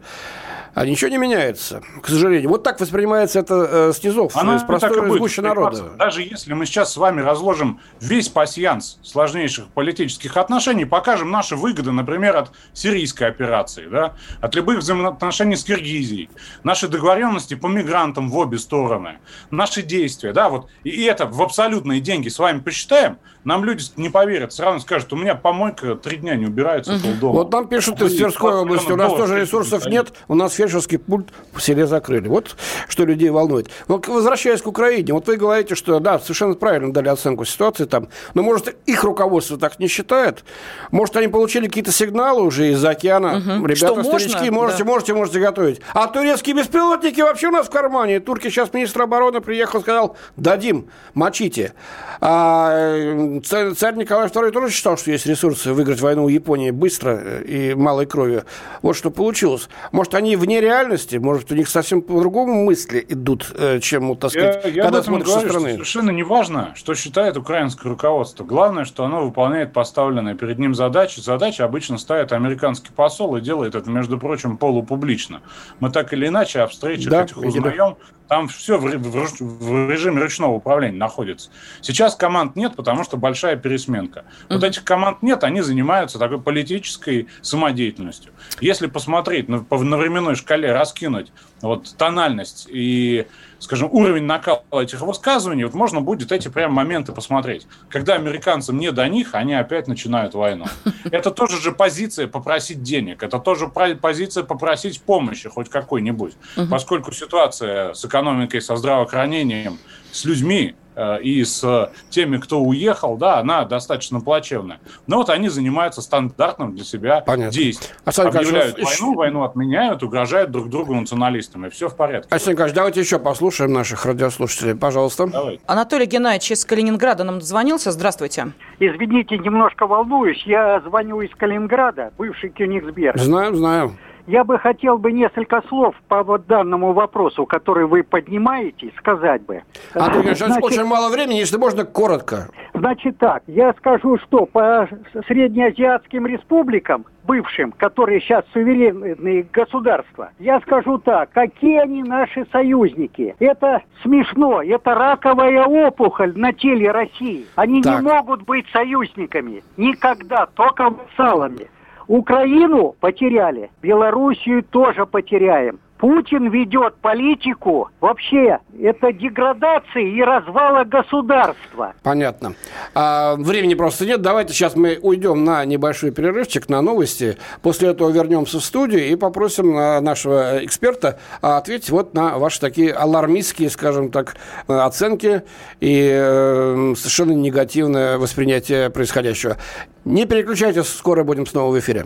а 0.77 0.85
ничего 0.85 1.09
не 1.09 1.17
меняется, 1.17 1.81
к 2.03 2.07
сожалению. 2.07 2.49
Вот 2.49 2.61
так 2.61 2.79
воспринимается 2.79 3.39
это 3.39 3.67
э, 3.67 3.93
снизов, 3.93 4.37
Она 4.37 4.57
из 4.57 4.61
простой 4.61 4.91
из 5.25 5.37
народа. 5.39 5.89
Даже 5.97 6.21
если 6.21 6.53
мы 6.53 6.67
сейчас 6.67 6.93
с 6.93 6.97
вами 6.97 7.21
разложим 7.21 7.79
весь 7.99 8.29
пасьянс 8.29 8.99
сложнейших 9.01 9.69
политических 9.69 10.37
отношений, 10.37 10.85
покажем 10.85 11.31
наши 11.31 11.55
выгоды, 11.55 11.91
например, 11.91 12.37
от 12.37 12.51
сирийской 12.73 13.23
операции, 13.23 13.87
да, 13.87 14.13
от 14.39 14.53
любых 14.53 14.77
взаимоотношений 14.77 15.55
с 15.55 15.63
Киргизией, 15.63 16.29
наши 16.63 16.87
договоренности 16.87 17.55
по 17.55 17.65
мигрантам 17.65 18.29
в 18.29 18.37
обе 18.37 18.59
стороны, 18.59 19.17
наши 19.49 19.81
действия, 19.81 20.31
да, 20.31 20.47
вот, 20.47 20.69
и 20.83 21.05
это 21.05 21.25
в 21.25 21.41
абсолютные 21.41 22.01
деньги 22.01 22.29
с 22.29 22.37
вами 22.37 22.59
посчитаем, 22.59 23.17
нам 23.47 23.63
люди 23.63 23.81
не 23.95 24.09
поверят, 24.09 24.51
сразу 24.51 24.81
скажут, 24.81 25.13
у 25.13 25.15
меня 25.15 25.33
помойка 25.33 25.95
три 25.95 26.17
дня 26.17 26.35
не 26.35 26.47
убирается 26.47 26.95
угу. 26.95 27.03
полдома. 27.03 27.33
Вот 27.33 27.51
нам 27.53 27.67
пишут 27.69 28.01
из 28.01 28.17
Тверской 28.17 28.53
области, 28.53 28.91
у 28.91 28.97
нас 28.97 29.13
тоже 29.13 29.39
ресурсов 29.39 29.85
нет, 29.85 30.13
у 30.27 30.35
нас 30.35 30.53
фельдшерский 30.67 30.99
пульт 30.99 31.29
в 31.53 31.61
селе 31.61 31.87
закрыли. 31.87 32.27
Вот 32.27 32.55
что 32.87 33.05
людей 33.05 33.29
волнует. 33.29 33.69
Возвращаясь 33.87 34.61
к 34.61 34.67
Украине, 34.67 35.13
вот 35.13 35.27
вы 35.27 35.37
говорите, 35.37 35.75
что 35.75 35.99
да, 35.99 36.19
совершенно 36.19 36.53
правильно 36.53 36.93
дали 36.93 37.07
оценку 37.09 37.45
ситуации 37.45 37.85
там, 37.85 38.09
но 38.33 38.43
может 38.43 38.75
их 38.85 39.03
руководство 39.03 39.57
так 39.57 39.79
не 39.79 39.87
считает? 39.87 40.43
Может 40.91 41.15
они 41.15 41.27
получили 41.27 41.67
какие-то 41.67 41.91
сигналы 41.91 42.43
уже 42.43 42.71
из 42.71 42.83
океана? 42.83 43.37
Угу. 43.37 43.65
Ребята, 43.65 43.75
что 43.75 44.03
старички, 44.03 44.49
можно? 44.49 44.51
можете, 44.51 44.83
да. 44.83 44.89
можете, 44.89 45.13
можете 45.13 45.39
готовить. 45.39 45.81
А 45.93 46.07
турецкие 46.07 46.55
беспилотники 46.55 47.21
вообще 47.21 47.47
у 47.47 47.51
нас 47.51 47.67
в 47.67 47.69
кармане. 47.69 48.19
Турки 48.19 48.49
сейчас 48.49 48.73
министр 48.73 49.03
обороны 49.03 49.41
приехал, 49.41 49.81
сказал, 49.81 50.17
дадим, 50.35 50.89
мочите. 51.13 51.73
А 52.19 53.39
царь, 53.45 53.73
царь 53.73 53.95
Николай 53.95 54.27
II 54.27 54.51
тоже 54.51 54.73
считал, 54.73 54.97
что 54.97 55.11
есть 55.11 55.25
ресурсы 55.25 55.71
выиграть 55.71 56.01
войну 56.01 56.25
у 56.25 56.29
Японии 56.29 56.71
быстро 56.71 57.19
э, 57.21 57.43
и 57.43 57.73
малой 57.75 58.05
кровью. 58.05 58.43
Вот 58.81 58.95
что 58.95 59.11
получилось. 59.11 59.69
Может, 59.91 60.15
они 60.15 60.35
вне 60.35 60.56
реальности, 60.61 61.17
может, 61.17 61.51
у 61.51 61.55
них 61.55 61.69
совсем 61.69 62.01
по-другому 62.01 62.63
мысли 62.65 63.05
идут, 63.07 63.51
э, 63.55 63.79
чем, 63.79 64.15
так 64.17 64.31
сказать, 64.31 64.65
я, 64.65 64.69
я 64.71 64.83
когда 64.83 65.03
смотришь 65.03 65.29
со 65.29 65.39
стороны. 65.39 65.73
Совершенно 65.73 66.11
не 66.11 66.23
важно, 66.23 66.73
что 66.75 66.95
считает 66.95 67.37
украинское 67.37 67.91
руководство. 67.91 68.43
Главное, 68.43 68.85
что 68.85 69.05
оно 69.05 69.23
выполняет 69.23 69.73
поставленные 69.73 70.35
перед 70.35 70.59
ним 70.59 70.75
задачи. 70.75 71.19
Задачи 71.19 71.61
обычно 71.61 71.97
ставит 71.97 72.31
американский 72.31 72.91
посол 72.93 73.35
и 73.37 73.41
делает 73.41 73.75
это, 73.75 73.89
между 73.89 74.17
прочим, 74.17 74.57
полупублично. 74.57 75.41
Мы 75.79 75.91
так 75.91 76.13
или 76.13 76.27
иначе 76.27 76.61
о 76.61 76.67
встречах 76.67 77.11
да, 77.11 77.23
этих 77.23 77.37
узнаем. 77.37 77.95
Там 78.27 78.49
все 78.49 78.77
в, 78.77 78.83
в, 78.83 79.41
в 79.41 79.89
режиме 79.89 80.21
ручного 80.21 80.51
управления 80.51 80.97
находится. 80.97 81.49
Сейчас 81.81 82.13
команд 82.15 82.57
нет, 82.57 82.75
потому 82.75 83.05
что 83.05 83.15
большая 83.15 83.55
пересменка. 83.55 84.19
Mm-hmm. 84.19 84.53
Вот 84.53 84.63
этих 84.65 84.83
команд 84.83 85.21
нет, 85.21 85.45
они 85.45 85.61
занимаются 85.61 86.19
такой 86.19 86.41
политической 86.41 87.27
самодеятельностью. 87.41 88.33
Если 88.59 88.87
посмотреть 88.87 89.47
на, 89.47 89.65
на 89.69 89.97
временной 89.97 90.35
шкале, 90.37 90.71
раскинуть. 90.71 91.31
Вот 91.61 91.93
тональность 91.97 92.67
и, 92.69 93.25
скажем, 93.59 93.89
уровень 93.91 94.23
накала 94.23 94.63
этих 94.73 95.01
высказываний, 95.01 95.63
вот 95.63 95.73
можно 95.73 96.01
будет 96.01 96.31
эти 96.31 96.47
прям 96.47 96.73
моменты 96.73 97.11
посмотреть. 97.11 97.67
Когда 97.89 98.15
американцам 98.15 98.77
не 98.77 98.91
до 98.91 99.07
них, 99.07 99.33
они 99.33 99.53
опять 99.53 99.87
начинают 99.87 100.33
войну. 100.33 100.65
Это 101.11 101.31
тоже 101.31 101.59
же 101.61 101.71
позиция 101.71 102.27
попросить 102.27 102.83
денег, 102.83 103.23
это 103.23 103.39
тоже 103.39 103.67
позиция 103.67 104.43
попросить 104.43 105.01
помощи 105.01 105.49
хоть 105.49 105.69
какой-нибудь. 105.69 106.33
Поскольку 106.69 107.11
ситуация 107.11 107.93
с 107.93 108.03
экономикой, 108.05 108.61
со 108.61 108.75
здравоохранением, 108.75 109.79
с 110.11 110.25
людьми 110.25 110.75
Э, 110.97 111.21
и 111.21 111.43
с 111.45 111.91
теми, 112.09 112.37
кто 112.37 112.59
уехал, 112.59 113.17
да, 113.17 113.37
она 113.37 113.65
достаточно 113.65 114.19
плачевная. 114.19 114.79
Но 115.05 115.17
вот 115.17 115.29
они 115.29 115.47
занимаются 115.47 116.01
стандартным 116.01 116.75
для 116.75 116.83
себя 116.83 117.21
Понятно. 117.21 117.53
действием. 117.53 117.93
Александр 118.03 118.39
Объявляют 118.39 118.77
Николаевич, 118.79 118.99
войну, 118.99 119.15
войну 119.15 119.43
отменяют, 119.43 120.01
угрожают 120.01 120.49
друг 120.49 120.69
другу 120.69 120.95
националистами. 120.95 121.69
Все 121.69 121.87
в 121.87 121.95
порядке. 121.95 122.29
Александр 122.31 122.53
Николаевич, 122.53 122.75
давайте 122.75 122.99
еще 123.01 123.19
послушаем 123.19 123.46
наших 123.67 124.05
радиослушателей, 124.05 124.75
пожалуйста. 124.75 125.27
Давайте. 125.27 125.61
Анатолий 125.67 126.05
Геннадьевич 126.05 126.51
из 126.51 126.65
Калининграда 126.65 127.23
нам 127.23 127.39
дозвонился. 127.39 127.91
Здравствуйте. 127.91 128.53
Извините, 128.79 129.37
немножко 129.37 129.87
волнуюсь. 129.87 130.41
Я 130.45 130.81
звоню 130.81 131.21
из 131.21 131.31
Калининграда, 131.35 132.11
бывший 132.17 132.49
Кёнигсберг. 132.49 133.17
Знаем, 133.17 133.55
знаем. 133.55 133.97
Я 134.27 134.43
бы 134.43 134.59
хотел 134.59 134.97
бы 134.97 135.13
несколько 135.13 135.61
слов 135.69 135.95
по 136.09 136.21
вот 136.21 136.47
данному 136.47 136.91
вопросу, 136.91 137.45
который 137.45 137.87
вы 137.87 138.03
поднимаете, 138.03 138.91
сказать 138.97 139.41
бы. 139.43 139.63
Андрей 139.93 140.23
Ильич, 140.23 140.39
значит, 140.39 140.63
очень 140.63 140.83
мало 140.83 141.09
времени, 141.09 141.37
если 141.37 141.55
можно, 141.55 141.85
коротко. 141.85 142.49
Значит 142.73 143.17
так, 143.19 143.43
я 143.47 143.73
скажу, 143.77 144.17
что 144.19 144.45
по 144.45 144.89
среднеазиатским 145.27 146.27
республикам, 146.27 147.05
бывшим, 147.23 147.71
которые 147.71 148.19
сейчас 148.19 148.43
суверенные 148.51 149.47
государства, 149.51 150.31
я 150.39 150.59
скажу 150.59 150.97
так, 150.97 151.31
какие 151.31 151.79
они 151.79 152.03
наши 152.03 152.45
союзники. 152.51 153.33
Это 153.39 153.81
смешно, 154.03 154.61
это 154.61 154.93
раковая 154.93 155.63
опухоль 155.63 156.33
на 156.35 156.51
теле 156.51 156.91
России. 156.91 157.45
Они 157.55 157.81
так. 157.81 158.01
не 158.01 158.09
могут 158.09 158.43
быть 158.43 158.65
союзниками 158.73 159.63
никогда, 159.77 160.47
только 160.47 160.89
вассалами. 160.89 161.69
Украину 162.07 162.95
потеряли, 162.99 163.69
Белоруссию 163.81 164.63
тоже 164.63 165.05
потеряем. 165.05 165.79
Путин 165.97 166.49
ведет 166.49 166.95
политику 166.97 167.89
вообще 167.99 168.59
это 168.79 169.11
деградации 169.11 170.17
и 170.17 170.21
развала 170.23 170.83
государства. 170.83 171.93
Понятно. 172.03 172.53
А, 172.93 173.35
времени 173.35 173.73
просто 173.73 174.05
нет. 174.05 174.21
Давайте 174.21 174.53
сейчас 174.53 174.75
мы 174.75 174.99
уйдем 175.01 175.43
на 175.43 175.65
небольшой 175.65 176.11
перерывчик, 176.11 176.69
на 176.69 176.81
новости. 176.81 177.37
После 177.61 177.89
этого 177.89 178.09
вернемся 178.11 178.59
в 178.59 178.63
студию 178.63 179.07
и 179.07 179.15
попросим 179.15 179.73
нашего 179.73 180.63
эксперта 180.63 181.19
ответить 181.41 181.89
вот 181.89 182.13
на 182.13 182.37
ваши 182.37 182.59
такие 182.59 182.93
алармистские, 182.93 183.69
скажем 183.69 184.11
так, 184.11 184.35
оценки 184.67 185.43
и 185.79 186.09
э, 186.13 186.93
совершенно 186.95 187.31
негативное 187.31 188.17
воспринятие 188.17 188.89
происходящего. 188.89 189.57
Не 190.05 190.25
переключайтесь, 190.25 190.87
скоро 190.87 191.23
будем 191.23 191.45
снова 191.45 191.73
в 191.73 191.79
эфире. 191.79 192.05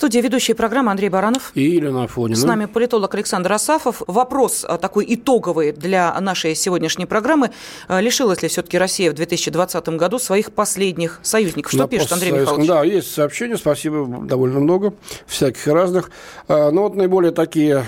Студия 0.00 0.22
ведущая 0.22 0.54
программы 0.54 0.92
Андрей 0.92 1.10
Баранов. 1.10 1.52
И 1.54 1.60
Елена 1.60 2.04
Афонина. 2.04 2.34
С 2.34 2.42
нами 2.42 2.64
политолог 2.64 3.14
Александр 3.14 3.52
Асафов. 3.52 4.00
Вопрос 4.06 4.64
а, 4.66 4.78
такой 4.78 5.04
итоговый 5.06 5.72
для 5.72 6.18
нашей 6.18 6.54
сегодняшней 6.54 7.04
программы. 7.04 7.50
А, 7.86 8.00
лишилась 8.00 8.40
ли 8.40 8.48
все-таки 8.48 8.78
Россия 8.78 9.10
в 9.10 9.14
2020 9.14 9.88
году 9.90 10.18
своих 10.18 10.52
последних 10.52 11.20
союзников? 11.22 11.72
Что 11.72 11.82
На 11.82 11.88
пишет 11.88 12.12
Андрей 12.12 12.30
Михайлович? 12.32 12.66
Да, 12.66 12.82
есть 12.82 13.12
сообщения, 13.12 13.58
спасибо, 13.58 14.06
довольно 14.24 14.60
много, 14.60 14.94
всяких 15.26 15.66
разных. 15.66 16.10
А, 16.48 16.70
Ну, 16.70 16.80
вот 16.80 16.94
наиболее 16.94 17.32
такие, 17.32 17.84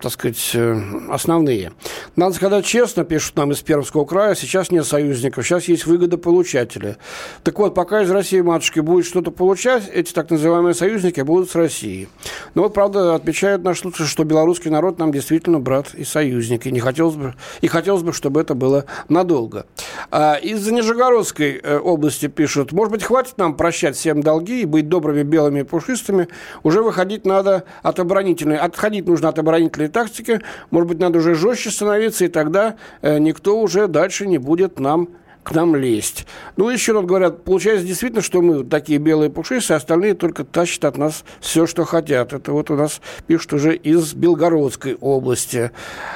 так 0.00 0.10
сказать, 0.10 0.50
э, 0.54 0.80
основные. 1.08 1.70
Надо 2.16 2.34
сказать 2.34 2.64
честно, 2.64 3.04
пишут 3.04 3.36
нам 3.36 3.52
из 3.52 3.60
Пермского 3.60 4.04
края, 4.04 4.34
сейчас 4.34 4.72
нет 4.72 4.84
союзников, 4.86 5.46
сейчас 5.46 5.68
есть 5.68 5.86
выгодополучатели. 5.86 6.96
Так 7.44 7.60
вот, 7.60 7.76
пока 7.76 8.02
из 8.02 8.10
России, 8.10 8.40
матушки, 8.40 8.80
будет 8.80 9.06
что-то 9.06 9.30
получать, 9.30 9.88
эти 9.94 10.12
так 10.12 10.30
называемые 10.30 10.74
союзники 10.74 11.27
будут 11.28 11.50
с 11.50 11.54
Россией. 11.54 12.08
Но 12.54 12.62
вот, 12.62 12.74
правда, 12.74 13.14
отмечают 13.14 13.62
наш 13.62 13.80
случай, 13.80 14.04
что 14.04 14.24
белорусский 14.24 14.70
народ 14.70 14.98
нам 14.98 15.12
действительно 15.12 15.60
брат 15.60 15.94
и 15.94 16.04
союзник. 16.04 16.66
И, 16.66 16.72
не 16.72 16.80
хотелось 16.80 17.16
бы, 17.16 17.34
и 17.60 17.68
хотелось 17.68 18.02
бы, 18.02 18.12
чтобы 18.12 18.40
это 18.40 18.54
было 18.54 18.86
надолго. 19.08 19.66
А 20.10 20.34
из-за 20.36 20.72
Нижегородской 20.72 21.60
э, 21.62 21.78
области 21.78 22.28
пишут, 22.28 22.72
может 22.72 22.92
быть, 22.92 23.04
хватит 23.04 23.36
нам 23.36 23.54
прощать 23.54 23.96
всем 23.96 24.22
долги 24.22 24.62
и 24.62 24.64
быть 24.64 24.88
добрыми 24.88 25.22
белыми 25.22 25.62
пушистыми, 25.62 26.28
уже 26.62 26.82
выходить 26.82 27.26
надо 27.26 27.64
от 27.82 28.00
оборонительной, 28.00 28.56
отходить 28.56 29.06
нужно 29.06 29.28
от 29.28 29.38
оборонительной 29.38 29.88
тактики, 29.88 30.40
может 30.70 30.88
быть, 30.88 30.98
надо 30.98 31.18
уже 31.18 31.34
жестче 31.34 31.70
становиться, 31.70 32.24
и 32.24 32.28
тогда 32.28 32.76
э, 33.02 33.18
никто 33.18 33.60
уже 33.60 33.86
дальше 33.86 34.26
не 34.26 34.38
будет 34.38 34.80
нам 34.80 35.08
к 35.48 35.54
нам 35.54 35.74
лезть. 35.74 36.26
Ну, 36.56 36.68
еще 36.68 36.92
вот 36.92 37.06
говорят, 37.06 37.42
получается 37.44 37.86
действительно, 37.86 38.20
что 38.20 38.42
мы 38.42 38.64
такие 38.64 38.98
белые 38.98 39.30
пушистые, 39.30 39.76
а 39.76 39.78
остальные 39.78 40.14
только 40.14 40.44
тащат 40.44 40.84
от 40.84 40.98
нас 40.98 41.24
все, 41.40 41.66
что 41.66 41.84
хотят. 41.84 42.32
Это 42.34 42.52
вот 42.52 42.70
у 42.70 42.76
нас 42.76 43.00
пишут 43.26 43.54
уже 43.54 43.74
из 43.74 44.12
Белгородской 44.14 44.96
области. 45.00 45.70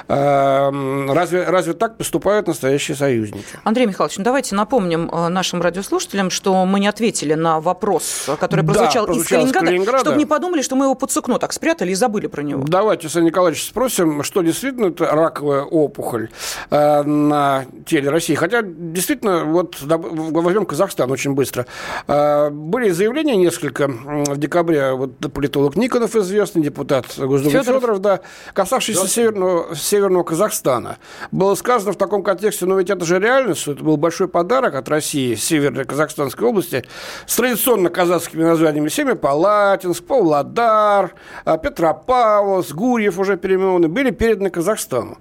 А, 0.08 0.68
м, 0.68 1.10
Разве, 1.12 1.44
разве 1.44 1.72
так 1.72 1.96
поступают 1.96 2.46
настоящие 2.46 2.96
союзники? 2.96 3.44
Андрей 3.64 3.86
Михайлович, 3.86 4.18
ну 4.18 4.24
давайте 4.24 4.54
напомним 4.54 5.08
э, 5.10 5.28
нашим 5.28 5.62
радиослушателям, 5.62 6.30
что 6.30 6.64
мы 6.66 6.80
не 6.80 6.88
ответили 6.88 7.34
на 7.34 7.60
вопрос, 7.60 8.28
который 8.38 8.62
Да, 8.62 8.66
прозвучал, 8.72 9.04
из 9.04 9.06
прозвучал 9.06 9.22
из 9.22 9.28
Калининграда, 9.28 9.66
Калининграда. 9.66 9.98
чтобы 10.04 10.18
не 10.18 10.26
подумали, 10.26 10.62
что 10.62 10.76
мы 10.76 10.84
его 10.86 10.94
под 10.94 11.10
сукно 11.10 11.38
так 11.38 11.52
спрятали 11.52 11.92
и 11.92 11.94
забыли 11.94 12.26
про 12.26 12.42
него. 12.42 12.64
Давайте, 12.66 13.02
Александр 13.06 13.28
Николаевич, 13.28 13.64
спросим, 13.64 14.22
что 14.24 14.42
действительно 14.42 14.86
это 14.88 15.06
раковая 15.06 15.62
опухоль 15.62 16.28
э, 16.70 17.02
на 17.02 17.64
теле 17.86 18.10
России. 18.10 18.34
Хотя, 18.34 18.60
действительно, 18.62 19.21
вот 19.22 19.76
да, 19.82 19.98
возьмем 19.98 20.66
Казахстан 20.66 21.10
очень 21.10 21.34
быстро. 21.34 21.66
Э, 22.06 22.50
были 22.50 22.90
заявления 22.90 23.36
несколько 23.36 23.88
в 23.88 24.36
декабре. 24.36 24.92
Вот 24.92 25.18
политолог 25.32 25.76
Никонов 25.76 26.16
известный, 26.16 26.62
депутат 26.62 27.06
Госдумы 27.16 27.50
Фёдоров. 27.50 27.80
Федоров, 27.80 27.98
да, 28.00 28.20
касавшийся 28.52 29.06
северного, 29.06 29.74
северного 29.74 30.22
Казахстана. 30.22 30.98
Было 31.30 31.54
сказано 31.54 31.92
в 31.92 31.96
таком 31.96 32.22
контексте, 32.22 32.66
но 32.66 32.78
ведь 32.78 32.90
это 32.90 33.04
же 33.04 33.18
реальность, 33.18 33.62
что 33.62 33.72
это 33.72 33.84
был 33.84 33.96
большой 33.96 34.28
подарок 34.28 34.74
от 34.74 34.88
России, 34.88 35.34
северной 35.34 35.84
Казахстанской 35.84 36.46
области, 36.46 36.84
с 37.26 37.36
традиционно 37.36 37.90
казахскими 37.90 38.42
названиями 38.42 38.88
Семипалатинск, 38.88 40.04
Павлодар, 40.04 41.14
а, 41.44 41.58
Петропавловск, 41.58 42.74
Гурьев 42.74 43.18
уже 43.18 43.36
переименованы, 43.36 43.88
были 43.88 44.10
переданы 44.10 44.50
Казахстану. 44.50 45.18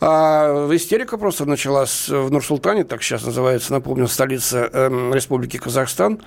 А, 0.00 0.68
истерика 0.74 1.18
просто 1.18 1.44
началась 1.44 2.08
в 2.08 2.30
Нур-Султане, 2.30 2.84
так 2.84 3.02
сейчас 3.02 3.19
называется, 3.26 3.72
напомню, 3.72 4.08
столица 4.08 4.68
эм, 4.72 5.14
Республики 5.14 5.56
Казахстан. 5.56 6.20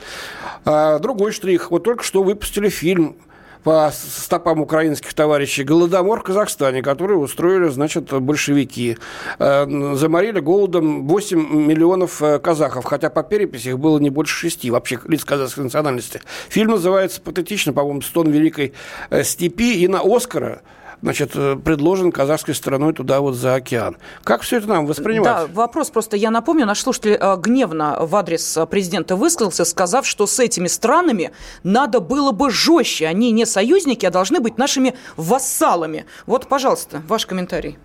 А, 0.66 1.00
другой 1.00 1.32
штрих. 1.32 1.72
Вот 1.72 1.84
только 1.84 2.04
что 2.04 2.24
выпустили 2.24 2.70
фильм 2.70 3.18
по 3.64 3.92
стопам 3.94 4.62
украинских 4.62 5.14
товарищей 5.14 5.64
«Голодомор 5.64 6.20
в 6.20 6.24
Казахстане», 6.24 6.82
который 6.82 7.14
устроили, 7.14 7.70
значит, 7.70 8.12
большевики. 8.12 8.98
Э, 9.40 9.66
Заморили 9.96 10.40
голодом 10.40 11.08
8 11.08 11.66
миллионов 11.66 12.22
э, 12.22 12.40
казахов, 12.40 12.86
хотя 12.86 13.10
по 13.10 13.24
переписи 13.24 13.70
их 13.70 13.80
было 13.80 14.00
не 14.00 14.10
больше 14.10 14.36
шести 14.36 14.70
вообще 14.70 15.00
лиц 15.08 15.24
казахской 15.24 15.64
национальности. 15.64 16.22
Фильм 16.50 16.72
называется 16.72 17.22
патетично, 17.22 17.74
по-моему, 17.74 18.02
«Стон 18.02 18.30
великой 18.30 18.74
э, 19.10 19.24
степи», 19.24 19.82
и 19.82 19.88
на 19.88 20.02
«Оскара» 20.04 20.62
значит, 21.04 21.32
э, 21.36 21.58
предложен 21.58 22.12
казахской 22.12 22.56
стороной 22.56 22.94
туда 22.94 23.20
вот 23.20 23.36
за 23.36 23.56
океан. 23.56 23.98
Как 24.24 24.42
все 24.42 24.58
это 24.58 24.70
нам 24.70 24.88
воспринимать? 24.88 25.26
Да, 25.26 25.48
вопрос 25.54 25.92
просто, 25.92 26.16
я 26.16 26.32
напомню, 26.32 26.66
наш 26.66 26.82
слушатель 26.82 27.18
э, 27.20 27.36
гневно 27.38 27.98
в 28.00 28.16
адрес 28.16 28.58
э, 28.58 28.66
президента 28.66 29.16
высказался, 29.18 29.66
сказав, 29.66 30.08
что 30.08 30.26
с 30.26 30.40
этими 30.40 30.68
странами 30.68 31.32
надо 31.64 32.00
было 32.00 32.32
бы 32.32 32.50
жестче. 32.50 33.08
Они 33.08 33.32
не 33.32 33.46
союзники, 33.46 34.06
а 34.06 34.12
должны 34.12 34.40
быть 34.40 34.58
нашими 34.58 34.96
вассалами. 35.18 36.06
Вот, 36.26 36.48
пожалуйста, 36.48 37.04
ваш 37.08 37.26
комментарий. 37.26 37.78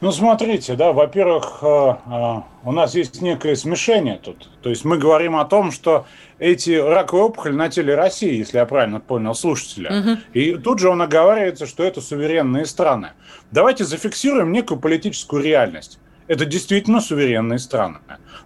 Ну, 0.00 0.12
смотрите, 0.12 0.74
да, 0.74 0.92
во-первых, 0.92 1.58
э, 1.60 1.66
э, 1.66 2.34
у 2.64 2.72
нас 2.72 2.94
есть 2.94 3.20
некое 3.20 3.56
смешение 3.56 4.20
тут. 4.22 4.48
То 4.62 4.70
есть 4.70 4.84
мы 4.84 4.96
говорим 4.96 5.34
о 5.34 5.44
том, 5.44 5.72
что 5.72 6.06
эти 6.38 6.70
раковые 6.70 7.24
опухоли 7.24 7.54
на 7.54 7.68
теле 7.68 7.96
России, 7.96 8.36
если 8.36 8.58
я 8.58 8.66
правильно 8.66 9.00
понял 9.00 9.34
слушателя. 9.34 9.90
Мгм. 9.90 10.20
И 10.34 10.54
тут 10.54 10.78
же 10.78 10.88
он 10.88 11.02
оговаривается, 11.02 11.66
что 11.66 11.82
это 11.82 12.00
суверенные 12.00 12.64
страны. 12.66 13.10
Давайте 13.50 13.84
зафиксируем 13.84 14.52
некую 14.52 14.78
политическую 14.78 15.42
реальность. 15.42 15.98
Это 16.28 16.44
действительно 16.44 17.00
суверенные 17.00 17.58
страны. 17.58 17.98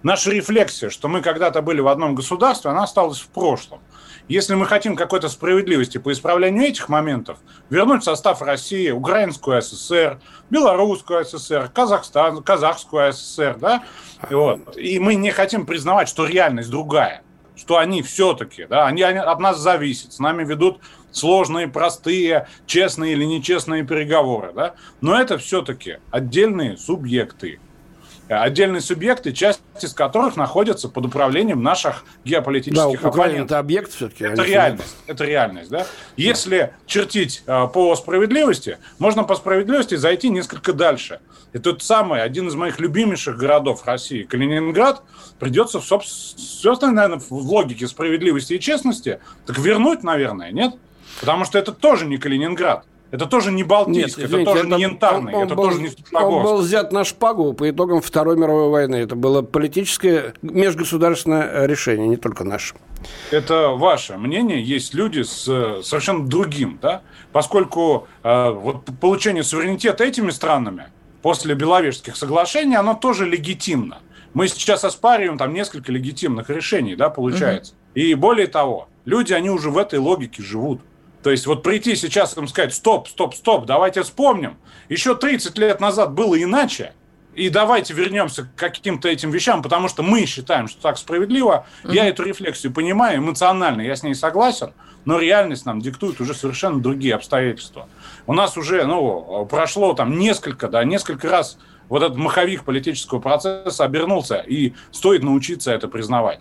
Наша 0.02 0.30
рефлексия, 0.30 0.88
что 0.88 1.08
мы 1.08 1.20
когда-то 1.20 1.60
были 1.60 1.80
в 1.80 1.88
одном 1.88 2.14
государстве, 2.14 2.70
она 2.70 2.84
осталась 2.84 3.18
в 3.18 3.28
прошлом. 3.28 3.80
Если 4.32 4.54
мы 4.54 4.64
хотим 4.64 4.96
какой-то 4.96 5.28
справедливости 5.28 5.98
по 5.98 6.10
исправлению 6.10 6.64
этих 6.64 6.88
моментов, 6.88 7.36
вернуть 7.68 8.00
в 8.00 8.04
состав 8.06 8.40
России 8.40 8.90
Украинскую 8.90 9.60
ССР, 9.60 10.20
Белорусскую 10.48 11.22
ССР, 11.22 11.70
Казахстан, 11.74 12.42
Казахскую 12.42 13.12
ССР, 13.12 13.58
да, 13.60 13.84
и, 14.30 14.32
вот. 14.32 14.74
и 14.78 14.98
мы 14.98 15.16
не 15.16 15.32
хотим 15.32 15.66
признавать, 15.66 16.08
что 16.08 16.24
реальность 16.24 16.70
другая, 16.70 17.20
что 17.56 17.76
они 17.76 18.00
все-таки, 18.00 18.64
да, 18.64 18.86
они, 18.86 19.02
они 19.02 19.18
от 19.18 19.38
нас 19.38 19.58
зависят, 19.58 20.14
с 20.14 20.18
нами 20.18 20.44
ведут 20.44 20.80
сложные, 21.10 21.68
простые, 21.68 22.48
честные 22.64 23.12
или 23.12 23.24
нечестные 23.24 23.84
переговоры, 23.84 24.54
да, 24.54 24.76
но 25.02 25.20
это 25.20 25.36
все-таки 25.36 25.98
отдельные 26.10 26.78
субъекты, 26.78 27.60
отдельные 28.32 28.80
субъекты, 28.80 29.32
часть 29.32 29.60
из 29.80 29.92
которых 29.94 30.36
находятся 30.36 30.88
под 30.88 31.06
управлением 31.06 31.62
наших 31.62 32.04
Да, 32.24 32.30
геополитических 32.30 32.86
Украина 33.00 33.08
оппонентов. 33.08 33.44
это 33.46 33.58
объект 33.58 33.92
все-таки. 33.92 34.24
Это 34.24 34.42
реальность, 34.42 34.96
это 35.06 35.24
реальность, 35.24 35.70
да. 35.70 35.86
Если 36.16 36.72
чертить 36.86 37.42
э, 37.46 37.66
по 37.68 37.94
справедливости, 37.96 38.78
можно 38.98 39.24
по 39.24 39.34
справедливости 39.34 39.94
зайти 39.96 40.28
несколько 40.28 40.72
дальше. 40.72 41.20
И 41.52 41.58
тот 41.58 41.82
самый, 41.82 42.22
один 42.22 42.48
из 42.48 42.54
моих 42.54 42.80
любимейших 42.80 43.36
городов 43.36 43.84
России, 43.86 44.22
Калининград, 44.22 45.02
придется, 45.38 45.80
в 45.80 45.84
собс- 45.90 46.36
собственно, 46.36 46.92
наверное, 46.92 47.18
в 47.20 47.30
логике 47.32 47.86
справедливости 47.86 48.54
и 48.54 48.60
честности, 48.60 49.20
так 49.46 49.58
вернуть, 49.58 50.02
наверное, 50.02 50.50
нет? 50.50 50.74
Потому 51.20 51.44
что 51.44 51.58
это 51.58 51.72
тоже 51.72 52.06
не 52.06 52.16
Калининград. 52.16 52.86
Это 53.12 53.26
тоже 53.26 53.52
не 53.52 53.62
Балтийск, 53.62 54.18
это 54.18 54.26
извините, 54.26 54.50
тоже 54.52 54.66
не 54.68 54.80
Янтарный, 54.82 55.32
он- 55.34 55.40
он 55.42 55.46
это 55.46 55.54
был- 55.54 55.64
тоже 55.64 55.78
не 55.80 55.86
Он 55.86 55.92
Степногорск. 55.92 56.44
был 56.44 56.56
взят 56.62 56.92
на 56.92 57.04
шпагу 57.04 57.52
по 57.52 57.70
итогам 57.70 58.00
Второй 58.00 58.36
мировой 58.36 58.70
войны. 58.70 58.96
Это 58.96 59.14
было 59.14 59.42
политическое 59.42 60.32
межгосударственное 60.42 61.66
решение, 61.66 62.08
не 62.08 62.16
только 62.16 62.42
наше. 62.44 62.74
это 63.30 63.68
ваше 63.70 64.16
мнение, 64.16 64.62
есть 64.62 64.94
люди 64.94 65.22
с 65.22 65.42
совершенно 65.82 66.24
другим, 66.26 66.78
да, 66.80 67.02
поскольку 67.32 68.06
э, 68.22 68.50
вот 68.50 68.84
получение 69.00 69.42
суверенитета 69.42 70.04
этими 70.04 70.30
странами 70.30 70.86
после 71.20 71.54
Беловежских 71.54 72.16
соглашений, 72.16 72.76
оно 72.76 72.94
тоже 72.94 73.26
легитимно. 73.26 73.98
Мы 74.34 74.48
сейчас 74.48 74.84
оспариваем 74.84 75.36
там 75.36 75.52
несколько 75.52 75.92
легитимных 75.92 76.48
решений, 76.48 76.96
да, 76.96 77.10
получается. 77.10 77.74
И 77.94 78.14
более 78.14 78.46
того, 78.46 78.88
люди, 79.04 79.32
они 79.34 79.50
уже 79.50 79.68
в 79.70 79.76
этой 79.78 79.98
логике 79.98 80.42
живут. 80.42 80.80
То 81.22 81.30
есть 81.30 81.46
вот 81.46 81.62
прийти 81.62 81.94
сейчас 81.94 82.36
и 82.36 82.46
сказать, 82.46 82.74
стоп, 82.74 83.08
стоп, 83.08 83.34
стоп, 83.34 83.66
давайте 83.66 84.02
вспомним. 84.02 84.56
Еще 84.88 85.14
30 85.14 85.56
лет 85.58 85.80
назад 85.80 86.12
было 86.12 86.40
иначе, 86.40 86.92
и 87.34 87.48
давайте 87.48 87.94
вернемся 87.94 88.44
к 88.44 88.54
каким-то 88.56 89.08
этим 89.08 89.30
вещам, 89.30 89.62
потому 89.62 89.88
что 89.88 90.02
мы 90.02 90.26
считаем, 90.26 90.68
что 90.68 90.82
так 90.82 90.98
справедливо. 90.98 91.66
Я 91.84 92.06
эту 92.06 92.24
рефлексию 92.24 92.72
понимаю, 92.72 93.18
эмоционально 93.18 93.82
я 93.82 93.96
с 93.96 94.02
ней 94.02 94.14
согласен, 94.14 94.72
но 95.04 95.18
реальность 95.18 95.64
нам 95.64 95.80
диктует 95.80 96.20
уже 96.20 96.34
совершенно 96.34 96.80
другие 96.80 97.14
обстоятельства. 97.14 97.88
У 98.26 98.34
нас 98.34 98.56
уже 98.56 98.84
ну, 98.84 99.46
прошло 99.46 99.94
там 99.94 100.18
несколько, 100.18 100.68
да, 100.68 100.84
несколько 100.84 101.28
раз 101.28 101.56
вот 101.92 102.02
этот 102.02 102.16
маховик 102.16 102.64
политического 102.64 103.18
процесса 103.18 103.84
обернулся, 103.84 104.36
и 104.36 104.72
стоит 104.92 105.22
научиться 105.22 105.72
это 105.72 105.88
признавать. 105.88 106.40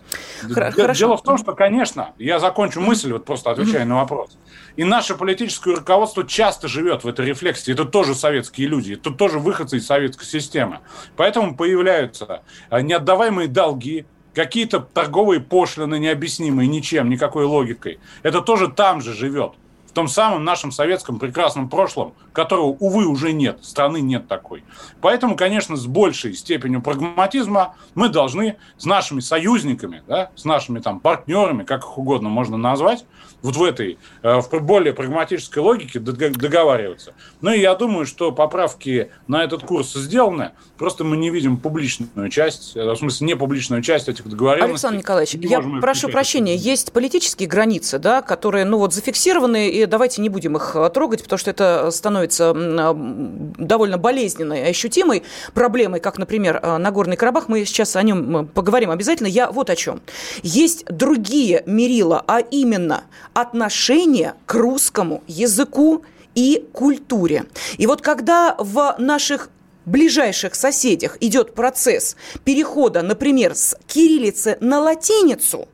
Хорошо. 0.50 0.98
Дело 0.98 1.18
в 1.18 1.22
том, 1.22 1.36
что, 1.36 1.52
конечно, 1.52 2.14
я 2.18 2.38
закончу 2.38 2.80
мысль, 2.80 3.12
вот 3.12 3.26
просто 3.26 3.50
отвечая 3.50 3.84
на 3.84 3.96
вопрос. 3.96 4.38
И 4.76 4.84
наше 4.84 5.14
политическое 5.14 5.74
руководство 5.74 6.26
часто 6.26 6.68
живет 6.68 7.04
в 7.04 7.06
этой 7.06 7.26
рефлексии. 7.26 7.70
Это 7.70 7.84
тоже 7.84 8.14
советские 8.14 8.66
люди, 8.68 8.94
это 8.94 9.10
тоже 9.10 9.38
выходцы 9.38 9.76
из 9.76 9.84
советской 9.84 10.24
системы. 10.24 10.78
Поэтому 11.18 11.54
появляются 11.54 12.40
а, 12.70 12.80
неотдаваемые 12.80 13.46
долги, 13.46 14.06
какие-то 14.32 14.80
торговые 14.80 15.40
пошлины, 15.40 15.98
необъяснимые 15.98 16.66
ничем, 16.66 17.10
никакой 17.10 17.44
логикой. 17.44 18.00
Это 18.22 18.40
тоже 18.40 18.68
там 18.68 19.02
же 19.02 19.12
живет. 19.12 19.52
В 19.92 19.94
том 19.94 20.08
самом 20.08 20.42
нашем 20.42 20.72
советском 20.72 21.18
прекрасном 21.18 21.68
прошлом, 21.68 22.14
которого, 22.32 22.76
увы, 22.80 23.06
уже 23.06 23.34
нет, 23.34 23.58
страны 23.60 24.00
нет 24.00 24.26
такой. 24.26 24.64
Поэтому, 25.02 25.36
конечно, 25.36 25.76
с 25.76 25.84
большей 25.84 26.32
степенью 26.32 26.80
прагматизма 26.80 27.74
мы 27.94 28.08
должны 28.08 28.56
с 28.78 28.86
нашими 28.86 29.20
союзниками, 29.20 30.02
да, 30.08 30.30
с 30.34 30.46
нашими 30.46 30.78
там 30.78 30.98
партнерами, 30.98 31.64
как 31.64 31.80
их 31.80 31.98
угодно 31.98 32.30
можно 32.30 32.56
назвать, 32.56 33.04
вот 33.42 33.56
в 33.56 33.62
этой, 33.62 33.98
э, 34.22 34.40
в 34.40 34.62
более 34.62 34.94
прагматической 34.94 35.62
логике 35.62 35.98
договариваться. 35.98 37.12
Ну 37.42 37.52
и 37.52 37.60
я 37.60 37.74
думаю, 37.74 38.06
что 38.06 38.32
поправки 38.32 39.10
на 39.26 39.44
этот 39.44 39.62
курс 39.62 39.92
сделаны, 39.92 40.52
просто 40.78 41.04
мы 41.04 41.18
не 41.18 41.28
видим 41.28 41.58
публичную 41.58 42.30
часть, 42.30 42.76
э, 42.76 42.92
в 42.92 42.96
смысле 42.96 43.26
не 43.26 43.36
публичную 43.36 43.82
часть 43.82 44.08
этих 44.08 44.26
договоренностей. 44.26 44.72
Александр 44.72 44.98
Николаевич, 44.98 45.34
я 45.34 45.60
прошу 45.82 46.08
прочения, 46.08 46.56
есть 46.56 46.92
политические 46.92 47.48
границы, 47.48 47.98
да, 47.98 48.22
которые, 48.22 48.64
ну 48.64 48.78
вот, 48.78 48.94
зафиксированы, 48.94 49.68
и 49.68 49.81
давайте 49.86 50.22
не 50.22 50.28
будем 50.28 50.56
их 50.56 50.72
э, 50.74 50.90
трогать, 50.90 51.22
потому 51.22 51.38
что 51.38 51.50
это 51.50 51.90
становится 51.90 52.52
довольно 52.54 53.98
болезненной, 53.98 54.68
ощутимой 54.68 55.22
проблемой, 55.54 56.00
как, 56.00 56.18
например, 56.18 56.60
Нагорный 56.78 57.16
Карабах. 57.16 57.48
Мы 57.48 57.64
сейчас 57.64 57.96
о 57.96 58.02
нем 58.02 58.48
поговорим 58.48 58.90
обязательно. 58.90 59.26
Я 59.26 59.50
вот 59.50 59.70
о 59.70 59.76
чем. 59.76 60.00
Есть 60.42 60.84
другие 60.86 61.62
мерила, 61.66 62.22
а 62.26 62.40
именно 62.40 63.04
отношение 63.34 64.34
к 64.46 64.54
русскому 64.54 65.22
языку 65.26 66.04
и 66.34 66.66
культуре. 66.72 67.44
И 67.78 67.86
вот 67.86 68.00
когда 68.00 68.56
в 68.58 68.96
наших 68.98 69.50
ближайших 69.84 70.54
соседях 70.54 71.16
идет 71.20 71.54
процесс 71.54 72.16
перехода, 72.44 73.02
например, 73.02 73.54
с 73.54 73.76
кириллицы 73.86 74.56
на 74.60 74.80
латиницу, 74.80 75.68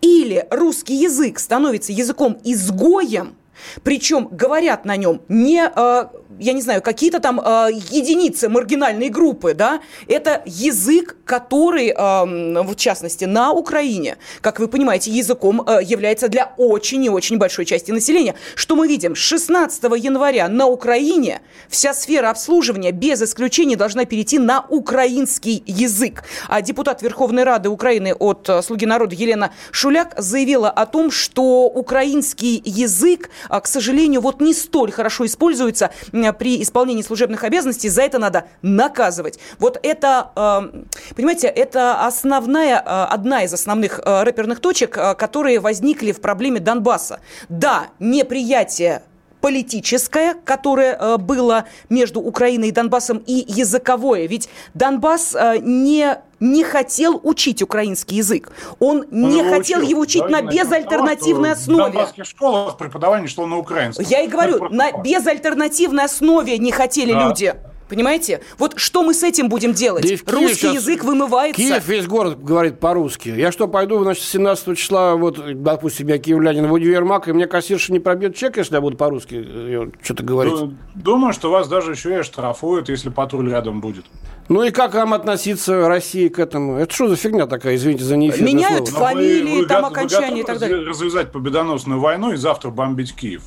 или 0.00 0.46
русский 0.50 0.94
язык 0.94 1.38
становится 1.38 1.92
языком 1.92 2.38
изгоем, 2.44 3.37
причем 3.82 4.28
говорят 4.30 4.84
на 4.84 4.96
нем 4.96 5.22
не 5.28 5.70
э, 5.74 6.04
я 6.38 6.52
не 6.52 6.62
знаю, 6.62 6.82
какие-то 6.82 7.20
там 7.20 7.40
э, 7.40 7.68
единицы 7.90 8.48
маргинальной 8.48 9.08
группы, 9.08 9.54
да, 9.54 9.80
это 10.06 10.42
язык, 10.46 11.16
который, 11.24 11.88
э, 11.88 12.62
в 12.62 12.74
частности, 12.76 13.24
на 13.24 13.52
Украине, 13.52 14.16
как 14.40 14.60
вы 14.60 14.68
понимаете, 14.68 15.10
языком 15.10 15.62
э, 15.66 15.80
является 15.82 16.28
для 16.28 16.52
очень 16.56 17.04
и 17.04 17.08
очень 17.08 17.38
большой 17.38 17.64
части 17.64 17.90
населения. 17.90 18.34
Что 18.54 18.76
мы 18.76 18.88
видим? 18.88 19.14
С 19.14 19.18
16 19.18 19.82
января 19.98 20.48
на 20.48 20.66
Украине 20.66 21.40
вся 21.68 21.94
сфера 21.94 22.30
обслуживания 22.30 22.92
без 22.92 23.22
исключения 23.22 23.76
должна 23.76 24.04
перейти 24.04 24.38
на 24.38 24.64
украинский 24.68 25.62
язык. 25.66 26.24
А 26.48 26.62
депутат 26.62 27.02
Верховной 27.02 27.44
Рады 27.44 27.68
Украины 27.68 28.14
от 28.14 28.48
«Слуги 28.62 28.86
народа» 28.86 29.14
Елена 29.14 29.52
Шуляк 29.70 30.14
заявила 30.16 30.70
о 30.70 30.86
том, 30.86 31.10
что 31.10 31.66
украинский 31.66 32.62
язык, 32.64 33.30
к 33.48 33.66
сожалению, 33.66 34.20
вот 34.20 34.40
не 34.40 34.54
столь 34.54 34.92
хорошо 34.92 35.26
используется 35.26 35.90
при 36.38 36.62
исполнении 36.62 37.02
служебных 37.02 37.44
обязанностей, 37.44 37.88
за 37.88 38.02
это 38.02 38.18
надо 38.18 38.44
наказывать. 38.62 39.38
Вот 39.58 39.78
это, 39.82 40.30
эм, 40.36 40.88
понимаете, 41.16 41.48
это 41.48 42.06
основная, 42.06 42.78
э, 42.78 42.82
одна 42.84 43.44
из 43.44 43.52
основных 43.52 44.00
рэперных 44.04 44.60
точек, 44.60 44.90
которые 44.90 45.60
возникли 45.60 46.12
в 46.12 46.20
проблеме 46.20 46.60
Донбасса. 46.60 47.20
Да, 47.48 47.88
неприятие 47.98 49.02
политическое, 49.48 50.34
которое 50.44 51.16
было 51.16 51.64
между 51.88 52.20
Украиной 52.20 52.68
и 52.68 52.70
Донбассом, 52.70 53.22
и 53.26 53.44
языковое. 53.48 54.26
Ведь 54.26 54.50
Донбасс 54.74 55.34
не 55.62 56.18
не 56.40 56.62
хотел 56.62 57.18
учить 57.24 57.62
украинский 57.62 58.18
язык. 58.18 58.52
Он, 58.78 58.98
Он 58.98 59.06
не 59.10 59.38
его 59.38 59.50
хотел 59.50 59.80
учил. 59.80 59.90
его 59.90 60.00
учить 60.02 60.22
да, 60.22 60.28
на 60.28 60.42
безальтернативной 60.42 61.52
основе. 61.52 61.90
В 61.90 61.94
донбасских 61.94 62.26
школах 62.26 62.76
преподавание 62.76 63.26
шло 63.26 63.46
на 63.46 63.58
украинском. 63.58 64.04
Я 64.08 64.20
и 64.20 64.28
говорю, 64.28 64.68
на 64.68 64.92
безальтернативной 64.92 66.04
основе 66.04 66.58
не 66.58 66.70
хотели 66.70 67.12
да. 67.12 67.26
люди. 67.26 67.54
Понимаете? 67.88 68.42
Вот 68.58 68.74
что 68.76 69.02
мы 69.02 69.14
с 69.14 69.22
этим 69.22 69.48
будем 69.48 69.72
делать? 69.72 70.04
Да 70.24 70.32
Русский 70.32 70.74
язык 70.74 71.04
вымывается. 71.04 71.60
Киев 71.60 71.86
весь 71.86 72.06
город 72.06 72.42
говорит 72.42 72.80
по-русски. 72.80 73.30
Я 73.30 73.50
что, 73.52 73.68
пойду, 73.68 74.02
значит, 74.02 74.24
17 74.24 74.76
числа, 74.76 75.16
вот, 75.16 75.40
допустим, 75.62 76.08
я 76.08 76.18
киевлянин, 76.18 76.66
в 76.68 76.72
универмаг, 76.72 77.28
и 77.28 77.32
мне 77.32 77.46
кассирша 77.46 77.92
не 77.92 77.98
пробьет 77.98 78.36
чек, 78.36 78.56
если 78.56 78.74
я 78.74 78.80
буду 78.80 78.96
по-русски 78.96 79.44
э, 79.46 79.86
что-то 80.02 80.22
говорить? 80.22 80.54
Думаю, 80.94 81.32
что 81.32 81.50
вас 81.50 81.68
даже 81.68 81.92
еще 81.92 82.20
и 82.20 82.22
штрафуют, 82.22 82.88
если 82.88 83.08
патруль 83.08 83.50
рядом 83.50 83.80
будет. 83.80 84.04
Ну 84.48 84.62
и 84.62 84.70
как 84.70 84.94
вам 84.94 85.12
относиться 85.12 85.88
России 85.88 86.28
к 86.28 86.38
этому? 86.38 86.76
Это 86.76 86.92
что 86.94 87.08
за 87.08 87.16
фигня 87.16 87.46
такая, 87.46 87.76
извините 87.76 88.04
за 88.04 88.16
неэфирное 88.16 88.52
Меняют 88.52 88.88
слово. 88.88 89.08
фамилии, 89.08 89.56
вы, 89.56 89.62
вы, 89.62 89.66
там 89.66 89.84
окончания 89.84 90.40
и 90.40 90.44
так 90.44 90.58
далее. 90.58 90.86
развязать 90.86 91.32
победоносную 91.32 92.00
войну 92.00 92.32
и 92.32 92.36
завтра 92.36 92.70
бомбить 92.70 93.14
Киев? 93.14 93.42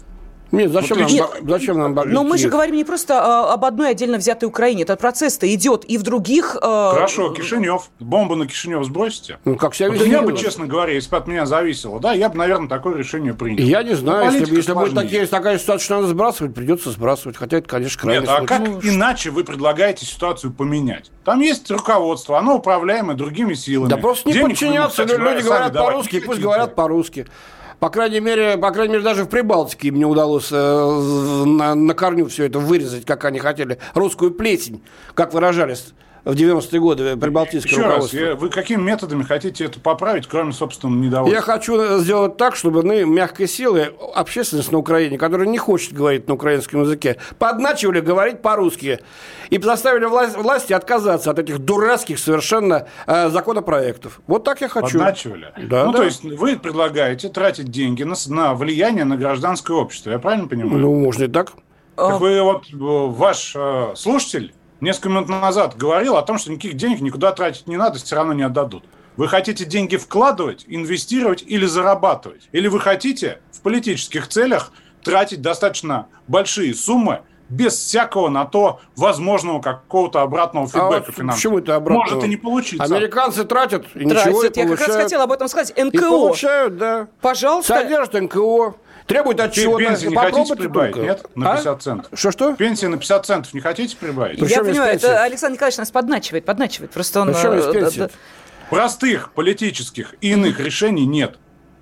Нет, 0.51 0.71
зачем, 0.71 0.97
вот, 0.97 1.03
нам, 1.03 1.11
нет, 1.11 1.29
зачем 1.43 1.79
нам 1.79 1.93
бомбить 1.93 2.13
Но 2.13 2.23
мы 2.23 2.37
же 2.37 2.49
говорим 2.49 2.75
не 2.75 2.83
просто 2.83 3.21
а, 3.21 3.53
об 3.53 3.63
одной 3.63 3.91
отдельно 3.91 4.17
взятой 4.17 4.47
Украине. 4.47 4.83
Этот 4.83 4.99
процесс-то 4.99 5.51
идет 5.53 5.85
и 5.85 5.97
в 5.97 6.03
других... 6.03 6.57
А... 6.61 6.91
Хорошо, 6.93 7.29
Кишинев. 7.29 7.89
Бомбу 7.99 8.35
на 8.35 8.47
Кишинев 8.47 8.83
сбросите. 8.83 9.39
Ну, 9.45 9.55
как 9.55 9.73
себя 9.75 9.89
вот 9.89 10.05
Я 10.05 10.21
бы, 10.21 10.35
честно 10.37 10.65
говоря, 10.65 10.93
если 10.93 11.09
бы 11.09 11.17
от 11.17 11.27
меня 11.27 11.45
зависело, 11.45 11.99
да, 11.99 12.13
я 12.13 12.29
бы, 12.29 12.37
наверное, 12.37 12.67
такое 12.67 12.95
решение 12.95 13.33
принял. 13.33 13.63
Я 13.63 13.83
не 13.83 13.95
знаю, 13.95 14.25
Но 14.25 14.37
если, 14.37 14.55
если 14.55 14.73
будет 14.73 14.93
такие, 14.93 15.25
такая 15.25 15.57
ситуация, 15.57 15.85
что 15.85 15.95
надо 15.95 16.07
сбрасывать, 16.07 16.53
придется 16.53 16.91
сбрасывать. 16.91 17.37
Хотя 17.37 17.57
это, 17.57 17.69
конечно, 17.69 18.01
крайне 18.01 18.21
Нет, 18.21 18.29
а 18.29 18.45
как 18.45 18.59
ну, 18.59 18.79
иначе 18.83 19.29
вы 19.29 19.43
предлагаете 19.43 20.05
ситуацию 20.05 20.51
поменять? 20.51 21.11
Там 21.23 21.39
есть 21.39 21.71
руководство, 21.71 22.37
оно 22.37 22.57
управляемое 22.57 23.15
другими 23.15 23.53
силами. 23.53 23.89
Да 23.89 23.97
просто 23.97 24.27
не 24.27 24.33
Денег 24.33 24.49
подчиняться. 24.49 25.03
Люди 25.03 25.43
говорят 25.43 25.73
по-русски, 25.73 26.19
пусть 26.19 26.41
говорят 26.41 26.75
по-русски. 26.75 27.27
По 27.81 27.89
крайней 27.89 28.19
мере, 28.19 28.59
по 28.59 28.69
крайней 28.69 28.91
мере, 28.91 29.03
даже 29.03 29.23
в 29.23 29.27
Прибалтике 29.27 29.87
им 29.87 29.95
не 29.95 30.05
удалось 30.05 30.49
э, 30.51 30.55
на, 30.55 31.73
на 31.73 31.93
корню 31.95 32.27
все 32.27 32.45
это 32.45 32.59
вырезать, 32.59 33.05
как 33.05 33.25
они 33.25 33.39
хотели. 33.39 33.79
Русскую 33.95 34.29
плесень, 34.29 34.83
как 35.15 35.33
выражались 35.33 35.95
в 36.23 36.33
90-е 36.33 36.79
годы 36.79 37.17
прибалтийское 37.17 37.71
Еще 37.71 37.81
руководство. 37.81 38.19
Раз, 38.19 38.39
вы 38.39 38.49
какими 38.49 38.81
методами 38.81 39.23
хотите 39.23 39.65
это 39.65 39.79
поправить, 39.79 40.27
кроме 40.27 40.53
собственного 40.53 41.01
недовольства? 41.01 41.35
Я 41.35 41.41
хочу 41.41 41.99
сделать 41.99 42.37
так, 42.37 42.55
чтобы 42.55 42.83
мы 42.83 43.05
мягкой 43.05 43.47
силой 43.47 43.91
общественность 44.13 44.71
на 44.71 44.77
Украине, 44.77 45.17
которая 45.17 45.47
не 45.47 45.57
хочет 45.57 45.93
говорить 45.93 46.27
на 46.27 46.35
украинском 46.35 46.81
языке, 46.81 47.17
подначивали 47.39 48.01
говорить 48.01 48.41
по-русски 48.41 48.99
и 49.49 49.61
заставили 49.61 50.05
власть, 50.05 50.37
власти 50.37 50.73
отказаться 50.73 51.31
от 51.31 51.39
этих 51.39 51.59
дурацких 51.59 52.19
совершенно 52.19 52.87
э, 53.07 53.29
законопроектов. 53.29 54.21
Вот 54.27 54.43
так 54.43 54.61
я 54.61 54.69
хочу. 54.69 54.97
Подначивали? 54.97 55.53
Да, 55.57 55.85
ну, 55.85 55.91
да. 55.91 55.99
то 55.99 56.03
есть 56.03 56.23
вы 56.23 56.57
предлагаете 56.57 57.29
тратить 57.29 57.69
деньги 57.69 58.03
на, 58.03 58.15
на 58.27 58.53
влияние 58.53 59.05
на 59.05 59.17
гражданское 59.17 59.75
общество, 59.75 60.11
я 60.11 60.19
правильно 60.19 60.47
понимаю? 60.47 60.79
Ну, 60.79 60.95
можно 60.95 61.23
и 61.23 61.27
так. 61.27 61.53
Так 61.95 62.19
вы 62.19 62.41
вот, 62.41 62.65
э, 62.71 62.75
ваш 62.77 63.53
э, 63.55 63.93
слушатель 63.95 64.53
несколько 64.81 65.09
минут 65.09 65.29
назад 65.29 65.77
говорил 65.77 66.17
о 66.17 66.23
том, 66.23 66.37
что 66.37 66.51
никаких 66.51 66.75
денег 66.75 67.01
никуда 67.01 67.31
тратить 67.31 67.67
не 67.67 67.77
надо, 67.77 67.99
все 67.99 68.15
равно 68.15 68.33
не 68.33 68.43
отдадут. 68.43 68.83
Вы 69.17 69.27
хотите 69.27 69.65
деньги 69.65 69.97
вкладывать, 69.97 70.65
инвестировать 70.67 71.43
или 71.45 71.65
зарабатывать? 71.65 72.49
Или 72.51 72.67
вы 72.67 72.79
хотите 72.79 73.39
в 73.51 73.61
политических 73.61 74.27
целях 74.27 74.71
тратить 75.03 75.41
достаточно 75.41 76.07
большие 76.27 76.73
суммы 76.73 77.21
без 77.51 77.73
всякого 77.73 78.29
на 78.29 78.45
то 78.45 78.79
возможного 78.95 79.61
какого-то 79.61 80.21
обратного 80.21 80.67
фидбэка 80.67 81.07
а 81.09 81.11
финансового. 81.11 81.35
Почему 81.35 81.59
это 81.59 81.75
обратного? 81.75 82.09
Может 82.09 82.23
и 82.23 82.29
не 82.29 82.37
получиться. 82.37 82.83
Американцы 82.83 83.43
тратят 83.43 83.85
и 83.93 84.07
тратят. 84.07 84.27
ничего 84.27 84.43
не 84.43 84.47
Я 84.47 84.51
получают. 84.51 84.79
как 84.79 84.87
раз 84.87 85.03
хотела 85.03 85.23
об 85.25 85.31
этом 85.33 85.47
сказать. 85.49 85.77
НКО. 85.77 85.97
И 85.97 85.99
получают, 85.99 86.77
да. 86.77 87.07
Пожалуйста. 87.19 87.75
Содержат 87.75 88.13
НКО. 88.13 88.75
Требует 89.07 89.39
отчета. 89.39 89.77
Пенсии 89.77 90.07
не 90.07 90.15
хотите 90.15 90.55
прибавить, 90.55 90.93
только. 90.93 91.07
нет? 91.07 91.25
На 91.35 91.55
50 91.55 91.67
а? 91.67 91.79
центов. 91.79 92.11
Что-что? 92.13 92.55
Пенсии 92.55 92.85
на 92.85 92.97
50 92.97 93.25
центов 93.25 93.53
не 93.53 93.59
хотите 93.61 93.97
прибавить? 93.97 94.39
Я 94.39 94.63
понимаю, 94.63 94.95
это 94.95 95.23
Александр 95.23 95.55
Николаевич 95.55 95.77
нас 95.77 95.91
подначивает, 95.91 96.45
подначивает. 96.45 96.91
Просто 96.91 97.21
он... 97.21 97.33
Причем 97.33 97.51
э, 97.51 97.73
пенсии? 97.73 98.09
Простых 98.69 99.33
политических 99.33 100.15
и 100.21 100.31
иных 100.31 100.59
решений 100.59 101.05
нет. 101.05 101.37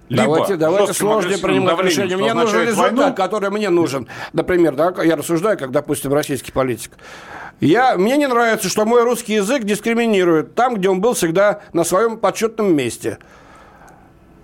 Либо 0.10 0.23
давайте, 0.23 0.55
давайте 0.55 0.93
сложнее 0.93 1.38
принимать 1.38 1.79
решения. 1.79 2.17
Мне 2.17 2.34
нужен 2.34 2.63
результат, 2.63 2.93
войну. 2.93 3.13
который 3.13 3.51
мне 3.51 3.69
нужен. 3.69 4.08
Например, 4.34 4.75
да, 4.75 4.93
я 5.03 5.15
рассуждаю, 5.15 5.58
как, 5.58 5.71
допустим, 5.71 6.12
российский 6.13 6.51
политик. 6.51 6.93
Я, 7.60 7.95
мне 7.95 8.17
не 8.17 8.27
нравится, 8.27 8.69
что 8.69 8.86
мой 8.86 9.03
русский 9.03 9.34
язык 9.34 9.63
дискриминирует 9.63 10.55
там, 10.55 10.75
где 10.75 10.89
он 10.89 10.99
был 10.99 11.13
всегда 11.13 11.62
на 11.73 11.84
своем 11.84 12.17
почетном 12.17 12.75
месте. 12.75 13.19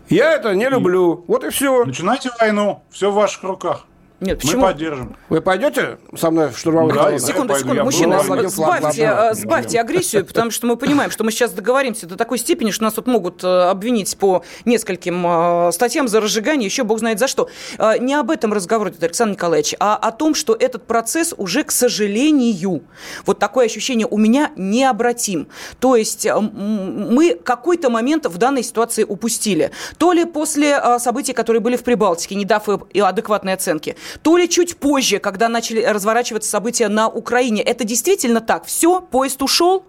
Я 0.09 0.33
это 0.33 0.53
не 0.53 0.69
люблю. 0.69 1.23
Вот 1.27 1.43
и 1.43 1.49
все. 1.49 1.85
Начинайте 1.85 2.29
войну. 2.39 2.83
Все 2.89 3.11
в 3.11 3.15
ваших 3.15 3.43
руках. 3.43 3.85
Нет, 4.21 4.39
почему? 4.39 4.61
Мы 4.61 4.67
поддержим. 4.67 5.15
Вы 5.27 5.41
пойдете 5.41 5.97
со 6.15 6.31
мной 6.31 6.49
в 6.49 6.57
штурмовой 6.57 6.93
да, 6.93 7.03
колонн? 7.03 7.19
Секунду, 7.19 7.53
я 7.53 7.59
секунду, 7.59 7.75
пойду, 7.75 7.83
мужчина, 7.83 8.23
сбавьте, 8.23 8.49
сбавьте, 8.49 9.33
сбавьте 9.33 9.81
агрессию, 9.81 10.25
потому 10.25 10.51
что 10.51 10.67
мы 10.67 10.77
понимаем, 10.77 11.11
что 11.11 11.25
мы 11.25 11.31
сейчас 11.31 11.51
договоримся 11.51 12.07
до 12.07 12.15
такой 12.15 12.37
степени, 12.37 12.71
что 12.71 12.85
нас 12.85 12.93
тут 12.93 13.07
могут 13.07 13.43
э, 13.43 13.47
обвинить 13.47 14.17
по 14.17 14.43
нескольким 14.63 15.25
э, 15.27 15.71
статьям 15.73 16.07
за 16.07 16.21
разжигание, 16.21 16.65
еще 16.65 16.83
бог 16.83 16.99
знает 16.99 17.19
за 17.19 17.27
что. 17.27 17.49
Э, 17.77 17.97
не 17.99 18.13
об 18.13 18.31
этом 18.31 18.53
разговор 18.53 18.89
идет, 18.89 19.03
Александр 19.03 19.33
Николаевич, 19.33 19.75
а 19.81 19.97
о 19.97 20.11
том, 20.13 20.33
что 20.33 20.55
этот 20.57 20.87
процесс 20.87 21.33
уже, 21.35 21.63
к 21.63 21.71
сожалению, 21.71 22.83
вот 23.25 23.39
такое 23.39 23.65
ощущение 23.65 24.07
у 24.09 24.17
меня 24.17 24.51
необратим. 24.55 25.49
То 25.79 25.97
есть 25.97 26.25
мы 26.25 27.35
какой-то 27.35 27.89
момент 27.89 28.27
в 28.27 28.37
данной 28.37 28.63
ситуации 28.63 29.03
упустили. 29.03 29.71
То 29.97 30.13
ли 30.13 30.23
после 30.23 30.99
событий, 30.99 31.33
которые 31.33 31.59
были 31.59 31.75
в 31.75 31.83
Прибалтике, 31.83 32.35
не 32.35 32.45
дав 32.45 32.63
и 32.93 32.99
адекватной 33.01 33.53
оценки, 33.53 33.97
то 34.21 34.37
ли 34.37 34.49
чуть 34.49 34.77
позже, 34.77 35.19
когда 35.19 35.49
начали 35.49 35.81
разворачиваться 35.81 36.49
события 36.49 36.87
на 36.87 37.07
Украине. 37.07 37.61
Это 37.61 37.83
действительно 37.83 38.41
так? 38.41 38.65
Все, 38.65 39.01
поезд 39.01 39.41
ушел? 39.41 39.85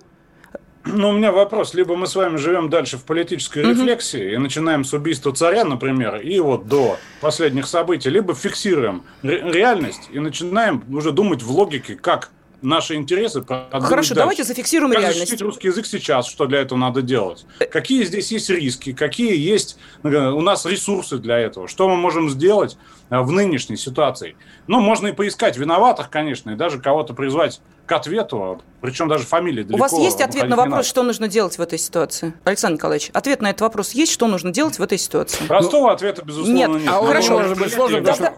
Ну, 0.87 1.09
у 1.09 1.13
меня 1.13 1.33
вопрос. 1.33 1.75
Либо 1.75 1.97
мы 1.97 2.07
с 2.07 2.15
вами 2.15 2.37
живем 2.37 2.71
дальше 2.71 2.97
в 2.97 3.03
политической 3.03 3.63
угу. 3.63 3.71
рефлексии 3.71 4.35
и 4.35 4.39
начинаем 4.39 4.85
с 4.85 4.93
убийства 4.93 5.35
царя, 5.35 5.65
например, 5.65 6.17
и 6.17 6.39
вот 6.39 6.69
до 6.69 6.97
последних 7.21 7.67
событий, 7.67 8.09
либо 8.09 8.35
фиксируем 8.35 9.03
ре- 9.23 9.43
реальность 9.43 10.09
и 10.13 10.21
начинаем 10.21 10.85
уже 10.95 11.11
думать 11.11 11.43
в 11.43 11.51
логике, 11.51 11.97
как 11.97 12.31
наши 12.67 12.95
интересы 12.97 13.43
Хорошо, 13.45 13.89
дальше. 13.89 14.15
давайте 14.15 14.45
зафиксируем 14.45 14.91
как 14.91 15.01
реальность. 15.01 15.21
защитить 15.21 15.43
русский 15.43 15.69
язык 15.69 15.87
сейчас, 15.87 16.27
что 16.27 16.47
для 16.47 16.61
этого 16.61 16.79
надо 16.79 17.01
делать? 17.01 17.47
Какие 17.71 18.05
здесь 18.05 18.33
есть 18.33 18.51
риски, 18.51 18.93
какие 18.93 19.37
есть 19.37 19.79
у 20.03 20.41
нас 20.41 20.67
ресурсы 20.67 21.19
для 21.19 21.39
этого? 21.39 21.69
Что 21.69 21.89
мы 21.89 21.97
можем 21.97 22.29
сделать 22.29 22.77
э, 23.09 23.21
в 23.21 23.31
нынешней 23.31 23.77
ситуации? 23.77 24.37
Ну, 24.67 24.81
можно 24.81 25.07
и 25.07 25.13
поискать 25.13 25.57
виноватых, 25.57 26.11
конечно, 26.11 26.51
и 26.51 26.57
даже 26.57 26.81
кого-то 26.81 27.15
призвать 27.15 27.61
к 27.87 27.93
ответу, 27.93 28.61
причем 28.81 29.09
даже 29.09 29.25
фамилии 29.25 29.63
далеко. 29.63 29.77
У 29.77 29.79
вас 29.79 29.93
есть 29.93 30.21
ответ 30.21 30.49
на 30.49 30.57
вопрос, 30.57 30.87
что 30.87 31.03
нужно 31.03 31.29
делать 31.29 31.57
в 31.57 31.63
этой 31.63 31.79
ситуации? 31.79 32.35
Александр 32.45 32.77
Николаевич, 32.77 33.11
ответ 33.13 33.41
на 33.41 33.51
этот 33.51 33.63
вопрос 33.63 33.93
есть, 33.93 34.13
что 34.13 34.27
нужно 34.27 34.51
делать 34.51 34.79
в 34.79 34.83
этой 34.83 34.99
ситуации? 34.99 35.45
Простого 35.47 35.89
ну, 35.89 35.93
ответа, 35.93 36.23
безусловно, 36.25 36.57
нет. 36.57 36.69
нет. 36.69 36.83
А 36.89 37.01
Но 37.01 37.07
хорошо, 37.07 37.39
может 37.39 37.59
быть 37.59 37.73
сложно, 37.73 38.03
Тогда 38.03 38.33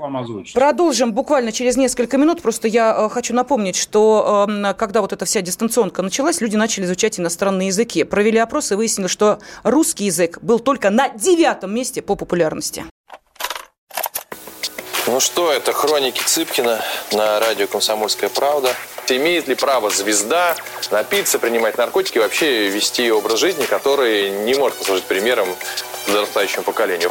продолжим 0.54 1.12
буквально 1.12 1.52
через 1.52 1.76
несколько 1.76 2.18
минут. 2.18 2.42
Просто 2.42 2.68
я 2.68 2.94
э, 2.96 3.08
хочу 3.08 3.34
напомнить, 3.34 3.76
что 3.76 4.46
э, 4.48 4.74
когда 4.74 5.00
вот 5.00 5.12
эта 5.12 5.24
вся 5.24 5.40
дистанционка 5.40 6.02
началась, 6.02 6.40
люди 6.40 6.56
начали 6.56 6.84
изучать 6.84 7.18
иностранные 7.18 7.68
языки. 7.68 8.04
Провели 8.04 8.38
опрос 8.38 8.70
и 8.72 8.74
выяснили, 8.74 9.08
что 9.08 9.38
русский 9.64 10.04
язык 10.04 10.38
был 10.42 10.60
только 10.60 10.90
на 10.90 11.08
девятом 11.08 11.74
месте 11.74 12.02
по 12.02 12.14
популярности. 12.14 12.84
Ну 15.06 15.20
что, 15.20 15.50
это 15.50 15.72
хроники 15.72 16.22
Цыпкина 16.22 16.80
на 17.12 17.40
радио 17.40 17.66
«Комсомольская 17.66 18.28
правда». 18.28 18.74
Имеет 19.10 19.48
ли 19.48 19.54
право 19.54 19.90
звезда 19.90 20.54
напиться, 20.90 21.38
принимать 21.38 21.78
наркотики, 21.78 22.18
вообще 22.18 22.68
вести 22.68 23.10
образ 23.10 23.38
жизни, 23.38 23.64
который 23.64 24.30
не 24.30 24.54
может 24.54 24.78
послужить 24.78 25.04
примером 25.04 25.48
подрастающему 26.06 26.62
поколению? 26.62 27.10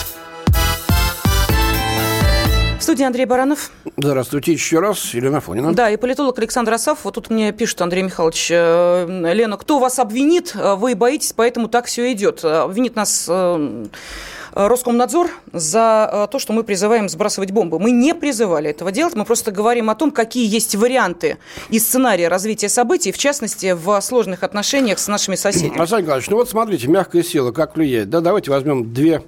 В 2.81 2.83
студии 2.83 3.03
Андрей 3.03 3.25
Баранов. 3.25 3.69
Здравствуйте 3.95 4.53
еще 4.53 4.79
раз, 4.79 5.13
Елена 5.13 5.39
Фонина. 5.39 5.71
Да, 5.71 5.91
и 5.91 5.97
политолог 5.97 6.39
Александр 6.39 6.73
Асав. 6.73 7.03
Вот 7.03 7.13
тут 7.13 7.29
мне 7.29 7.51
пишет 7.51 7.79
Андрей 7.79 8.01
Михайлович, 8.01 8.49
э, 8.51 9.31
Лена, 9.35 9.57
кто 9.57 9.77
вас 9.77 9.99
обвинит? 9.99 10.55
Вы 10.55 10.95
боитесь, 10.95 11.31
поэтому 11.31 11.67
так 11.67 11.85
все 11.85 12.11
идет. 12.11 12.43
Обвинит 12.43 12.95
нас 12.95 13.27
э, 13.29 13.85
Роскомнадзор 14.53 15.29
за 15.53 16.09
э, 16.11 16.27
то, 16.31 16.39
что 16.39 16.53
мы 16.53 16.63
призываем 16.63 17.09
сбрасывать 17.09 17.51
бомбы. 17.51 17.79
Мы 17.79 17.91
не 17.91 18.13
призывали 18.13 18.69
этого 18.69 18.91
делать, 18.91 19.15
мы 19.15 19.25
просто 19.25 19.51
говорим 19.51 19.89
о 19.89 19.95
том, 19.95 20.11
какие 20.11 20.47
есть 20.47 20.75
варианты 20.75 21.37
и 21.69 21.79
сценарии 21.79 22.23
развития 22.23 22.69
событий, 22.69 23.11
в 23.11 23.17
частности, 23.17 23.73
в 23.73 23.99
сложных 24.01 24.43
отношениях 24.43 24.99
с 24.99 25.07
нашими 25.07 25.35
соседями. 25.35 25.77
Александр 25.77 26.03
Николаевич, 26.03 26.29
ну 26.29 26.37
вот 26.37 26.49
смотрите, 26.49 26.87
мягкая 26.87 27.23
сила, 27.23 27.51
как 27.51 27.75
влияет. 27.75 28.09
Да, 28.09 28.21
давайте 28.21 28.51
возьмем 28.51 28.93
две 28.93 29.21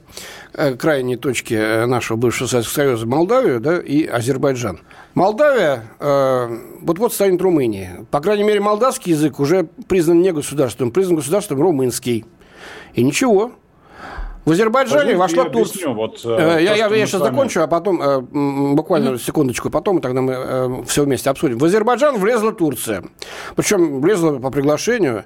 Э, 0.55 0.75
крайние 0.75 1.17
точки 1.17 1.55
э, 1.55 1.87
нашего 1.87 2.15
бывшего 2.15 2.47
Советского 2.47 2.75
Союза 2.75 3.07
Молдавию 3.07 3.59
да, 3.59 3.79
и 3.79 4.05
Азербайджан. 4.05 4.81
Молдавия 5.15 5.85
э, 5.99 6.59
вот-вот 6.81 7.11
станет 7.11 7.41
Румынией. 7.41 8.05
По 8.11 8.21
крайней 8.21 8.43
мере, 8.43 8.59
молдавский 8.59 9.13
язык 9.13 9.39
уже 9.39 9.67
признан 9.87 10.21
не 10.21 10.31
государством, 10.31 10.91
признан 10.91 11.15
государством 11.15 11.59
румынский. 11.59 12.25
И 12.93 13.03
ничего, 13.03 13.53
в 14.45 14.51
Азербайджане 14.51 15.15
вошла 15.15 15.45
Турция. 15.45 15.89
Вот, 15.89 16.21
э, 16.25 16.59
я, 16.61 16.75
я, 16.75 16.87
я 16.87 17.07
сейчас 17.07 17.21
закончу, 17.21 17.61
а 17.61 17.67
потом, 17.67 18.01
э, 18.01 18.19
буквально 18.73 19.09
mm-hmm. 19.09 19.25
секундочку, 19.25 19.69
потом, 19.69 20.01
тогда 20.01 20.21
мы 20.21 20.33
э, 20.33 20.83
все 20.85 21.03
вместе 21.03 21.29
обсудим. 21.29 21.57
В 21.57 21.65
Азербайджан 21.65 22.17
влезла 22.17 22.51
Турция. 22.51 23.03
Причем 23.55 24.01
влезла 24.01 24.39
по 24.39 24.51
приглашению. 24.51 25.23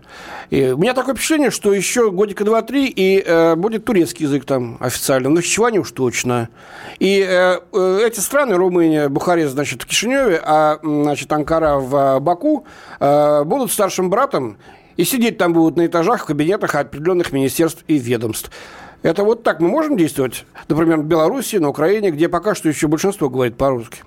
И 0.50 0.68
у 0.68 0.78
меня 0.78 0.94
такое 0.94 1.16
впечатление, 1.16 1.52
что 1.52 1.74
еще 1.74 2.12
годика 2.12 2.44
два-три, 2.44 2.88
и 2.88 3.24
э, 3.26 3.56
будет 3.56 3.86
турецкий 3.86 4.26
язык 4.26 4.46
там 4.46 4.78
официально. 4.80 5.30
Но 5.30 5.36
Нахичеване 5.36 5.80
уж 5.80 5.92
точно. 5.92 6.50
И 7.00 7.26
э, 7.28 7.60
э, 7.74 8.00
эти 8.06 8.20
страны, 8.20 8.56
Румыния, 8.56 9.10
Бухарест, 9.10 9.54
значит, 9.54 9.82
в 9.84 9.88
Кишиневе, 9.88 10.42
а, 10.44 10.78
значит, 10.84 11.32
Анкара 11.32 11.78
в 11.78 12.20
Баку, 12.20 12.66
э, 13.00 13.44
будут 13.46 13.72
старшим 13.72 14.10
братом 14.10 14.58
и 14.98 15.04
сидеть 15.04 15.38
там 15.38 15.54
будут 15.54 15.78
на 15.78 15.86
этажах 15.86 16.24
в 16.24 16.26
кабинетах 16.26 16.76
определенных 16.76 17.32
министерств 17.32 17.84
и 17.88 17.98
ведомств. 17.98 18.52
Это 19.04 19.24
вот 19.24 19.44
так 19.44 19.60
мы 19.60 19.68
можем 19.68 19.96
действовать? 19.96 20.46
Например, 20.68 20.98
в 20.98 21.06
Беларуси, 21.06 21.58
на 21.58 21.70
Украине, 21.70 22.12
где 22.12 22.30
пока 22.30 22.56
что 22.56 22.68
еще 22.68 22.88
большинство 22.88 23.30
говорит 23.30 23.56
по-русски. 23.56 24.04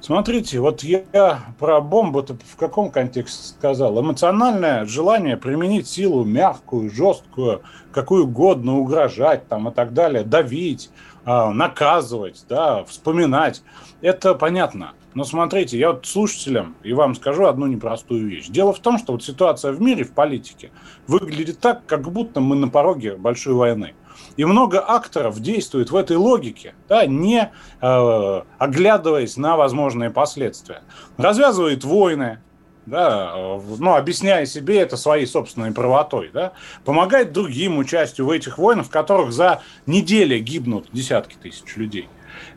Смотрите, 0.00 0.60
вот 0.60 0.82
я 0.82 1.40
про 1.58 1.80
бомбу 1.82 2.22
в 2.22 2.56
каком 2.56 2.90
контексте 2.90 3.48
сказал? 3.48 4.00
Эмоциональное 4.00 4.86
желание 4.86 5.36
применить 5.36 5.86
силу 5.88 6.24
мягкую, 6.24 6.90
жесткую, 6.90 7.60
какую 7.92 8.24
угодно, 8.24 8.78
угрожать 8.78 9.46
там 9.46 9.68
и 9.68 9.72
так 9.72 9.92
далее, 9.92 10.24
давить, 10.24 10.90
а, 11.26 11.52
наказывать, 11.52 12.46
да, 12.48 12.82
вспоминать. 12.84 13.62
Это 14.00 14.34
понятно. 14.34 14.92
Но 15.12 15.24
смотрите, 15.24 15.78
я 15.78 15.92
вот 15.92 16.06
слушателям 16.06 16.76
и 16.82 16.94
вам 16.94 17.14
скажу 17.14 17.44
одну 17.44 17.66
непростую 17.66 18.26
вещь. 18.26 18.48
Дело 18.48 18.72
в 18.72 18.78
том, 18.78 18.96
что 18.96 19.12
вот 19.12 19.22
ситуация 19.22 19.72
в 19.72 19.82
мире, 19.82 20.04
в 20.04 20.12
политике, 20.12 20.70
выглядит 21.06 21.58
так, 21.58 21.84
как 21.84 22.10
будто 22.10 22.40
мы 22.40 22.56
на 22.56 22.68
пороге 22.68 23.16
большой 23.16 23.54
войны. 23.54 23.94
И 24.40 24.44
много 24.46 24.80
акторов 24.80 25.38
действует 25.38 25.90
в 25.90 25.96
этой 25.96 26.16
логике, 26.16 26.72
да, 26.88 27.04
не 27.04 27.52
э, 27.82 28.42
оглядываясь 28.56 29.36
на 29.36 29.58
возможные 29.58 30.08
последствия. 30.08 30.80
Развязывает 31.18 31.84
войны, 31.84 32.40
да, 32.86 33.34
ну, 33.36 33.94
объясняя 33.96 34.46
себе 34.46 34.78
это 34.80 34.96
своей 34.96 35.26
собственной 35.26 35.72
правотой, 35.72 36.30
да, 36.32 36.54
помогает 36.86 37.34
другим 37.34 37.76
участию 37.76 38.28
в 38.28 38.30
этих 38.30 38.56
войнах, 38.56 38.86
в 38.86 38.90
которых 38.90 39.30
за 39.30 39.60
недели 39.84 40.38
гибнут 40.38 40.88
десятки 40.90 41.34
тысяч 41.34 41.76
людей. 41.76 42.08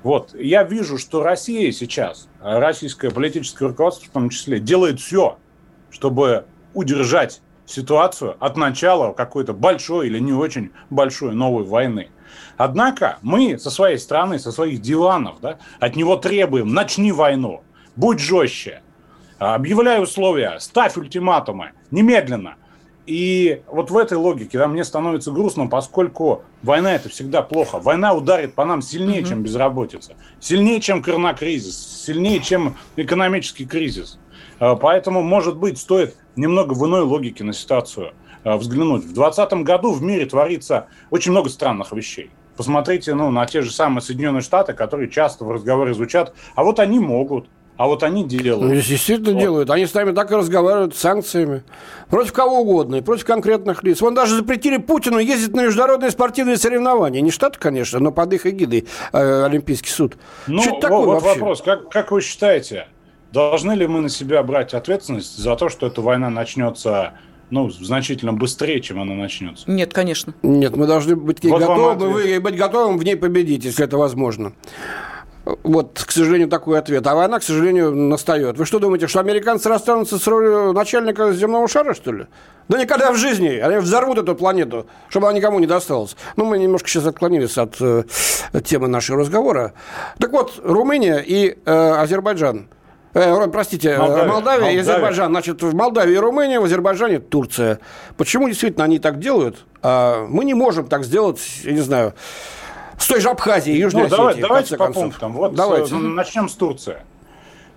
Вот, 0.03 0.33
я 0.35 0.63
вижу, 0.63 0.97
что 0.97 1.21
Россия 1.21 1.69
сейчас, 1.73 2.29
российское 2.39 3.11
политическое 3.11 3.67
руководство 3.67 4.07
в 4.07 4.13
том 4.13 4.29
числе, 4.29 4.61
делает 4.61 5.01
все, 5.01 5.37
чтобы 5.91 6.45
удержать 6.73 7.41
ситуацию 7.65 8.35
от 8.39 8.57
начала 8.57 9.13
какой-то 9.13 9.53
большой 9.53 10.07
или 10.07 10.19
не 10.19 10.33
очень 10.33 10.71
большой 10.89 11.33
новой 11.33 11.63
войны. 11.63 12.09
Однако 12.57 13.19
мы 13.21 13.57
со 13.57 13.69
своей 13.69 13.97
стороны, 13.97 14.39
со 14.39 14.51
своих 14.51 14.81
диванов, 14.81 15.39
да, 15.41 15.57
от 15.79 15.95
него 15.95 16.15
требуем, 16.15 16.73
начни 16.73 17.11
войну, 17.11 17.63
будь 17.95 18.19
жестче, 18.19 18.81
объявляй 19.39 20.01
условия, 20.01 20.57
ставь 20.59 20.97
ультиматумы, 20.97 21.71
немедленно. 21.91 22.55
И 23.05 23.61
вот 23.67 23.91
в 23.91 23.97
этой 23.97 24.17
логике 24.17 24.57
да, 24.57 24.67
мне 24.67 24.83
становится 24.85 25.31
грустно, 25.31 25.67
поскольку 25.67 26.43
война 26.61 26.95
это 26.95 27.09
всегда 27.09 27.41
плохо. 27.41 27.79
Война 27.79 28.13
ударит 28.13 28.55
по 28.55 28.63
нам 28.63 28.81
сильнее, 28.81 29.21
mm-hmm. 29.21 29.27
чем 29.27 29.43
безработица, 29.43 30.13
сильнее, 30.39 30.79
чем 30.79 31.03
коронакризис, 31.03 32.03
сильнее, 32.05 32.39
чем 32.39 32.77
экономический 32.95 33.65
кризис. 33.65 34.19
А, 34.59 34.75
поэтому, 34.75 35.21
может 35.21 35.57
быть, 35.57 35.77
стоит 35.79 36.15
немного 36.35 36.73
в 36.73 36.85
иной 36.85 37.01
логике 37.01 37.43
на 37.43 37.53
ситуацию 37.53 38.13
а, 38.43 38.57
взглянуть. 38.57 39.03
В 39.03 39.13
2020 39.13 39.53
году 39.63 39.91
в 39.93 40.01
мире 40.01 40.25
творится 40.25 40.87
очень 41.09 41.31
много 41.31 41.49
странных 41.49 41.91
вещей. 41.91 42.31
Посмотрите 42.57 43.15
ну, 43.15 43.31
на 43.31 43.45
те 43.45 43.61
же 43.61 43.71
самые 43.71 44.01
Соединенные 44.01 44.41
Штаты, 44.41 44.73
которые 44.73 45.09
часто 45.09 45.43
в 45.45 45.51
разговоре 45.51 45.93
звучат, 45.93 46.33
а 46.55 46.63
вот 46.63 46.79
они 46.79 46.99
могут, 46.99 47.47
а 47.77 47.87
вот 47.87 48.03
они 48.03 48.23
делают. 48.23 48.71
Ну, 48.71 48.75
действительно 48.75 49.33
вот. 49.33 49.39
делают. 49.39 49.69
Они 49.71 49.87
с 49.87 49.93
нами 49.93 50.11
так 50.11 50.31
и 50.31 50.35
разговаривают 50.35 50.95
с 50.95 50.99
санкциями. 50.99 51.63
Против 52.09 52.31
кого 52.31 52.59
угодно, 52.59 52.97
и 52.97 53.01
против 53.01 53.25
конкретных 53.25 53.83
лиц. 53.83 54.01
Вон 54.01 54.13
даже 54.13 54.35
запретили 54.35 54.77
Путину 54.77 55.17
ездить 55.17 55.55
на 55.55 55.65
международные 55.65 56.11
спортивные 56.11 56.57
соревнования. 56.57 57.21
Не 57.21 57.31
Штаты, 57.31 57.57
конечно, 57.59 57.99
но 57.99 58.11
под 58.11 58.33
их 58.33 58.45
эгидой 58.45 58.87
э, 59.11 59.43
Олимпийский 59.45 59.89
суд. 59.89 60.17
Ну, 60.45 60.61
Что 60.61 60.71
это 60.71 60.81
такое 60.81 61.05
вот 61.05 61.23
вообще? 61.23 61.39
вопрос. 61.39 61.61
Как, 61.63 61.89
как 61.89 62.11
вы 62.11 62.21
считаете, 62.21 62.87
должны 63.33 63.73
ли 63.73 63.87
мы 63.87 63.99
на 63.99 64.09
себя 64.09 64.43
брать 64.43 64.73
ответственность 64.73 65.37
за 65.37 65.55
то, 65.55 65.67
что 65.67 65.87
эта 65.87 66.01
война 66.01 66.29
начнется 66.29 67.13
ну, 67.49 67.69
значительно 67.69 68.31
быстрее, 68.31 68.79
чем 68.79 69.01
она 69.01 69.15
начнется. 69.15 69.69
Нет, 69.69 69.91
конечно. 69.91 70.33
Нет, 70.43 70.75
мы 70.75 70.87
должны 70.87 71.15
быть 71.15 71.43
вот 71.43 71.59
готовы, 71.59 72.39
быть 72.39 72.55
готовым 72.55 72.97
в 72.97 73.03
ней 73.03 73.15
победить, 73.15 73.65
если 73.65 73.85
это 73.85 73.97
возможно. 73.97 74.53
Вот, 75.45 76.01
к 76.07 76.11
сожалению, 76.11 76.47
такой 76.47 76.79
ответ. 76.79 77.05
А 77.05 77.15
война, 77.15 77.39
к 77.39 77.43
сожалению, 77.43 77.93
настает. 77.93 78.57
Вы 78.57 78.65
что 78.65 78.79
думаете, 78.79 79.07
что 79.07 79.19
американцы 79.19 79.67
расстанутся 79.67 80.17
с 80.17 80.25
ролью 80.25 80.71
начальника 80.71 81.33
земного 81.33 81.67
шара, 81.67 81.93
что 81.93 82.13
ли? 82.13 82.27
Да 82.69 82.79
никогда 82.79 83.11
в 83.11 83.17
жизни. 83.17 83.57
Они 83.57 83.77
взорвут 83.77 84.19
эту 84.19 84.35
планету, 84.35 84.85
чтобы 85.09 85.27
она 85.27 85.37
никому 85.37 85.59
не 85.59 85.67
досталась. 85.67 86.15
Ну, 86.37 86.45
мы 86.45 86.59
немножко 86.59 86.87
сейчас 86.87 87.07
отклонились 87.07 87.57
от 87.57 87.75
э, 87.81 88.03
темы 88.63 88.87
нашего 88.87 89.19
разговора. 89.19 89.73
Так 90.17 90.31
вот, 90.31 90.61
Румыния 90.63 91.17
и 91.17 91.57
э, 91.65 91.91
Азербайджан. 91.99 92.69
Э, 93.13 93.47
простите, 93.47 93.97
Молдавия, 93.97 94.25
Молдавия, 94.25 94.33
Молдавия 94.33 94.71
и 94.71 94.77
Азербайджан. 94.79 95.31
Значит, 95.31 95.61
в 95.61 95.75
Молдавии 95.75 96.13
и 96.13 96.17
Румыния, 96.17 96.59
в 96.59 96.63
Азербайджане 96.63 97.19
Турция. 97.19 97.79
Почему 98.17 98.47
действительно 98.47 98.85
они 98.85 98.99
так 98.99 99.19
делают? 99.19 99.65
А 99.81 100.25
мы 100.27 100.45
не 100.45 100.53
можем 100.53 100.87
так 100.87 101.03
сделать, 101.03 101.39
я 101.63 101.73
не 101.73 101.81
знаю, 101.81 102.13
с 102.97 103.07
той 103.07 103.21
же 103.21 103.29
Абхазией, 103.29 103.77
Южной 103.77 104.07
ну, 104.09 104.27
Осетией. 104.27 104.47
Давайте 104.47 104.77
по 104.77 104.91
пунктам. 104.91 105.33
Вот 105.33 105.53
давайте. 105.53 105.93
Э, 105.93 105.97
начнем 105.97 106.49
с 106.49 106.53
Турции. 106.53 106.97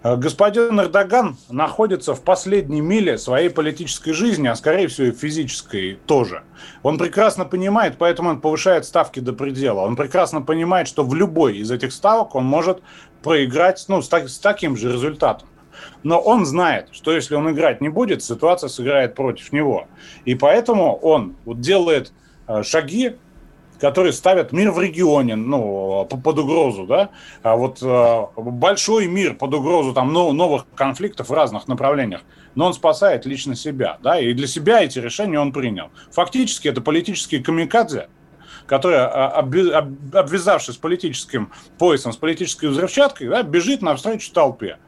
Э, 0.02 0.16
господин 0.16 0.80
Эрдоган 0.80 1.36
находится 1.50 2.14
в 2.14 2.22
последней 2.22 2.80
миле 2.80 3.18
своей 3.18 3.50
политической 3.50 4.12
жизни, 4.12 4.46
а 4.46 4.54
скорее 4.54 4.86
всего 4.88 5.08
и 5.08 5.12
физической 5.12 5.98
тоже. 6.06 6.44
Он 6.82 6.96
прекрасно 6.96 7.44
понимает, 7.44 7.96
поэтому 7.98 8.30
он 8.30 8.40
повышает 8.40 8.84
ставки 8.84 9.20
до 9.20 9.32
предела. 9.32 9.80
Он 9.80 9.96
прекрасно 9.96 10.42
понимает, 10.42 10.86
что 10.86 11.02
в 11.02 11.14
любой 11.14 11.58
из 11.58 11.70
этих 11.70 11.92
ставок 11.92 12.34
он 12.34 12.44
может 12.44 12.82
проиграть 13.26 13.84
ну, 13.88 14.02
с, 14.02 14.08
так, 14.08 14.28
с 14.28 14.38
таким 14.38 14.76
же 14.76 14.92
результатом. 14.92 15.48
Но 16.04 16.20
он 16.20 16.46
знает, 16.46 16.90
что 16.92 17.10
если 17.10 17.34
он 17.34 17.50
играть 17.50 17.80
не 17.80 17.88
будет, 17.88 18.22
ситуация 18.22 18.68
сыграет 18.68 19.16
против 19.16 19.52
него. 19.52 19.88
И 20.24 20.36
поэтому 20.36 20.94
он 20.94 21.34
вот 21.44 21.60
делает 21.60 22.12
э, 22.46 22.62
шаги, 22.62 23.16
которые 23.80 24.12
ставят 24.12 24.52
мир 24.52 24.70
в 24.70 24.80
регионе, 24.80 25.34
ну, 25.34 26.06
под 26.06 26.38
угрозу, 26.38 26.86
да, 26.86 27.10
а 27.42 27.56
вот 27.56 27.82
э, 27.82 28.26
большой 28.36 29.08
мир 29.08 29.34
под 29.34 29.54
угрозу 29.54 29.92
там 29.92 30.12
новых 30.12 30.64
конфликтов 30.76 31.28
в 31.28 31.32
разных 31.32 31.66
направлениях, 31.66 32.22
но 32.54 32.66
он 32.66 32.74
спасает 32.74 33.26
лично 33.26 33.56
себя, 33.56 33.98
да, 34.04 34.20
и 34.20 34.32
для 34.34 34.46
себя 34.46 34.84
эти 34.84 35.00
решения 35.00 35.40
он 35.40 35.52
принял. 35.52 35.90
Фактически 36.12 36.68
это 36.68 36.80
политические 36.80 37.42
камикадзе, 37.42 38.08
которые, 38.66 39.00
а, 39.00 39.38
обвязавшись 39.38 40.76
политическим 40.76 41.52
поясом, 41.78 42.12
с 42.12 42.16
политической 42.16 42.66
взрывчаткой, 42.66 43.28
да, 43.28 43.42
бежит 43.42 43.82
навстречу 43.82 44.32
толпе. 44.32 44.78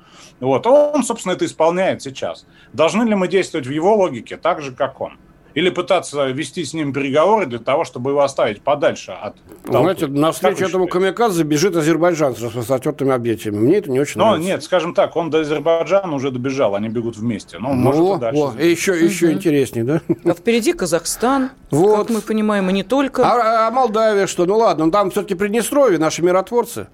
Вот. 0.40 0.66
Он, 0.66 1.02
собственно, 1.02 1.32
это 1.32 1.44
исполняет 1.44 2.02
сейчас. 2.02 2.46
Должны 2.72 3.04
ли 3.04 3.14
мы 3.14 3.28
действовать 3.28 3.66
в 3.66 3.70
его 3.70 3.96
логике 3.96 4.36
так 4.36 4.62
же, 4.62 4.72
как 4.72 5.00
он? 5.00 5.18
Или 5.54 5.70
пытаться 5.70 6.26
вести 6.26 6.64
с 6.64 6.74
ним 6.74 6.92
переговоры 6.92 7.46
для 7.46 7.58
того, 7.58 7.84
чтобы 7.84 8.10
его 8.10 8.22
оставить 8.22 8.62
подальше 8.62 9.12
от 9.12 9.36
толпы. 9.64 9.78
Знаете, 9.78 10.06
навстречу 10.06 10.64
этому 10.64 10.86
камикадзе 10.86 11.42
бежит 11.42 11.74
Азербайджан 11.76 12.36
с 12.36 12.42
распростертыми 12.42 13.12
объятиями. 13.12 13.56
Мне 13.56 13.76
это 13.78 13.90
не 13.90 14.00
очень 14.00 14.18
Но 14.18 14.26
нравится. 14.26 14.48
нет, 14.48 14.62
скажем 14.62 14.94
так, 14.94 15.16
он 15.16 15.30
до 15.30 15.40
Азербайджана 15.40 16.14
уже 16.14 16.30
добежал, 16.30 16.74
они 16.74 16.88
бегут 16.88 17.16
вместе. 17.16 17.58
Но 17.58 17.72
ну, 17.72 17.92
может, 17.92 18.20
дальше. 18.20 18.40
О, 18.40 18.54
и 18.58 18.70
еще, 18.70 18.92
еще 19.04 19.26
угу. 19.26 19.34
интереснее, 19.34 19.84
да? 19.84 20.00
А 20.24 20.34
впереди 20.34 20.72
Казахстан, 20.72 21.50
вот. 21.70 21.96
как 21.96 22.10
мы 22.10 22.20
понимаем, 22.20 22.68
и 22.70 22.72
не 22.72 22.82
только. 22.82 23.22
А, 23.24 23.68
а 23.68 23.70
Молдавия 23.70 24.26
что? 24.26 24.46
Ну 24.46 24.58
ладно, 24.58 24.90
там 24.90 25.10
все-таки 25.10 25.34
Приднестровье, 25.34 25.98
наши 25.98 26.22
миротворцы. 26.22 26.88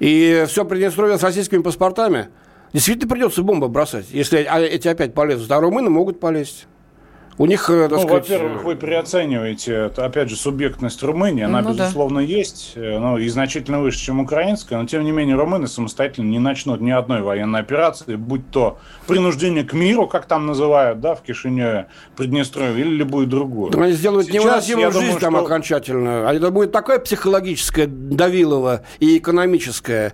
И 0.00 0.44
все 0.48 0.64
Приднестровье 0.64 1.18
с 1.18 1.22
российскими 1.22 1.62
паспортами. 1.62 2.28
Действительно 2.72 3.10
придется 3.10 3.42
бомбы 3.42 3.68
бросать, 3.68 4.06
если 4.10 4.46
а 4.48 4.60
эти 4.60 4.86
опять 4.86 5.12
полезут. 5.12 5.50
А 5.50 5.60
румыны 5.60 5.90
могут 5.90 6.20
полезть. 6.20 6.66
У 7.38 7.46
них, 7.46 7.70
э, 7.70 7.88
так 7.88 7.98
ну, 7.98 8.06
сказать... 8.06 8.28
во-первых, 8.28 8.64
вы 8.64 8.76
переоцениваете, 8.76 9.90
опять 9.96 10.28
же, 10.28 10.36
субъектность 10.36 11.02
Румынии. 11.02 11.42
Она, 11.42 11.62
ну, 11.62 11.72
безусловно, 11.72 12.20
да. 12.20 12.26
есть, 12.26 12.72
э, 12.74 12.98
ну, 12.98 13.16
и 13.16 13.28
значительно 13.28 13.80
выше, 13.80 13.98
чем 13.98 14.20
украинская. 14.20 14.78
Но, 14.78 14.86
тем 14.86 15.04
не 15.04 15.10
менее, 15.10 15.36
румыны 15.36 15.66
самостоятельно 15.66 16.28
не 16.28 16.38
начнут 16.38 16.80
ни 16.80 16.90
одной 16.90 17.22
военной 17.22 17.60
операции, 17.60 18.16
будь 18.16 18.50
то 18.50 18.78
принуждение 19.06 19.64
к 19.64 19.72
миру, 19.72 20.06
как 20.06 20.26
там 20.26 20.46
называют, 20.46 21.00
да, 21.00 21.14
в 21.14 21.22
Кишиневе, 21.22 21.86
Приднестровье, 22.16 22.84
или 22.84 22.96
любую 22.96 23.26
другую. 23.26 23.72
они 23.80 23.92
сделают 23.92 24.26
Сейчас, 24.26 24.44
невыносимую 24.44 24.92
жизнь 24.92 25.04
думаю, 25.06 25.20
там 25.20 25.34
что... 25.34 25.44
окончательно. 25.44 26.28
А 26.28 26.34
это 26.34 26.50
будет 26.50 26.72
такое 26.72 26.98
психологическое 26.98 27.86
давилово 27.86 28.82
и 28.98 29.16
экономическое, 29.16 30.12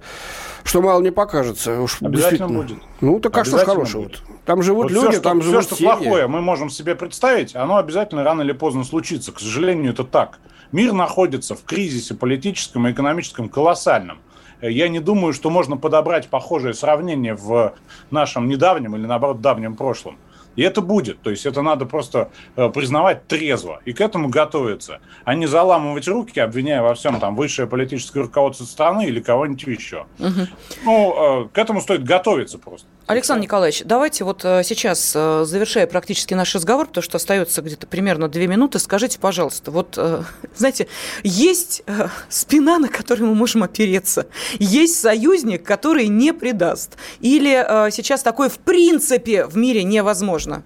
что 0.63 0.81
мало 0.81 1.03
не 1.03 1.11
покажется. 1.11 1.81
Уж 1.81 2.03
Обязательно 2.03 2.49
будет. 2.49 2.79
Ну, 3.01 3.21
так 3.21 3.37
а 3.37 3.45
что 3.45 3.59
ж 3.59 3.65
хорошего? 3.65 4.05
Будет. 4.05 4.23
Там 4.45 4.63
живут 4.63 4.85
вот 4.85 4.93
люди, 4.93 5.07
все, 5.07 5.13
что, 5.13 5.23
там 5.23 5.43
живут 5.43 5.61
Все, 5.61 5.67
что 5.69 5.77
семьи. 5.77 5.91
плохое 5.91 6.27
мы 6.29 6.41
можем 6.41 6.71
себе 6.71 6.95
представить, 6.95 7.55
оно 7.55 7.77
обязательно 7.77 8.25
рано 8.25 8.43
или 8.43 8.53
поздно 8.53 8.85
случится. 8.85 9.33
К 9.33 9.41
сожалению, 9.41 9.93
это 9.93 10.05
так. 10.05 10.39
Мир 10.73 10.93
находится 10.93 11.55
в 11.55 11.65
кризисе 11.65 12.15
политическом 12.15 12.87
и 12.89 12.93
экономическом 12.93 13.49
колоссальном. 13.49 14.19
Я 14.63 14.89
не 14.89 15.01
думаю, 15.01 15.33
что 15.35 15.51
можно 15.51 15.77
подобрать 15.77 16.29
похожее 16.29 16.75
сравнение 16.75 17.35
в 17.35 17.75
нашем 18.11 18.49
недавнем 18.49 18.97
или, 18.97 19.07
наоборот, 19.07 19.41
давнем 19.41 19.77
прошлом. 19.77 20.17
И 20.57 20.63
это 20.63 20.81
будет. 20.81 21.21
То 21.23 21.31
есть 21.31 21.47
это 21.47 21.63
надо 21.63 21.87
просто 21.87 22.31
э, 22.57 22.69
признавать 22.71 23.27
трезво 23.27 23.81
и 23.85 23.93
к 23.93 24.01
этому 24.01 24.29
готовиться, 24.29 25.01
а 25.25 25.35
не 25.35 25.47
заламывать 25.47 26.09
руки, 26.09 26.41
обвиняя 26.41 26.83
во 26.83 26.95
всем 26.95 27.21
там 27.21 27.37
высшее 27.37 27.69
политическое 27.69 28.21
руководство 28.21 28.65
страны 28.65 29.07
или 29.07 29.21
кого-нибудь 29.21 29.63
еще. 29.65 30.07
Угу. 30.19 30.41
Ну, 30.85 31.45
э, 31.45 31.49
к 31.53 31.59
этому 31.59 31.81
стоит 31.81 32.05
готовиться 32.05 32.59
просто. 32.59 32.89
Александр 33.07 33.45
Николаевич, 33.45 33.83
давайте 33.85 34.25
вот 34.25 34.45
э, 34.45 34.63
сейчас, 34.65 35.13
завершая 35.13 35.87
практически 35.87 36.35
наш 36.35 36.55
разговор, 36.55 36.87
потому 36.87 37.03
что 37.03 37.17
остается 37.17 37.63
где-то 37.63 37.87
примерно 37.87 38.29
две 38.29 38.47
минуты, 38.47 38.79
скажите, 38.79 39.19
пожалуйста, 39.19 39.71
вот, 39.71 39.99
знаете, 40.57 40.89
есть 41.23 41.85
спина, 42.29 42.79
на 42.79 42.89
которую 42.89 43.29
мы 43.29 43.35
можем 43.35 43.63
опереться, 43.63 44.27
есть 44.59 45.01
союзник, 45.01 45.63
который 45.63 46.09
не 46.09 46.33
предаст, 46.33 46.97
или 47.21 47.91
сейчас 47.91 48.23
такое 48.23 48.49
в 48.49 48.59
принципе 48.59 49.47
в 49.47 49.57
мире 49.57 49.85
невозможно? 49.85 50.27
можно? 50.27 50.63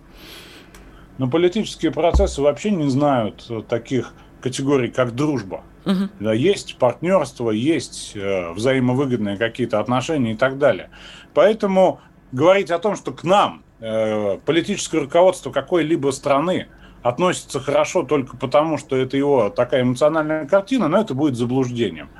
Но 1.20 1.28
политические 1.28 1.92
процессы 1.92 2.40
вообще 2.40 2.70
не 2.70 2.88
знают 2.88 3.46
таких 3.68 4.14
категорий, 4.40 4.88
как 4.88 5.14
дружба. 5.14 5.62
Угу. 5.84 6.08
Да, 6.18 6.32
есть 6.32 6.76
партнерство, 6.78 7.50
есть 7.50 8.12
э, 8.14 8.52
взаимовыгодные 8.52 9.36
какие-то 9.36 9.80
отношения 9.80 10.32
и 10.32 10.36
так 10.36 10.56
далее. 10.56 10.88
Поэтому 11.34 12.00
говорить 12.32 12.70
о 12.70 12.78
том, 12.78 12.96
что 12.96 13.12
к 13.12 13.24
нам 13.24 13.62
э, 13.80 14.38
политическое 14.44 15.00
руководство 15.00 15.50
какой-либо 15.50 16.10
страны 16.10 16.68
относится 17.02 17.60
хорошо 17.60 18.02
только 18.02 18.36
потому, 18.36 18.76
что 18.76 18.96
это 18.96 19.16
его 19.16 19.50
такая 19.50 19.82
эмоциональная 19.82 20.46
картина, 20.46 20.88
но 20.88 21.00
это 21.00 21.14
будет 21.14 21.36
заблуждением. 21.36 22.10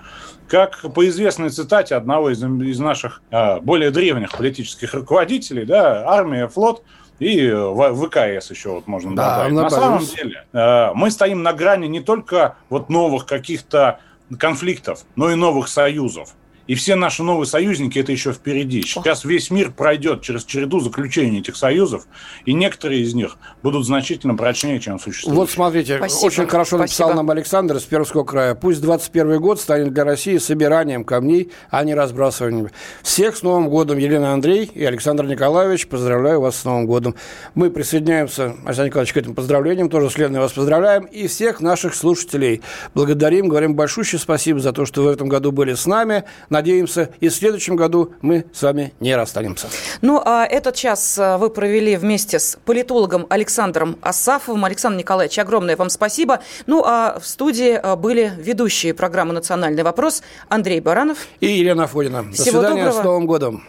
Как 0.49 0.81
по 0.95 1.07
известной 1.09 1.51
цитате 1.51 1.95
одного 1.95 2.31
из, 2.31 2.43
из 2.43 2.79
наших 2.79 3.23
э, 3.31 3.61
более 3.61 3.91
древних 3.91 4.33
политических 4.33 4.95
руководителей, 4.95 5.65
да, 5.65 6.09
армия, 6.09 6.49
флот– 6.49 6.83
и 7.21 7.51
ВКС 7.51 8.51
еще 8.51 8.71
вот 8.71 8.87
можно 8.87 9.15
да, 9.15 9.45
добавить. 9.45 9.55
На 9.55 9.71
самом 9.71 10.05
деле 10.05 10.45
э, 10.53 10.91
мы 10.95 11.11
стоим 11.11 11.43
на 11.43 11.53
грани 11.53 11.87
не 11.87 12.01
только 12.01 12.57
вот 12.71 12.89
новых 12.89 13.27
каких-то 13.27 14.01
конфликтов, 14.39 15.05
но 15.17 15.31
и 15.31 15.35
новых 15.35 15.69
союзов. 15.69 16.35
И 16.71 16.77
все 16.77 16.95
наши 16.95 17.25
новые 17.25 17.49
союзники 17.49 17.99
это 17.99 18.13
еще 18.13 18.33
впереди. 18.33 18.83
Сейчас 18.83 19.25
весь 19.25 19.51
мир 19.51 19.73
пройдет 19.73 20.23
через 20.23 20.45
череду 20.45 20.79
заключения 20.79 21.41
этих 21.41 21.57
союзов, 21.57 22.07
и 22.45 22.53
некоторые 22.53 23.01
из 23.01 23.13
них 23.13 23.39
будут 23.61 23.85
значительно 23.85 24.37
прочнее, 24.37 24.79
чем 24.79 25.01
существующие. 25.01 25.35
Вот 25.35 25.51
смотрите, 25.51 25.97
Спасибо. 25.97 26.27
очень 26.27 26.47
хорошо 26.47 26.77
Спасибо. 26.77 26.83
написал 26.83 27.15
нам 27.15 27.29
Александр 27.29 27.75
из 27.75 27.83
Пермского 27.83 28.23
края. 28.23 28.55
Пусть 28.55 28.81
21 28.83 29.41
год 29.41 29.61
станет 29.61 29.93
для 29.93 30.05
России 30.05 30.37
собиранием 30.39 31.03
камней, 31.03 31.51
а 31.71 31.83
не 31.83 31.93
разбрасыванием. 31.93 32.69
Всех 33.03 33.37
с 33.37 33.43
Новым 33.43 33.69
годом, 33.69 33.99
Елена 33.99 34.33
Андрей 34.33 34.71
и 34.73 34.85
Александр 34.85 35.25
Николаевич. 35.25 35.89
Поздравляю 35.89 36.41
вас 36.41 36.55
с 36.55 36.65
Новым 36.65 36.87
годом. 36.87 37.17
Мы 37.57 37.71
присоединяемся, 37.71 38.55
Александр 38.65 38.85
Николаевич, 38.91 39.13
к 39.13 39.17
этим 39.17 39.35
поздравлениям. 39.35 39.91
Тоже 39.91 40.09
следно 40.09 40.39
вас 40.39 40.53
поздравляем. 40.53 41.07
И 41.07 41.27
всех 41.27 41.61
наших 41.61 41.97
слушателей 41.97 42.63
благодарим, 42.95 43.49
говорим 43.49 43.75
большущее 43.75 44.21
спасибо 44.21 44.61
за 44.61 44.73
то, 44.73 44.87
что 44.87 45.03
в 45.03 45.09
этом 45.09 45.29
году 45.29 45.51
были 45.51 45.75
с 45.75 45.85
нами. 45.85 46.23
Надеемся, 46.61 47.09
и 47.21 47.31
в 47.31 47.35
следующем 47.35 47.75
году 47.75 48.13
мы 48.21 48.45
с 48.53 48.61
вами 48.61 48.93
не 49.01 49.17
расстанемся. 49.17 49.69
Ну, 50.03 50.21
а 50.23 50.45
этот 50.45 50.75
час 50.75 51.19
а, 51.19 51.39
вы 51.39 51.49
провели 51.49 51.97
вместе 51.97 52.39
с 52.39 52.59
политологом 52.67 53.27
Александром 53.31 53.97
Асафовым. 54.03 54.67
Александр 54.67 54.99
Николаевич, 54.99 55.39
огромное 55.39 55.75
вам 55.75 55.89
спасибо. 55.89 56.41
Ну, 56.67 56.85
а 56.85 57.19
в 57.19 57.27
студии 57.27 57.73
а, 57.73 57.97
были 57.97 58.31
ведущие 58.37 58.93
программы 58.93 59.33
«Национальный 59.33 59.83
вопрос» 59.83 60.23
Андрей 60.51 60.81
Баранов 60.81 61.29
и 61.41 61.47
Елена 61.47 61.87
Фодина. 61.87 62.25
До 62.25 62.33
Всего 62.33 62.61
свидания, 62.61 62.85
доброго. 62.85 63.01
с 63.01 63.05
Новым 63.05 63.27
годом. 63.27 63.65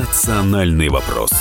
«Национальный 0.00 0.88
вопрос». 0.88 1.32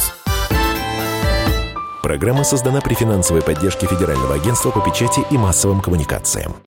Программа 2.03 2.43
создана 2.43 2.81
при 2.81 2.95
финансовой 2.95 3.43
поддержке 3.43 3.87
Федерального 3.87 4.35
агентства 4.35 4.71
по 4.71 4.81
печати 4.81 5.21
и 5.31 5.37
массовым 5.37 5.79
коммуникациям. 5.79 6.55